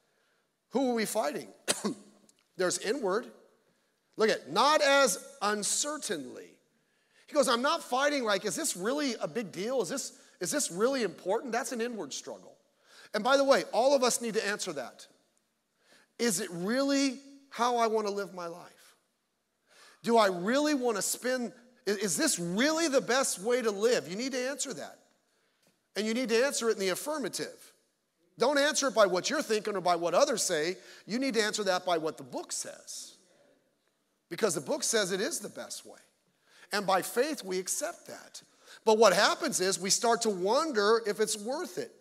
Who 0.70 0.90
are 0.90 0.94
we 0.94 1.06
fighting? 1.06 1.48
there's 2.56 2.78
inward. 2.78 3.26
Look 4.16 4.30
at, 4.30 4.52
not 4.52 4.82
as 4.82 5.24
uncertainly. 5.40 6.50
He 7.26 7.34
goes, 7.34 7.48
I'm 7.48 7.62
not 7.62 7.82
fighting 7.82 8.24
like, 8.24 8.44
is 8.44 8.56
this 8.56 8.76
really 8.76 9.14
a 9.20 9.28
big 9.28 9.52
deal? 9.52 9.80
Is 9.80 9.88
this, 9.88 10.18
is 10.40 10.50
this 10.50 10.70
really 10.70 11.02
important? 11.02 11.52
That's 11.52 11.72
an 11.72 11.80
inward 11.80 12.12
struggle. 12.12 12.56
And 13.14 13.24
by 13.24 13.36
the 13.36 13.44
way, 13.44 13.64
all 13.72 13.94
of 13.94 14.02
us 14.02 14.20
need 14.20 14.34
to 14.34 14.46
answer 14.46 14.72
that. 14.74 15.06
Is 16.18 16.40
it 16.40 16.50
really 16.50 17.18
how 17.50 17.76
I 17.76 17.86
want 17.86 18.06
to 18.08 18.12
live 18.12 18.34
my 18.34 18.46
life? 18.46 18.96
Do 20.02 20.18
I 20.18 20.26
really 20.26 20.74
want 20.74 20.96
to 20.96 21.02
spend, 21.02 21.52
is 21.86 22.16
this 22.16 22.38
really 22.38 22.88
the 22.88 23.00
best 23.00 23.40
way 23.40 23.62
to 23.62 23.70
live? 23.70 24.08
You 24.08 24.16
need 24.16 24.32
to 24.32 24.48
answer 24.48 24.74
that. 24.74 24.98
And 25.94 26.06
you 26.06 26.14
need 26.14 26.28
to 26.28 26.44
answer 26.44 26.68
it 26.68 26.74
in 26.74 26.80
the 26.80 26.88
affirmative. 26.90 27.72
Don't 28.38 28.58
answer 28.58 28.88
it 28.88 28.94
by 28.94 29.06
what 29.06 29.30
you're 29.30 29.42
thinking 29.42 29.76
or 29.76 29.80
by 29.80 29.96
what 29.96 30.12
others 30.12 30.42
say. 30.42 30.76
You 31.06 31.18
need 31.18 31.34
to 31.34 31.42
answer 31.42 31.64
that 31.64 31.86
by 31.86 31.96
what 31.96 32.18
the 32.18 32.22
book 32.22 32.52
says. 32.52 33.14
Because 34.28 34.54
the 34.54 34.60
book 34.60 34.82
says 34.82 35.12
it 35.12 35.20
is 35.20 35.40
the 35.40 35.48
best 35.48 35.86
way. 35.86 35.98
And 36.72 36.86
by 36.86 37.00
faith, 37.02 37.44
we 37.44 37.58
accept 37.58 38.08
that. 38.08 38.42
But 38.84 38.98
what 38.98 39.12
happens 39.12 39.60
is 39.60 39.80
we 39.80 39.90
start 39.90 40.22
to 40.22 40.30
wonder 40.30 41.00
if 41.06 41.20
it's 41.20 41.38
worth 41.38 41.78
it. 41.78 41.92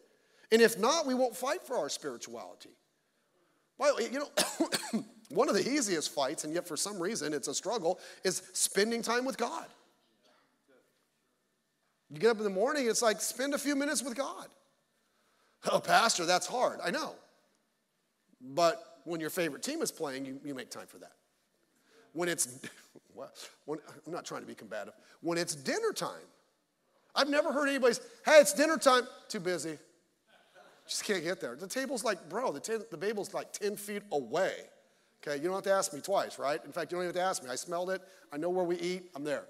And 0.52 0.62
if 0.62 0.78
not, 0.78 1.06
we 1.06 1.13
won't 1.13 1.36
fight 1.36 1.63
for 1.63 1.78
our 1.78 1.89
spirituality. 1.89 2.69
Well, 3.78 4.02
you 4.02 4.19
know, 4.19 4.30
one 5.30 5.50
of 5.50 5.56
the 5.56 5.68
easiest 5.68 6.14
fights, 6.14 6.44
and 6.44 6.54
yet 6.54 6.68
for 6.68 6.78
some 6.78 7.00
reason 7.00 7.34
it's 7.34 7.48
a 7.48 7.54
struggle, 7.54 8.00
is 8.24 8.42
spending 8.54 9.02
time 9.02 9.26
with 9.26 9.38
God. 9.38 9.66
You 12.10 12.20
get 12.20 12.30
up 12.30 12.38
in 12.38 12.44
the 12.44 12.50
morning, 12.50 12.88
it's 12.88 13.02
like 13.02 13.20
spend 13.20 13.54
a 13.54 13.58
few 13.58 13.76
minutes 13.76 14.04
with 14.04 14.16
God. 14.16 14.48
Oh, 15.72 15.80
Pastor, 15.80 16.26
that's 16.26 16.46
hard. 16.46 16.80
I 16.84 16.92
know. 16.92 17.16
But 18.40 19.00
when 19.04 19.20
your 19.20 19.32
favorite 19.32 19.64
team 19.64 19.82
is 19.82 19.92
playing, 19.92 20.26
you, 20.26 20.40
you 20.44 20.54
make 20.54 20.70
time 20.70 20.86
for 20.88 21.00
that. 21.00 21.14
When 22.14 22.30
it's, 22.30 22.60
when, 23.66 23.80
I'm 24.06 24.14
not 24.14 24.26
trying 24.26 24.42
to 24.42 24.48
be 24.48 24.56
combative. 24.56 24.94
When 25.22 25.38
it's 25.38 25.56
dinner 25.56 25.92
time, 25.94 26.12
I've 27.16 27.30
never 27.30 27.52
heard 27.52 27.70
anybody 27.70 27.96
say, 27.96 28.02
hey, 28.26 28.40
it's 28.40 28.54
dinner 28.54 28.78
time. 28.78 29.08
Too 29.28 29.40
busy. 29.40 29.78
Just 30.88 31.04
can't 31.04 31.24
get 31.24 31.42
there. 31.42 31.56
The 31.56 31.68
table's 31.68 32.04
like, 32.04 32.30
bro, 32.30 32.52
the, 32.52 32.86
the 32.92 32.98
table's 32.98 33.34
like 33.34 33.52
10 33.54 33.76
feet 33.78 34.04
away. 34.12 34.54
Okay, 35.21 35.38
you 35.38 35.43
don't 35.43 35.56
have 35.56 35.63
to 35.63 35.71
ask 35.71 35.93
me 35.93 36.01
twice, 36.01 36.38
right? 36.38 36.63
In 36.65 36.71
fact, 36.71 36.91
you 36.91 36.97
don't 36.97 37.06
even 37.06 37.15
have 37.15 37.23
to 37.23 37.30
ask 37.30 37.43
me. 37.43 37.49
I 37.49 37.56
smelled 37.56 37.89
it. 37.89 38.01
I 38.32 38.38
know 38.38 38.49
where 38.49 38.65
we 38.65 38.78
eat. 38.78 39.10
I'm 39.15 39.23
there. 39.23 39.45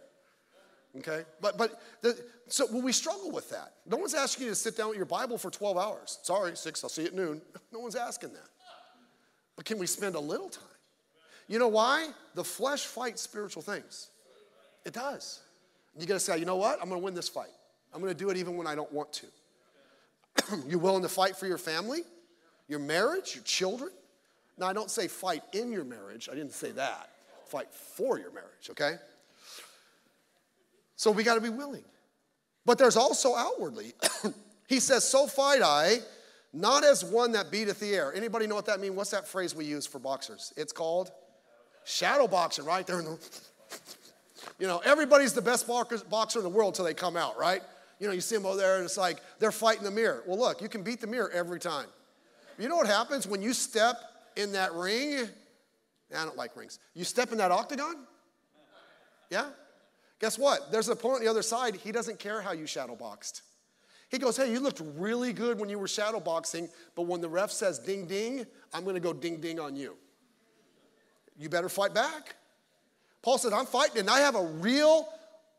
Okay, 0.97 1.23
but 1.41 1.57
but 1.57 1.81
the, 2.01 2.17
so 2.47 2.67
when 2.67 2.81
we 2.81 2.93
struggle 2.93 3.29
with 3.29 3.49
that, 3.49 3.73
no 3.85 3.97
one's 3.97 4.13
asking 4.13 4.45
you 4.45 4.51
to 4.51 4.55
sit 4.55 4.77
down 4.77 4.89
with 4.89 4.97
your 4.97 5.05
Bible 5.05 5.37
for 5.37 5.51
12 5.51 5.77
hours. 5.77 6.19
Sorry, 6.23 6.55
six. 6.55 6.83
I'll 6.83 6.89
see 6.89 7.01
you 7.01 7.07
at 7.09 7.13
noon. 7.13 7.41
No 7.73 7.79
one's 7.81 7.95
asking 7.95 8.31
that. 8.31 8.47
But 9.57 9.65
can 9.65 9.77
we 9.77 9.85
spend 9.85 10.15
a 10.15 10.19
little 10.19 10.47
time? 10.47 10.63
You 11.49 11.59
know 11.59 11.67
why? 11.67 12.07
The 12.35 12.43
flesh 12.43 12.85
fights 12.85 13.21
spiritual 13.21 13.61
things. 13.61 14.07
It 14.85 14.93
does. 14.93 15.41
You 15.99 16.05
got 16.05 16.15
to 16.15 16.19
say, 16.19 16.37
you 16.37 16.45
know 16.45 16.55
what? 16.55 16.79
I'm 16.81 16.87
going 16.87 17.01
to 17.01 17.03
win 17.03 17.13
this 17.13 17.27
fight. 17.27 17.49
I'm 17.93 18.01
going 18.01 18.13
to 18.13 18.17
do 18.17 18.29
it 18.29 18.37
even 18.37 18.55
when 18.55 18.67
I 18.67 18.75
don't 18.75 18.91
want 18.93 19.11
to. 19.13 19.27
you 20.67 20.79
willing 20.79 21.01
to 21.03 21.09
fight 21.09 21.35
for 21.35 21.47
your 21.47 21.57
family, 21.57 22.01
your 22.67 22.79
marriage, 22.79 23.35
your 23.35 23.43
children? 23.43 23.91
Now, 24.57 24.67
I 24.67 24.73
don't 24.73 24.89
say 24.89 25.07
fight 25.07 25.43
in 25.53 25.71
your 25.71 25.83
marriage. 25.83 26.29
I 26.31 26.35
didn't 26.35 26.53
say 26.53 26.71
that. 26.71 27.09
Fight 27.47 27.71
for 27.73 28.17
your 28.17 28.31
marriage, 28.31 28.69
okay? 28.71 28.95
So 30.95 31.11
we 31.11 31.23
got 31.23 31.35
to 31.35 31.41
be 31.41 31.49
willing. 31.49 31.83
But 32.65 32.77
there's 32.77 32.97
also 32.97 33.35
outwardly. 33.35 33.93
he 34.67 34.79
says, 34.79 35.03
So 35.03 35.27
fight 35.27 35.61
I, 35.61 35.99
not 36.53 36.83
as 36.83 37.03
one 37.03 37.33
that 37.33 37.51
beateth 37.51 37.79
the 37.79 37.93
air. 37.93 38.13
Anybody 38.13 38.47
know 38.47 38.55
what 38.55 38.65
that 38.65 38.79
means? 38.79 38.95
What's 38.95 39.11
that 39.11 39.27
phrase 39.27 39.53
we 39.53 39.65
use 39.65 39.85
for 39.85 39.99
boxers? 39.99 40.53
It's 40.55 40.71
called 40.71 41.11
shadow 41.83 42.27
boxing, 42.27 42.65
right? 42.65 42.87
They're 42.87 42.99
in 42.99 43.05
the, 43.05 43.19
you 44.59 44.67
know, 44.67 44.81
everybody's 44.85 45.33
the 45.33 45.41
best 45.41 45.67
boxer 45.67 46.39
in 46.39 46.43
the 46.43 46.49
world 46.49 46.73
until 46.73 46.85
they 46.85 46.93
come 46.93 47.17
out, 47.17 47.37
right? 47.37 47.61
You 47.99 48.07
know, 48.07 48.13
you 48.13 48.21
see 48.21 48.35
them 48.35 48.45
over 48.45 48.57
there 48.57 48.77
and 48.77 48.85
it's 48.85 48.97
like 48.97 49.17
they're 49.39 49.51
fighting 49.51 49.83
the 49.83 49.91
mirror. 49.91 50.23
Well, 50.25 50.39
look, 50.39 50.61
you 50.61 50.69
can 50.69 50.81
beat 50.81 51.01
the 51.01 51.07
mirror 51.07 51.29
every 51.31 51.59
time. 51.59 51.87
You 52.57 52.69
know 52.69 52.77
what 52.77 52.87
happens 52.87 53.27
when 53.27 53.41
you 53.41 53.53
step 53.53 53.97
in 54.35 54.51
that 54.53 54.73
ring? 54.73 55.27
I 56.15 56.23
don't 56.23 56.37
like 56.37 56.55
rings. 56.55 56.79
You 56.93 57.03
step 57.03 57.31
in 57.31 57.37
that 57.39 57.51
octagon? 57.51 57.95
Yeah? 59.29 59.47
Guess 60.19 60.37
what? 60.37 60.71
There's 60.71 60.87
an 60.87 60.93
opponent 60.93 61.19
on 61.19 61.25
the 61.25 61.29
other 61.29 61.41
side. 61.41 61.75
He 61.75 61.91
doesn't 61.91 62.19
care 62.19 62.41
how 62.41 62.51
you 62.51 62.65
shadow 62.67 62.95
boxed. 62.95 63.41
He 64.09 64.17
goes, 64.17 64.37
Hey, 64.37 64.51
you 64.51 64.59
looked 64.59 64.81
really 64.95 65.33
good 65.33 65.59
when 65.59 65.69
you 65.69 65.79
were 65.79 65.87
shadow 65.87 66.19
boxing, 66.19 66.69
but 66.95 67.03
when 67.03 67.21
the 67.21 67.29
ref 67.29 67.51
says 67.51 67.79
ding 67.79 68.07
ding, 68.07 68.45
I'm 68.73 68.83
going 68.83 68.95
to 68.95 69.01
go 69.01 69.13
ding 69.13 69.41
ding 69.41 69.59
on 69.59 69.75
you. 69.75 69.95
You 71.37 71.49
better 71.49 71.69
fight 71.69 71.93
back. 71.93 72.35
Paul 73.21 73.37
said, 73.37 73.51
I'm 73.51 73.65
fighting, 73.65 73.99
and 73.99 74.09
I 74.09 74.19
have 74.19 74.35
a 74.35 74.43
real 74.43 75.07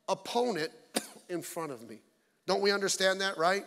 opponent 0.08 0.70
in 1.28 1.42
front 1.42 1.72
of 1.72 1.88
me. 1.88 2.00
Don't 2.46 2.62
we 2.62 2.70
understand 2.70 3.20
that, 3.20 3.36
right? 3.36 3.64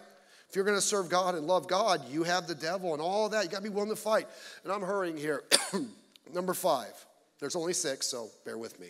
If 0.50 0.56
you're 0.56 0.66
going 0.66 0.78
to 0.78 0.82
serve 0.82 1.10
God 1.10 1.36
and 1.36 1.46
love 1.46 1.68
God, 1.68 2.02
you 2.10 2.24
have 2.24 2.48
the 2.48 2.56
devil 2.56 2.94
and 2.94 3.02
all 3.02 3.30
that. 3.30 3.44
You 3.44 3.50
got 3.52 3.58
to 3.58 3.64
be 3.64 3.70
willing 3.70 3.92
to 3.92 3.96
fight. 3.96 4.28
And 4.64 4.74
I'm 4.74 4.82
hurrying 4.82 5.16
here. 5.16 5.44
Number 6.34 6.56
five. 6.56 6.94
There's 7.40 7.56
only 7.56 7.74
six, 7.74 8.08
so 8.08 8.30
bear 8.46 8.58
with 8.58 8.80
me. 8.80 8.88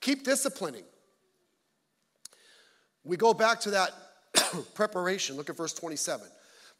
Keep 0.00 0.24
disciplining. 0.24 0.84
We 3.04 3.16
go 3.16 3.32
back 3.32 3.60
to 3.60 3.70
that 3.70 3.90
preparation. 4.74 5.36
Look 5.36 5.48
at 5.48 5.56
verse 5.56 5.72
27. 5.72 6.26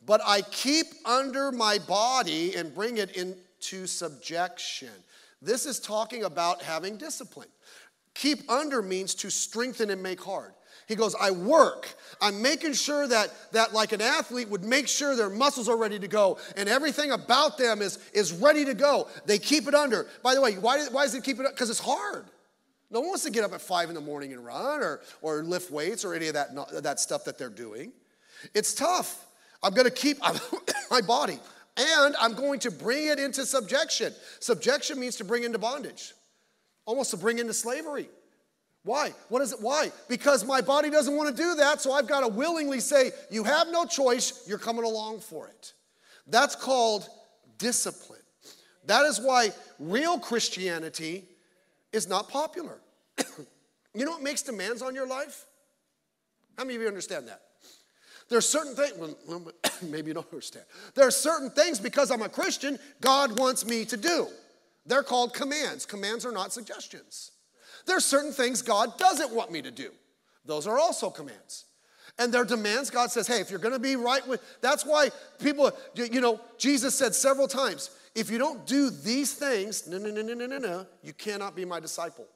But 0.04 0.20
I 0.26 0.42
keep 0.42 0.86
under 1.06 1.50
my 1.50 1.78
body 1.78 2.54
and 2.54 2.74
bring 2.74 2.98
it 2.98 3.16
into 3.16 3.86
subjection. 3.86 4.90
This 5.40 5.66
is 5.66 5.80
talking 5.80 6.24
about 6.24 6.62
having 6.62 6.96
discipline. 6.96 7.48
Keep 8.14 8.50
under 8.50 8.82
means 8.82 9.14
to 9.16 9.30
strengthen 9.30 9.90
and 9.90 10.02
make 10.02 10.22
hard. 10.22 10.52
He 10.88 10.96
goes, 10.96 11.14
I 11.14 11.30
work. 11.30 11.94
I'm 12.20 12.42
making 12.42 12.74
sure 12.74 13.06
that, 13.06 13.32
that 13.52 13.72
like 13.72 13.92
an 13.92 14.00
athlete 14.00 14.48
would 14.48 14.64
make 14.64 14.88
sure 14.88 15.16
their 15.16 15.30
muscles 15.30 15.68
are 15.68 15.76
ready 15.76 15.98
to 15.98 16.08
go 16.08 16.38
and 16.56 16.68
everything 16.68 17.10
about 17.10 17.58
them 17.58 17.82
is, 17.82 17.98
is 18.12 18.32
ready 18.32 18.64
to 18.64 18.74
go. 18.74 19.08
They 19.26 19.38
keep 19.38 19.66
it 19.68 19.74
under. 19.74 20.06
By 20.22 20.34
the 20.34 20.40
way, 20.40 20.54
why, 20.54 20.86
why 20.86 21.04
does 21.04 21.14
it 21.14 21.24
keep 21.24 21.40
it 21.40 21.46
up? 21.46 21.52
Because 21.52 21.70
it's 21.70 21.80
hard. 21.80 22.24
No 22.90 23.00
one 23.00 23.08
wants 23.10 23.24
to 23.24 23.30
get 23.30 23.42
up 23.42 23.52
at 23.52 23.60
five 23.60 23.88
in 23.88 23.94
the 23.94 24.00
morning 24.00 24.32
and 24.32 24.44
run 24.44 24.82
or, 24.82 25.00
or 25.22 25.42
lift 25.42 25.70
weights 25.70 26.04
or 26.04 26.14
any 26.14 26.28
of 26.28 26.34
that, 26.34 26.48
that 26.82 27.00
stuff 27.00 27.24
that 27.24 27.38
they're 27.38 27.48
doing. 27.48 27.92
It's 28.54 28.74
tough. 28.74 29.26
I'm 29.62 29.72
going 29.72 29.86
to 29.88 29.94
keep 29.94 30.18
my 30.90 31.00
body 31.00 31.38
and 31.76 32.14
I'm 32.20 32.34
going 32.34 32.60
to 32.60 32.70
bring 32.70 33.06
it 33.06 33.18
into 33.18 33.46
subjection. 33.46 34.12
Subjection 34.40 35.00
means 35.00 35.16
to 35.16 35.24
bring 35.24 35.44
into 35.44 35.58
bondage. 35.58 36.12
almost 36.84 37.10
to 37.12 37.16
bring 37.16 37.38
into 37.38 37.54
slavery. 37.54 38.08
Why? 38.84 39.12
What 39.28 39.42
is 39.42 39.52
it? 39.52 39.60
Why? 39.60 39.92
Because 40.08 40.44
my 40.44 40.60
body 40.60 40.90
doesn't 40.90 41.16
want 41.16 41.34
to 41.34 41.42
do 41.42 41.54
that, 41.56 41.80
so 41.80 41.92
I've 41.92 42.08
got 42.08 42.20
to 42.20 42.28
willingly 42.28 42.80
say, 42.80 43.12
You 43.30 43.44
have 43.44 43.68
no 43.68 43.84
choice, 43.84 44.44
you're 44.46 44.58
coming 44.58 44.84
along 44.84 45.20
for 45.20 45.46
it. 45.46 45.72
That's 46.26 46.56
called 46.56 47.08
discipline. 47.58 48.18
That 48.86 49.06
is 49.06 49.20
why 49.20 49.50
real 49.78 50.18
Christianity 50.18 51.24
is 51.92 52.08
not 52.08 52.28
popular. 52.28 52.78
you 53.94 54.04
know 54.04 54.12
what 54.12 54.22
makes 54.22 54.42
demands 54.42 54.82
on 54.82 54.94
your 54.94 55.06
life? 55.06 55.46
How 56.58 56.64
many 56.64 56.76
of 56.76 56.82
you 56.82 56.88
understand 56.88 57.28
that? 57.28 57.42
There 58.28 58.38
are 58.38 58.40
certain 58.40 58.74
things, 58.74 58.94
well, 59.28 59.52
maybe 59.82 60.08
you 60.08 60.14
don't 60.14 60.26
understand. 60.32 60.64
There 60.94 61.06
are 61.06 61.12
certain 61.12 61.50
things 61.50 61.78
because 61.78 62.10
I'm 62.10 62.22
a 62.22 62.28
Christian, 62.28 62.78
God 63.00 63.38
wants 63.38 63.64
me 63.64 63.84
to 63.84 63.96
do. 63.96 64.26
They're 64.86 65.02
called 65.02 65.34
commands. 65.34 65.86
Commands 65.86 66.26
are 66.26 66.32
not 66.32 66.52
suggestions. 66.52 67.32
There 67.86 67.96
are 67.96 68.00
certain 68.00 68.32
things 68.32 68.62
God 68.62 68.98
doesn't 68.98 69.32
want 69.32 69.50
me 69.50 69.62
to 69.62 69.70
do. 69.70 69.90
Those 70.44 70.66
are 70.66 70.78
also 70.78 71.10
commands. 71.10 71.64
And 72.18 72.32
they're 72.32 72.44
demands. 72.44 72.90
God 72.90 73.10
says, 73.10 73.26
hey, 73.26 73.40
if 73.40 73.50
you're 73.50 73.60
to 73.60 73.78
be 73.78 73.96
right 73.96 74.26
with, 74.28 74.42
that's 74.60 74.84
why 74.84 75.10
people, 75.38 75.72
you 75.94 76.20
know, 76.20 76.40
Jesus 76.58 76.94
said 76.94 77.14
several 77.14 77.48
times, 77.48 77.90
if 78.14 78.30
you 78.30 78.38
don't 78.38 78.66
do 78.66 78.90
these 78.90 79.32
things, 79.32 79.86
no, 79.86 79.98
no, 79.98 80.10
no, 80.10 80.22
no, 80.22 80.34
no, 80.34 80.46
no, 80.46 80.58
no, 80.58 80.86
you 81.02 81.14
cannot 81.14 81.56
be 81.56 81.64
my 81.64 81.80
disciple. 81.80 82.26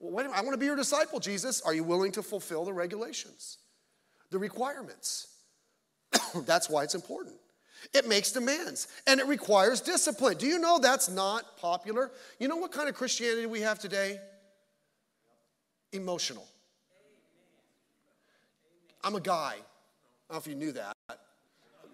Well, 0.00 0.12
wait 0.12 0.24
a 0.24 0.28
minute, 0.28 0.38
I 0.38 0.42
want 0.42 0.54
to 0.54 0.58
be 0.58 0.66
your 0.66 0.76
disciple, 0.76 1.20
Jesus. 1.20 1.60
Are 1.62 1.74
you 1.74 1.84
willing 1.84 2.12
to 2.12 2.22
fulfill 2.22 2.64
the 2.64 2.72
regulations, 2.72 3.58
the 4.30 4.38
requirements? 4.38 5.28
that's 6.46 6.70
why 6.70 6.82
it's 6.82 6.94
important. 6.94 7.36
It 7.92 8.08
makes 8.08 8.32
demands 8.32 8.88
and 9.06 9.20
it 9.20 9.26
requires 9.26 9.80
discipline. 9.80 10.38
Do 10.38 10.46
you 10.46 10.58
know 10.58 10.78
that's 10.78 11.08
not 11.08 11.56
popular? 11.56 12.10
You 12.38 12.48
know 12.48 12.56
what 12.56 12.72
kind 12.72 12.88
of 12.88 12.94
Christianity 12.94 13.46
we 13.46 13.60
have 13.60 13.78
today? 13.78 14.18
Emotional. 15.92 16.46
I'm 19.02 19.14
a 19.14 19.20
guy. 19.20 19.54
I 19.54 20.32
don't 20.32 20.32
know 20.32 20.38
if 20.38 20.46
you 20.46 20.54
knew 20.54 20.72
that. 20.72 20.96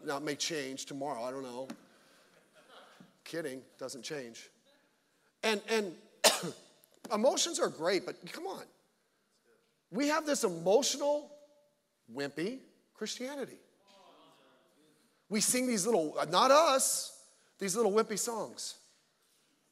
Now 0.05 0.17
it 0.17 0.23
may 0.23 0.35
change 0.35 0.87
tomorrow. 0.87 1.23
I 1.23 1.31
don't 1.31 1.43
know. 1.43 1.69
Kidding, 3.25 3.61
doesn't 3.79 4.03
change. 4.03 4.49
And 5.43 5.61
and 5.69 5.95
emotions 7.13 7.61
are 7.61 7.69
great, 7.69 8.07
but 8.07 8.17
come 8.33 8.47
on. 8.47 8.63
We 9.91 10.09
have 10.09 10.25
this 10.25 10.45
emotional, 10.45 11.31
wimpy 12.13 12.59
Christianity. 12.95 13.59
We 15.29 15.41
sing 15.41 15.67
these 15.67 15.87
little, 15.87 16.15
uh, 16.19 16.27
not 16.27 16.51
us, 16.51 17.19
these 17.59 17.77
little 17.77 17.93
wimpy 17.93 18.19
songs. 18.19 18.77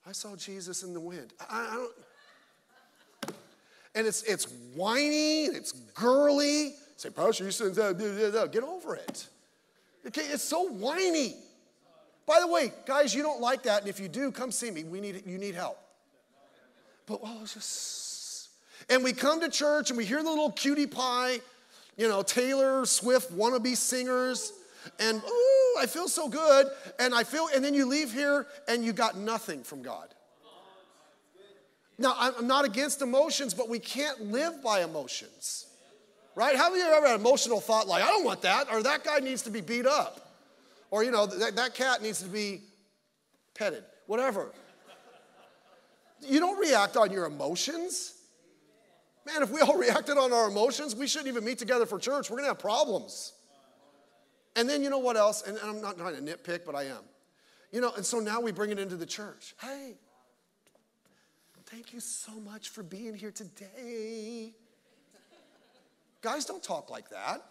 I 0.06 0.12
saw 0.12 0.34
Jesus 0.36 0.82
in 0.82 0.94
the 0.94 1.00
wind. 1.00 1.32
I, 1.38 1.68
I 1.70 1.74
don't, 1.74 1.92
and 3.95 4.07
it's 4.07 4.22
it's 4.22 4.45
whiny, 4.74 5.45
it's 5.45 5.72
girly. 5.72 6.74
Say, 6.97 7.11
Pastor, 7.11 7.45
you 7.45 7.51
said. 7.51 7.74
Get 7.74 8.62
over 8.62 8.95
it. 8.95 9.28
Okay, 10.07 10.22
it's 10.22 10.43
so 10.43 10.68
whiny. 10.68 11.36
By 12.26 12.41
the 12.41 12.47
way, 12.47 12.72
guys, 12.86 13.14
you 13.14 13.22
don't 13.22 13.41
like 13.41 13.62
that, 13.64 13.80
and 13.80 13.88
if 13.88 13.99
you 13.99 14.09
do, 14.09 14.30
come 14.30 14.53
see 14.53 14.70
me. 14.70 14.84
We 14.84 15.01
need 15.01 15.22
you 15.26 15.38
need 15.38 15.55
help. 15.55 15.78
But 17.07 17.20
oh, 17.22 17.38
it's 17.43 17.55
just 17.55 18.51
and 18.88 19.05
we 19.05 19.12
come 19.12 19.41
to 19.41 19.49
church 19.49 19.91
and 19.91 19.97
we 19.97 20.05
hear 20.05 20.22
the 20.22 20.28
little 20.28 20.51
cutie 20.51 20.86
pie, 20.86 21.41
you 21.97 22.09
know, 22.09 22.22
Taylor 22.22 22.84
Swift 22.86 23.36
wannabe 23.36 23.76
singers 23.76 24.53
and 24.99 25.22
ooh, 25.22 25.76
I 25.78 25.86
feel 25.86 26.09
so 26.09 26.28
good. 26.28 26.66
And 26.99 27.14
I 27.14 27.24
feel, 27.24 27.49
and 27.55 27.64
then 27.64 27.74
you 27.74 27.86
leave 27.86 28.12
here 28.12 28.47
and 28.68 28.84
you 28.84 28.93
got 28.93 29.16
nothing 29.16 29.62
from 29.62 29.82
God. 29.82 30.09
Now, 32.01 32.14
I'm 32.18 32.46
not 32.46 32.64
against 32.64 33.03
emotions, 33.03 33.53
but 33.53 33.68
we 33.68 33.78
can't 33.78 34.32
live 34.32 34.62
by 34.62 34.82
emotions. 34.82 35.66
Right? 36.34 36.57
How 36.57 36.70
many 36.70 36.80
of 36.80 36.88
you 36.88 36.94
ever 36.94 37.07
had 37.07 37.14
an 37.16 37.20
emotional 37.20 37.61
thought 37.61 37.86
like, 37.86 38.03
I 38.03 38.07
don't 38.07 38.24
want 38.24 38.40
that, 38.40 38.72
or 38.72 38.82
that 38.82 39.05
guy 39.05 39.18
needs 39.18 39.42
to 39.42 39.51
be 39.51 39.61
beat 39.61 39.84
up, 39.84 40.34
or, 40.90 41.05
you 41.05 41.11
know, 41.11 41.26
that, 41.26 41.57
that 41.57 41.74
cat 41.74 42.03
needs 42.03 42.22
to 42.22 42.28
be 42.28 42.62
petted, 43.55 43.84
whatever. 44.07 44.51
You 46.26 46.40
don't 46.40 46.59
react 46.59 46.96
on 46.96 47.12
your 47.12 47.26
emotions. 47.26 48.14
Man, 49.26 49.42
if 49.42 49.51
we 49.51 49.61
all 49.61 49.76
reacted 49.78 50.16
on 50.16 50.32
our 50.32 50.48
emotions, 50.48 50.96
we 50.96 51.07
shouldn't 51.07 51.28
even 51.28 51.44
meet 51.44 51.59
together 51.59 51.84
for 51.84 51.98
church. 51.98 52.30
We're 52.30 52.38
gonna 52.38 52.48
have 52.48 52.59
problems. 52.59 53.34
And 54.57 54.66
then 54.66 54.82
you 54.82 54.88
know 54.88 54.98
what 54.98 55.18
else? 55.18 55.42
And 55.42 55.59
I'm 55.62 55.82
not 55.82 55.98
trying 55.98 56.16
to 56.16 56.22
nitpick, 56.22 56.61
but 56.64 56.74
I 56.74 56.84
am. 56.84 57.03
You 57.72 57.82
know, 57.82 57.92
and 57.94 58.07
so 58.07 58.20
now 58.20 58.40
we 58.40 58.53
bring 58.53 58.70
it 58.70 58.78
into 58.78 58.96
the 58.96 59.07
church. 59.07 59.55
Hey, 59.61 59.96
thank 61.70 61.92
you 61.92 62.00
so 62.00 62.32
much 62.40 62.68
for 62.70 62.82
being 62.82 63.14
here 63.14 63.30
today. 63.30 64.52
Guys 66.20 66.44
don't 66.44 66.62
talk 66.62 66.90
like 66.90 67.08
that. 67.10 67.42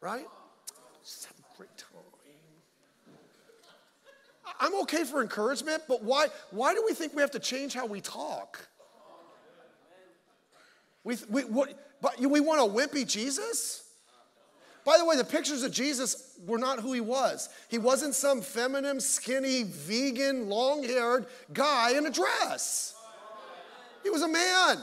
Right? 0.00 0.26
Just 1.02 1.26
have 1.26 1.36
a 1.38 1.56
great 1.56 1.76
time. 1.78 1.90
I'm 4.60 4.74
okay 4.82 5.04
for 5.04 5.22
encouragement, 5.22 5.82
but 5.88 6.02
why, 6.02 6.26
why 6.50 6.74
do 6.74 6.82
we 6.86 6.94
think 6.94 7.14
we 7.14 7.22
have 7.22 7.30
to 7.32 7.38
change 7.38 7.74
how 7.74 7.86
we 7.86 8.00
talk? 8.00 8.68
We, 11.02 11.16
we, 11.28 11.44
what, 11.44 11.98
but 12.00 12.18
we 12.20 12.40
want 12.40 12.60
a 12.60 12.72
wimpy 12.72 13.06
Jesus? 13.08 13.83
By 14.84 14.98
the 14.98 15.04
way, 15.04 15.16
the 15.16 15.24
pictures 15.24 15.62
of 15.62 15.72
Jesus 15.72 16.38
were 16.46 16.58
not 16.58 16.80
who 16.80 16.92
he 16.92 17.00
was. 17.00 17.48
He 17.68 17.78
wasn't 17.78 18.14
some 18.14 18.42
feminine, 18.42 19.00
skinny, 19.00 19.62
vegan, 19.62 20.48
long 20.48 20.82
haired 20.82 21.26
guy 21.52 21.96
in 21.96 22.04
a 22.06 22.10
dress. 22.10 22.94
He 24.02 24.10
was 24.10 24.22
a 24.22 24.28
man. 24.28 24.78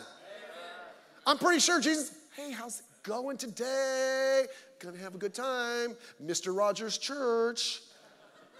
I'm 1.25 1.37
pretty 1.37 1.59
sure 1.59 1.79
Jesus, 1.79 2.11
hey, 2.35 2.51
how's 2.51 2.79
it 2.79 2.85
going 3.03 3.37
today? 3.37 4.45
Gonna 4.79 4.97
have 4.97 5.13
a 5.13 5.19
good 5.19 5.35
time. 5.35 5.95
Mr. 6.23 6.55
Rogers 6.57 6.97
Church. 6.97 7.81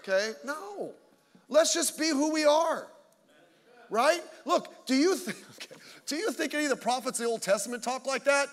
Okay? 0.02 0.32
No. 0.44 0.92
Let's 1.48 1.74
just 1.74 1.98
be 1.98 2.08
who 2.08 2.32
we 2.32 2.44
are. 2.44 2.86
Right? 3.90 4.22
Look, 4.44 4.86
do 4.86 4.94
you 4.94 5.16
think, 5.16 5.36
okay, 5.56 5.80
do 6.06 6.16
you 6.16 6.30
think 6.30 6.54
any 6.54 6.64
of 6.64 6.70
the 6.70 6.76
prophets 6.76 7.18
of 7.18 7.24
the 7.24 7.30
Old 7.30 7.42
Testament 7.42 7.82
talk 7.82 8.06
like 8.06 8.24
that? 8.24 8.48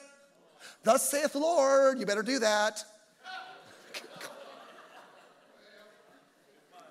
Thus 0.84 1.10
saith 1.10 1.34
the 1.34 1.40
Lord, 1.40 2.00
you 2.00 2.06
better 2.06 2.24
do 2.24 2.40
that. 2.40 2.84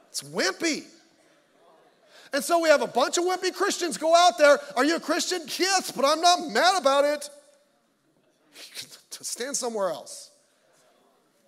It's 0.09 0.23
wimpy. 0.23 0.85
And 2.33 2.45
so 2.45 2.61
we 2.61 2.69
have 2.69 2.83
a 2.83 2.87
bunch 2.87 3.19
of 3.19 3.25
wimpy 3.25 3.55
Christians 3.55 3.97
go 3.97 4.15
out 4.15 4.37
there. 4.37 4.59
Are 4.77 4.85
you 4.85 4.97
a 4.97 5.01
Christian? 5.01 5.43
Yes, 5.59 5.91
but 5.91 6.05
I'm 6.05 6.21
not 6.21 6.49
mad 6.49 6.79
about 6.79 7.05
it. 7.05 7.31
stand 9.11 9.57
somewhere 9.57 9.91
else. 9.91 10.31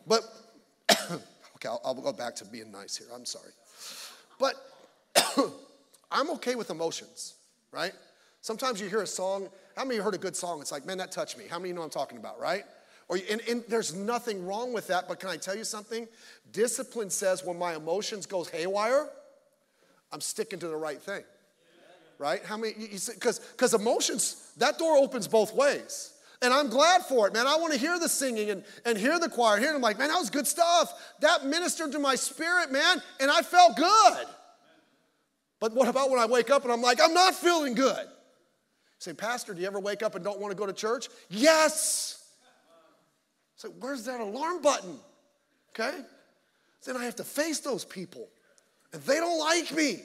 But, 0.07 0.23
okay, 0.91 1.69
I'll, 1.69 1.81
I'll 1.85 1.95
go 1.95 2.13
back 2.13 2.35
to 2.37 2.45
being 2.45 2.73
nice 2.73 2.97
here. 2.97 3.09
I'm 3.15 3.27
sorry. 3.27 3.51
But 4.39 4.55
I'm 6.11 6.31
okay 6.31 6.55
with 6.55 6.71
emotions, 6.71 7.35
right? 7.73 7.93
Sometimes 8.41 8.81
you 8.81 8.89
hear 8.89 9.03
a 9.03 9.07
song. 9.07 9.49
How 9.81 9.87
many 9.87 9.99
heard 9.99 10.13
a 10.13 10.19
good 10.19 10.37
song? 10.37 10.61
It's 10.61 10.73
like, 10.73 10.85
man, 10.85 10.99
that 10.99 11.11
touched 11.11 11.39
me. 11.39 11.47
How 11.49 11.59
many 11.59 11.73
know 11.73 11.81
I'm 11.81 11.89
talking 11.89 12.19
about, 12.19 12.39
right? 12.39 12.65
Or, 13.09 13.19
and, 13.31 13.41
and 13.49 13.65
there's 13.67 13.95
nothing 13.95 14.45
wrong 14.45 14.75
with 14.75 14.89
that, 14.89 15.09
but 15.09 15.19
can 15.19 15.31
I 15.31 15.39
tell 15.39 15.57
you 15.57 15.65
something? 15.65 16.07
Discipline 16.53 17.09
says 17.09 17.43
when 17.43 17.59
my 17.59 17.75
emotions 17.75 18.27
goes 18.27 18.51
haywire, 18.51 19.09
I'm 20.13 20.21
sticking 20.21 20.59
to 20.59 20.69
the 20.69 20.77
right 20.77 21.01
thing. 21.01 21.23
Right? 22.19 22.45
How 22.45 22.59
many, 22.59 22.75
because 22.75 23.39
because 23.39 23.73
emotions, 23.73 24.53
that 24.59 24.79
door 24.79 24.99
opens 24.99 25.27
both 25.27 25.55
ways. 25.55 26.13
And 26.43 26.53
I'm 26.53 26.69
glad 26.69 27.07
for 27.07 27.27
it, 27.27 27.33
man. 27.33 27.47
I 27.47 27.57
want 27.57 27.73
to 27.73 27.79
hear 27.79 27.99
the 27.99 28.11
singing 28.11 28.51
and, 28.51 28.65
and 28.85 28.99
hear 28.99 29.19
the 29.19 29.31
choir. 29.31 29.59
Hear 29.59 29.73
them 29.73 29.81
like, 29.81 29.99
man, 29.99 30.09
that 30.09 30.19
was 30.19 30.29
good 30.29 30.47
stuff. 30.47 30.93
That 31.21 31.47
ministered 31.47 31.93
to 31.93 31.99
my 31.99 32.17
spirit, 32.17 32.71
man, 32.71 33.01
and 33.19 33.31
I 33.31 33.41
felt 33.41 33.79
good. 33.79 34.27
But 35.59 35.73
what 35.75 35.89
about 35.89 36.11
when 36.11 36.21
I 36.21 36.27
wake 36.27 36.51
up 36.51 36.65
and 36.65 36.73
I'm 36.73 36.83
like, 36.83 37.01
I'm 37.01 37.15
not 37.15 37.35
feeling 37.35 37.75
good? 37.75 38.07
Say, 39.01 39.15
Pastor, 39.15 39.55
do 39.55 39.61
you 39.63 39.67
ever 39.67 39.81
wake 39.81 40.03
up 40.03 40.15
and 40.15 40.23
don't 40.23 40.39
want 40.39 40.53
to 40.53 40.57
go 40.57 40.67
to 40.67 40.73
church? 40.73 41.09
Yes. 41.31 42.23
So 43.57 43.71
where's 43.81 44.05
that 44.05 44.21
alarm 44.21 44.63
button? 44.63 44.99
Okay? 45.71 45.99
Then 46.85 46.97
I 46.97 47.05
have 47.05 47.17
to 47.17 47.25
face 47.25 47.61
those 47.61 47.85
people. 47.85 48.29
And 48.93 49.03
they 49.03 49.17
don't 49.17 49.39
like 49.39 49.73
me. 49.73 50.01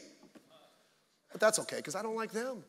But 1.32 1.42
that's 1.42 1.60
okay, 1.60 1.78
because 1.78 1.96
I 1.96 2.02
don't 2.02 2.16
like 2.16 2.32
them. 2.32 2.64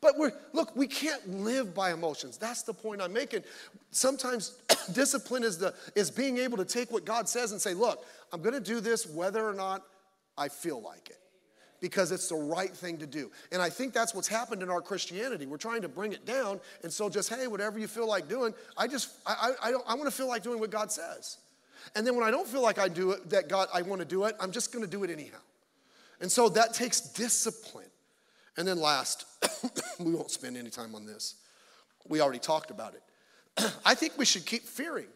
But 0.00 0.18
we're, 0.18 0.32
look, 0.52 0.76
we 0.76 0.86
can't 0.86 1.26
live 1.28 1.74
by 1.74 1.92
emotions. 1.92 2.36
That's 2.36 2.62
the 2.62 2.74
point 2.74 3.02
I'm 3.02 3.12
making. 3.12 3.42
Sometimes 3.90 4.58
discipline 4.92 5.42
is, 5.42 5.58
the, 5.58 5.74
is 5.96 6.10
being 6.10 6.38
able 6.38 6.58
to 6.58 6.64
take 6.64 6.92
what 6.92 7.04
God 7.04 7.28
says 7.28 7.50
and 7.50 7.60
say, 7.60 7.74
look, 7.74 8.04
I'm 8.32 8.42
going 8.42 8.54
to 8.54 8.60
do 8.60 8.78
this 8.78 9.06
whether 9.06 9.44
or 9.44 9.54
not 9.54 9.82
I 10.38 10.48
feel 10.48 10.80
like 10.80 11.08
it 11.08 11.18
because 11.80 12.12
it's 12.12 12.28
the 12.28 12.36
right 12.36 12.74
thing 12.74 12.98
to 12.98 13.06
do. 13.06 13.30
And 13.52 13.60
I 13.60 13.70
think 13.70 13.92
that's 13.92 14.14
what's 14.14 14.28
happened 14.28 14.62
in 14.62 14.70
our 14.70 14.80
Christianity. 14.80 15.46
We're 15.46 15.56
trying 15.56 15.82
to 15.82 15.88
bring 15.88 16.12
it 16.12 16.24
down, 16.24 16.60
and 16.82 16.92
so 16.92 17.08
just 17.08 17.28
hey, 17.28 17.46
whatever 17.46 17.78
you 17.78 17.86
feel 17.86 18.08
like 18.08 18.28
doing, 18.28 18.54
I 18.76 18.86
just 18.86 19.10
I 19.26 19.34
I, 19.62 19.68
I, 19.68 19.70
don't, 19.70 19.84
I 19.88 19.94
want 19.94 20.06
to 20.06 20.16
feel 20.16 20.28
like 20.28 20.42
doing 20.42 20.60
what 20.60 20.70
God 20.70 20.90
says. 20.90 21.38
And 21.94 22.06
then 22.06 22.16
when 22.16 22.24
I 22.24 22.30
don't 22.30 22.48
feel 22.48 22.62
like 22.62 22.78
I 22.78 22.88
do 22.88 23.12
it, 23.12 23.30
that 23.30 23.48
God 23.48 23.68
I 23.72 23.82
want 23.82 24.00
to 24.00 24.06
do 24.06 24.24
it, 24.24 24.36
I'm 24.40 24.50
just 24.50 24.72
going 24.72 24.84
to 24.84 24.90
do 24.90 25.04
it 25.04 25.10
anyhow. 25.10 25.38
And 26.20 26.30
so 26.32 26.48
that 26.50 26.74
takes 26.74 27.00
discipline. 27.00 27.86
And 28.56 28.66
then 28.66 28.80
last, 28.80 29.26
we 30.00 30.14
won't 30.14 30.30
spend 30.30 30.56
any 30.56 30.70
time 30.70 30.94
on 30.94 31.04
this. 31.04 31.36
We 32.08 32.20
already 32.20 32.38
talked 32.38 32.70
about 32.70 32.94
it. 32.94 33.72
I 33.84 33.94
think 33.94 34.14
we 34.16 34.24
should 34.24 34.46
keep 34.46 34.62
fearing. 34.62 35.08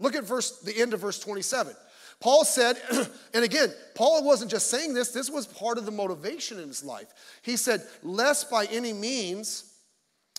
Look 0.00 0.16
at 0.16 0.24
verse 0.24 0.58
the 0.60 0.76
end 0.76 0.92
of 0.92 1.00
verse 1.00 1.20
27. 1.20 1.74
Paul 2.20 2.44
said, 2.44 2.76
and 3.34 3.44
again, 3.44 3.72
Paul 3.94 4.24
wasn't 4.24 4.50
just 4.50 4.70
saying 4.70 4.94
this, 4.94 5.10
this 5.10 5.30
was 5.30 5.46
part 5.46 5.78
of 5.78 5.84
the 5.84 5.90
motivation 5.90 6.58
in 6.58 6.68
his 6.68 6.84
life. 6.84 7.08
He 7.42 7.56
said, 7.56 7.82
Lest 8.02 8.50
by 8.50 8.66
any 8.66 8.92
means, 8.92 9.72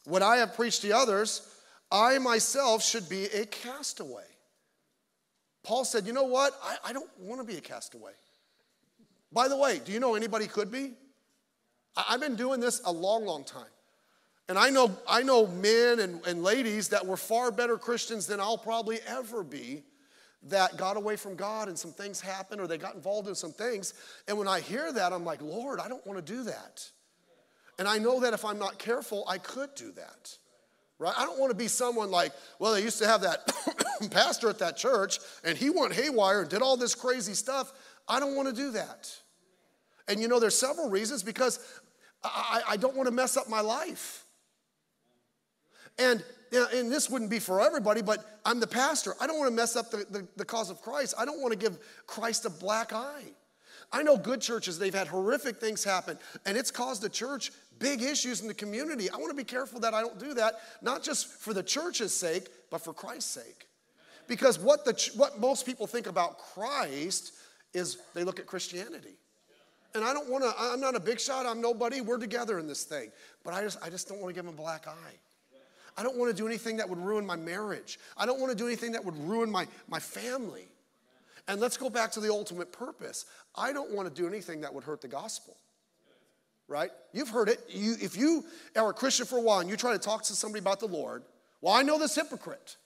what 0.05 0.21
I 0.21 0.38
have 0.38 0.55
preached 0.55 0.82
to 0.82 0.91
others, 0.91 1.47
I 1.91 2.17
myself 2.19 2.84
should 2.84 3.07
be 3.07 3.26
a 3.26 3.45
castaway. 3.45 4.23
Paul 5.63 5.86
said, 5.86 6.05
You 6.05 6.13
know 6.13 6.23
what? 6.23 6.53
I, 6.63 6.78
I 6.89 6.93
don't 6.93 7.09
want 7.19 7.41
to 7.41 7.47
be 7.47 7.57
a 7.57 7.61
castaway. 7.61 8.13
By 9.32 9.47
the 9.47 9.57
way, 9.57 9.82
do 9.84 9.91
you 9.91 9.99
know 9.99 10.15
anybody 10.15 10.47
could 10.47 10.71
be? 10.71 10.93
I, 11.95 12.05
I've 12.09 12.21
been 12.21 12.36
doing 12.36 12.59
this 12.59 12.82
a 12.86 12.91
long, 12.91 13.26
long 13.26 13.43
time. 13.43 13.63
And 14.47 14.59
I 14.59 14.69
know, 14.69 14.95
I 15.07 15.23
know 15.23 15.47
men 15.47 15.99
and, 15.99 16.26
and 16.28 16.43
ladies 16.43 16.89
that 16.89 17.05
were 17.05 17.17
far 17.17 17.51
better 17.51 17.78
Christians 17.78 18.28
than 18.28 18.39
I'll 18.39 18.59
probably 18.59 18.99
ever 19.07 19.43
be 19.43 19.84
that 20.44 20.78
got 20.78 20.98
away 20.98 21.16
from 21.16 21.36
God 21.36 21.68
and 21.68 21.78
some 21.78 21.92
things 21.92 22.22
happened 22.22 22.62
or 22.62 22.68
they 22.68 22.78
got 22.78 22.96
involved 22.96 23.28
in 23.28 23.36
some 23.36 23.52
things. 23.52 23.94
And 24.28 24.38
when 24.38 24.48
I 24.48 24.60
hear 24.60 24.92
that, 24.94 25.12
I'm 25.12 25.26
like, 25.26 25.42
Lord, 25.42 25.80
I 25.80 25.88
don't 25.88 26.06
want 26.06 26.24
to 26.24 26.34
do 26.34 26.44
that. 26.44 26.90
And 27.80 27.88
I 27.88 27.98
know 27.98 28.20
that 28.22 28.34
if 28.34 28.46
I'm 28.46 28.60
not 28.60 28.78
careful, 28.78 29.26
I 29.28 29.38
could 29.38 29.74
do 29.76 29.92
that. 29.94 30.38
Right? 30.98 31.14
I 31.18 31.26
don't 31.26 31.40
want 31.40 31.52
to 31.52 31.58
be 31.58 31.68
someone 31.68 32.10
like, 32.10 32.32
well, 32.60 32.74
they 32.74 32.82
used 32.82 33.00
to 33.00 33.08
have 33.08 33.22
that 33.22 33.52
pastor 34.12 34.50
at 34.50 34.60
that 34.60 34.78
church 34.78 35.20
and 35.44 35.58
he 35.58 35.70
went 35.70 35.94
haywire 35.94 36.42
and 36.42 36.50
did 36.50 36.62
all 36.62 36.78
this 36.78 36.96
crazy 36.96 37.34
stuff. 37.34 37.74
I 38.08 38.20
don't 38.20 38.36
want 38.36 38.48
to 38.48 38.56
do 38.56 38.72
that. 38.72 39.14
And 40.08 40.22
you 40.22 40.28
know, 40.28 40.40
there's 40.40 40.58
several 40.58 40.90
reasons 40.90 41.24
because 41.24 41.60
I, 42.24 42.62
I 42.70 42.78
don't 42.78 42.96
want 42.96 43.08
to 43.08 43.14
mess 43.14 43.36
up 43.36 43.50
my 43.50 43.62
life. 43.62 44.26
And, 45.98 46.24
know, 46.60 46.68
and 46.74 46.91
this 46.91 47.10
wouldn't 47.10 47.32
be 47.32 47.39
for 47.39 47.62
everybody, 47.62 48.01
but 48.01 48.39
I'm 48.45 48.60
the 48.60 48.68
pastor. 48.68 49.16
I 49.20 49.28
don't 49.28 49.39
want 49.39 49.49
to 49.49 49.56
mess 49.56 49.76
up 49.76 49.91
the, 49.91 50.06
the, 50.10 50.28
the 50.36 50.45
cause 50.45 50.70
of 50.70 50.82
Christ. 50.82 51.16
I 51.18 51.26
don't 51.26 51.41
want 51.41 51.53
to 51.53 51.58
give 51.60 51.78
Christ 52.08 52.45
a 52.45 52.49
black 52.49 52.93
eye. 52.93 53.24
I 53.91 54.03
know 54.03 54.18
good 54.18 54.41
churches, 54.41 54.80
they've 54.80 54.93
had 54.93 55.08
horrific 55.08 55.58
things 55.58 55.84
happen, 55.84 56.18
and 56.45 56.58
it's 56.58 56.72
caused 56.72 57.01
the 57.01 57.10
church 57.10 57.51
big 57.80 58.01
issues 58.01 58.41
in 58.41 58.47
the 58.47 58.53
community. 58.53 59.10
I 59.10 59.18
want 59.18 59.30
to 59.30 59.36
be 59.36 59.43
careful 59.43 59.80
that 59.82 59.93
I 59.93 60.01
don't 60.01 60.20
do 60.20 60.34
that, 60.34 60.56
not 60.82 61.03
just 61.03 61.28
for 61.28 61.53
the 61.53 61.64
church's 61.64 62.14
sake, 62.14 62.47
but 62.72 62.82
for 62.82 62.93
Christ's 62.93 63.32
sake. 63.32 63.68
Because 64.28 64.58
what, 64.58 64.86
the, 64.86 65.12
what 65.16 65.39
most 65.39 65.66
people 65.66 65.88
think 65.88 66.08
about 66.08 66.39
Christ 66.39 67.34
is 67.74 67.97
they 68.14 68.24
look 68.24 68.39
at 68.39 68.47
Christianity. 68.47 69.18
And 69.93 70.03
I 70.03 70.14
don't 70.14 70.30
want 70.30 70.43
to, 70.43 70.53
I'm 70.58 70.82
not 70.82 70.95
a 70.95 70.99
big 70.99 71.20
shot, 71.20 71.45
I'm 71.45 71.62
nobody, 71.62 72.01
we're 72.01 72.18
together 72.18 72.60
in 72.60 72.68
this 72.68 72.84
thing. 72.84 73.12
But 73.43 73.53
I 73.53 73.62
just, 73.62 73.78
I 73.84 73.89
just 73.89 74.10
don't 74.10 74.20
want 74.20 74.34
to 74.34 74.36
give 74.36 74.45
them 74.45 74.53
a 74.53 74.58
black 74.58 74.88
eye. 74.88 75.16
I 75.98 76.04
don't 76.04 76.18
want 76.18 76.36
to 76.36 76.36
do 76.36 76.48
anything 76.48 76.78
that 76.78 76.89
would 76.89 77.00
ruin 77.00 77.26
my 77.26 77.36
marriage. 77.36 78.00
I 78.18 78.26
don't 78.26 78.39
want 78.39 78.52
to 78.52 78.58
do 78.58 78.68
anything 78.68 78.91
that 78.93 79.06
would 79.06 79.18
ruin 79.18 79.50
my, 79.50 79.68
my 79.88 80.00
family. 80.00 80.68
And 81.48 81.62
let's 81.62 81.78
go 81.78 81.89
back 81.89 82.12
to 82.14 82.20
the 82.20 82.30
ultimate 82.30 82.72
purpose. 82.72 83.26
I 83.56 83.72
don't 83.72 83.91
want 83.91 84.14
to 84.14 84.22
do 84.22 84.28
anything 84.28 84.62
that 84.62 84.74
would 84.74 84.84
hurt 84.84 85.02
the 85.02 85.08
gospel. 85.08 85.56
Right? 86.68 86.91
You've 87.14 87.30
heard 87.30 87.48
it. 87.48 87.60
You, 87.70 87.96
if 88.02 88.18
you 88.18 88.43
are 88.76 88.89
a 88.89 88.93
Christian 88.93 89.26
for 89.26 89.38
a 89.38 89.41
while 89.41 89.60
and 89.60 89.70
you 89.70 89.78
try 89.78 89.93
to 89.93 90.00
talk 90.00 90.24
to 90.24 90.34
somebody 90.34 90.60
about 90.60 90.80
the 90.80 90.88
Lord, 90.88 91.24
well, 91.62 91.74
I 91.74 91.84
know 91.84 92.00
this 92.00 92.16
hypocrite. 92.16 92.78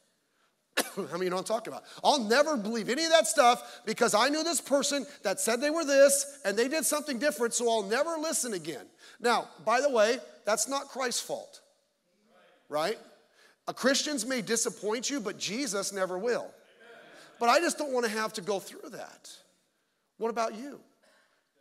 How 0.95 1.03
many 1.11 1.25
you 1.25 1.29
know 1.29 1.37
what 1.37 1.49
I'm 1.49 1.55
talking 1.55 1.73
about? 1.73 1.83
I'll 2.03 2.23
never 2.23 2.57
believe 2.57 2.89
any 2.89 3.05
of 3.05 3.11
that 3.11 3.27
stuff 3.27 3.81
because 3.85 4.13
I 4.13 4.29
knew 4.29 4.43
this 4.43 4.61
person 4.61 5.05
that 5.23 5.39
said 5.39 5.61
they 5.61 5.69
were 5.69 5.85
this 5.85 6.39
and 6.45 6.57
they 6.57 6.67
did 6.67 6.85
something 6.85 7.19
different, 7.19 7.53
so 7.53 7.69
I'll 7.69 7.83
never 7.83 8.17
listen 8.17 8.53
again. 8.53 8.85
Now, 9.19 9.47
by 9.65 9.81
the 9.81 9.89
way, 9.89 10.17
that's 10.45 10.67
not 10.67 10.89
Christ's 10.89 11.21
fault, 11.21 11.61
right? 12.69 12.97
A 13.67 13.73
Christians 13.73 14.25
may 14.25 14.41
disappoint 14.41 15.09
you, 15.09 15.19
but 15.19 15.37
Jesus 15.37 15.91
never 15.91 16.17
will. 16.17 16.47
But 17.39 17.49
I 17.49 17.59
just 17.59 17.77
don't 17.77 17.93
want 17.93 18.05
to 18.05 18.11
have 18.11 18.33
to 18.33 18.41
go 18.41 18.59
through 18.59 18.89
that. 18.91 19.29
What 20.17 20.29
about 20.29 20.55
you? 20.55 20.79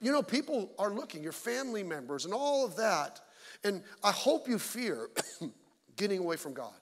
You 0.00 0.12
know, 0.12 0.22
people 0.22 0.70
are 0.78 0.90
looking, 0.90 1.22
your 1.22 1.32
family 1.32 1.82
members, 1.82 2.24
and 2.24 2.34
all 2.34 2.64
of 2.64 2.76
that. 2.76 3.20
And 3.64 3.82
I 4.02 4.12
hope 4.12 4.48
you 4.48 4.58
fear 4.58 5.08
getting 5.96 6.18
away 6.18 6.36
from 6.36 6.54
God. 6.54 6.72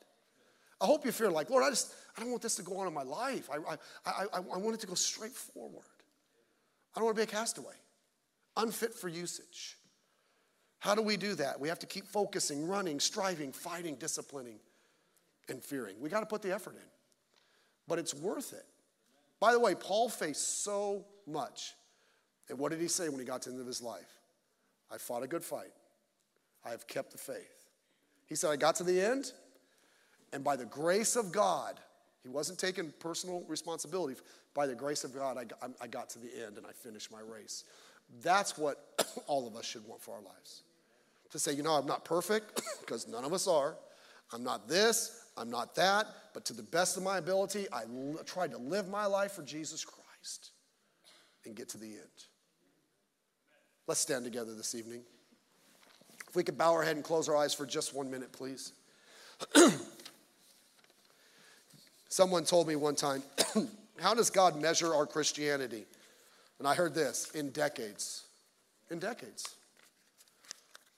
I 0.81 0.87
hope 0.87 1.07
you 1.07 1.13
fear, 1.13 1.31
like, 1.31 1.49
Lord, 1.49 1.65
I 1.65 1.71
just, 1.71 1.95
I 2.17 2.21
don't 2.21 2.31
want 2.31 2.43
this 2.43 2.57
to 2.57 2.63
go 2.63 2.79
on 2.79 2.87
in 2.87 2.93
my 2.93 3.03
life. 3.03 3.49
I, 3.51 3.75
I, 4.07 4.25
I, 4.35 4.37
I 4.37 4.59
want 4.59 4.75
it 4.75 4.81
to 4.81 4.87
go 4.87 4.95
straight 4.95 5.33
forward. 5.33 5.85
I 6.95 7.01
don't 7.01 7.07
want 7.07 7.17
to 7.17 7.27
be 7.27 7.31
a 7.31 7.35
castaway, 7.35 7.75
unfit 8.57 8.95
for 8.95 9.09
usage. 9.09 9.76
How 10.87 10.95
do 10.95 11.03
we 11.03 11.17
do 11.17 11.35
that? 11.35 11.59
We 11.59 11.69
have 11.69 11.81
to 11.81 11.87
keep 11.87 12.07
focusing, 12.07 12.69
running, 12.69 13.01
striving, 13.01 13.51
fighting, 13.51 13.97
disciplining, 13.97 14.61
and 15.49 15.61
fearing. 15.61 15.97
We 16.01 16.09
got 16.09 16.21
to 16.21 16.27
put 16.27 16.43
the 16.43 16.55
effort 16.55 16.77
in, 16.77 16.89
but 17.89 17.99
it's 17.99 18.15
worth 18.15 18.53
it. 18.53 18.65
By 19.41 19.51
the 19.51 19.59
way, 19.59 19.75
Paul 19.75 20.09
faced 20.09 20.63
so 20.63 21.05
much. 21.27 21.75
And 22.49 22.57
what 22.57 22.71
did 22.71 22.81
he 22.81 22.87
say 22.87 23.09
when 23.09 23.19
he 23.19 23.25
got 23.25 23.43
to 23.43 23.49
the 23.49 23.55
end 23.55 23.61
of 23.63 23.67
his 23.67 23.83
life? 23.83 24.21
I 24.89 24.97
fought 24.97 25.25
a 25.25 25.27
good 25.27 25.43
fight. 25.43 25.73
I 26.65 26.71
have 26.71 26.87
kept 26.87 27.11
the 27.11 27.19
faith. 27.19 27.67
He 28.27 28.37
said, 28.37 28.53
I 28.53 28.57
got 28.57 28.77
to 28.77 28.85
the 28.85 29.01
end, 29.01 29.33
and 30.33 30.45
by 30.45 30.55
the 30.55 30.67
grace 30.67 31.17
of 31.17 31.33
God, 31.33 31.81
he 32.23 32.29
wasn't 32.29 32.61
taking 32.61 32.93
personal 33.01 33.43
responsibility. 33.49 34.15
By 34.55 34.69
the 34.69 34.77
grace 34.77 35.03
of 35.03 35.13
God, 35.13 35.37
I, 35.37 35.67
I 35.81 35.89
got 35.89 36.11
to 36.11 36.21
the 36.21 36.31
end 36.47 36.59
and 36.59 36.65
I 36.65 36.71
finished 36.71 37.11
my 37.11 37.23
race. 37.23 37.65
That's 38.23 38.57
what 38.57 38.85
all 39.27 39.49
of 39.49 39.57
us 39.57 39.65
should 39.65 39.85
want 39.85 40.01
for 40.01 40.15
our 40.15 40.23
lives. 40.23 40.63
To 41.37 41.41
say, 41.41 41.53
you 41.53 41.63
know, 41.63 41.73
I'm 41.73 41.85
not 41.85 42.03
perfect, 42.03 42.63
because 42.81 43.07
none 43.07 43.23
of 43.23 43.35
us 43.35 43.47
are. 43.47 43.77
I'm 44.33 44.43
not 44.43 44.69
this, 44.69 45.27
I'm 45.37 45.51
not 45.51 45.75
that, 45.75 46.07
but 46.33 46.47
to 46.47 46.55
the 46.55 46.63
best 46.63 46.97
of 46.97 47.03
my 47.03 47.19
ability, 47.19 47.67
I 47.71 47.83
l- 47.83 48.19
tried 48.25 48.53
to 48.53 48.57
live 48.57 48.89
my 48.89 49.05
life 49.05 49.33
for 49.33 49.43
Jesus 49.43 49.85
Christ 49.85 50.53
and 51.45 51.55
get 51.55 51.69
to 51.69 51.79
the 51.79 51.89
end. 51.89 52.25
Let's 53.87 54.01
stand 54.01 54.25
together 54.25 54.55
this 54.55 54.75
evening. 54.75 55.03
If 56.27 56.35
we 56.35 56.43
could 56.43 56.57
bow 56.57 56.73
our 56.73 56.83
head 56.83 56.97
and 56.97 57.05
close 57.05 57.29
our 57.29 57.37
eyes 57.37 57.53
for 57.53 57.67
just 57.67 57.95
one 57.95 58.11
minute, 58.11 58.33
please. 58.33 58.73
Someone 62.09 62.45
told 62.45 62.67
me 62.67 62.77
one 62.77 62.95
time, 62.95 63.23
How 64.01 64.15
does 64.15 64.31
God 64.31 64.59
measure 64.59 64.95
our 64.95 65.05
Christianity? 65.05 65.85
And 66.59 66.67
I 66.67 66.75
heard 66.75 66.95
this 66.95 67.31
in 67.35 67.51
decades. 67.51 68.25
In 68.91 69.01
decades. 69.01 69.57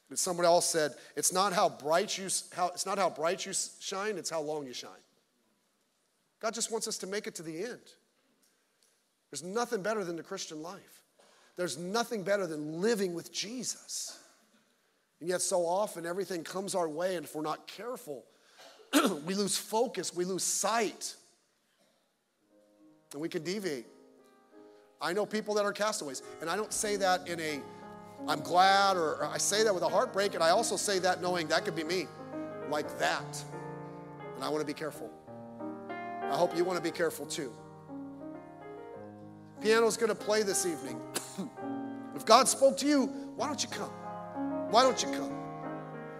But 0.08 0.18
somebody 0.18 0.46
else 0.46 0.66
said, 0.66 0.92
it's 1.16 1.32
not 1.32 1.52
how 1.52 1.68
bright 1.68 2.16
you 2.16 2.28
how 2.52 2.68
it's 2.68 2.86
not 2.86 2.98
how 2.98 3.10
bright 3.10 3.44
you 3.44 3.52
shine, 3.80 4.16
it's 4.16 4.30
how 4.30 4.40
long 4.40 4.66
you 4.66 4.72
shine. 4.72 4.90
God 6.40 6.54
just 6.54 6.70
wants 6.70 6.88
us 6.88 6.98
to 6.98 7.06
make 7.06 7.26
it 7.26 7.34
to 7.36 7.42
the 7.42 7.64
end. 7.64 7.80
There's 9.30 9.42
nothing 9.42 9.82
better 9.82 10.04
than 10.04 10.16
the 10.16 10.22
Christian 10.22 10.62
life. 10.62 11.02
There's 11.56 11.76
nothing 11.76 12.22
better 12.22 12.46
than 12.46 12.80
living 12.80 13.14
with 13.14 13.32
Jesus. 13.32 14.18
And 15.20 15.28
yet, 15.28 15.42
so 15.42 15.66
often, 15.66 16.06
everything 16.06 16.44
comes 16.44 16.74
our 16.74 16.88
way, 16.88 17.16
and 17.16 17.24
if 17.26 17.34
we're 17.34 17.42
not 17.42 17.66
careful, 17.66 18.24
we 19.26 19.34
lose 19.34 19.56
focus, 19.56 20.14
we 20.14 20.24
lose 20.24 20.44
sight, 20.44 21.16
and 23.12 23.20
we 23.20 23.28
can 23.28 23.42
deviate. 23.42 23.86
I 25.00 25.12
know 25.12 25.26
people 25.26 25.54
that 25.54 25.64
are 25.64 25.72
castaways, 25.72 26.22
and 26.40 26.48
I 26.48 26.56
don't 26.56 26.72
say 26.72 26.96
that 26.96 27.28
in 27.28 27.40
a 27.40 27.60
I'm 28.26 28.40
glad, 28.40 28.96
or, 28.96 29.24
I 29.24 29.38
say 29.38 29.62
that 29.64 29.72
with 29.72 29.82
a 29.82 29.88
heartbreak, 29.88 30.34
and 30.34 30.42
I 30.42 30.50
also 30.50 30.76
say 30.76 30.98
that 31.00 31.22
knowing 31.22 31.46
that 31.48 31.64
could 31.64 31.76
be 31.76 31.84
me, 31.84 32.06
like 32.70 32.98
that. 32.98 33.44
And 34.34 34.44
I 34.44 34.48
want 34.48 34.60
to 34.60 34.66
be 34.66 34.74
careful. 34.74 35.10
I 35.90 36.36
hope 36.36 36.56
you 36.56 36.64
want 36.64 36.76
to 36.76 36.82
be 36.82 36.90
careful 36.90 37.26
too. 37.26 37.52
Piano's 39.60 39.96
going 39.96 40.10
to 40.10 40.14
play 40.14 40.42
this 40.42 40.66
evening. 40.66 41.00
if 42.14 42.24
God 42.26 42.48
spoke 42.48 42.76
to 42.78 42.86
you, 42.86 43.06
why 43.36 43.46
don't 43.46 43.62
you 43.62 43.68
come? 43.68 43.90
Why 44.70 44.82
don't 44.82 45.02
you 45.02 45.10
come? 45.10 45.37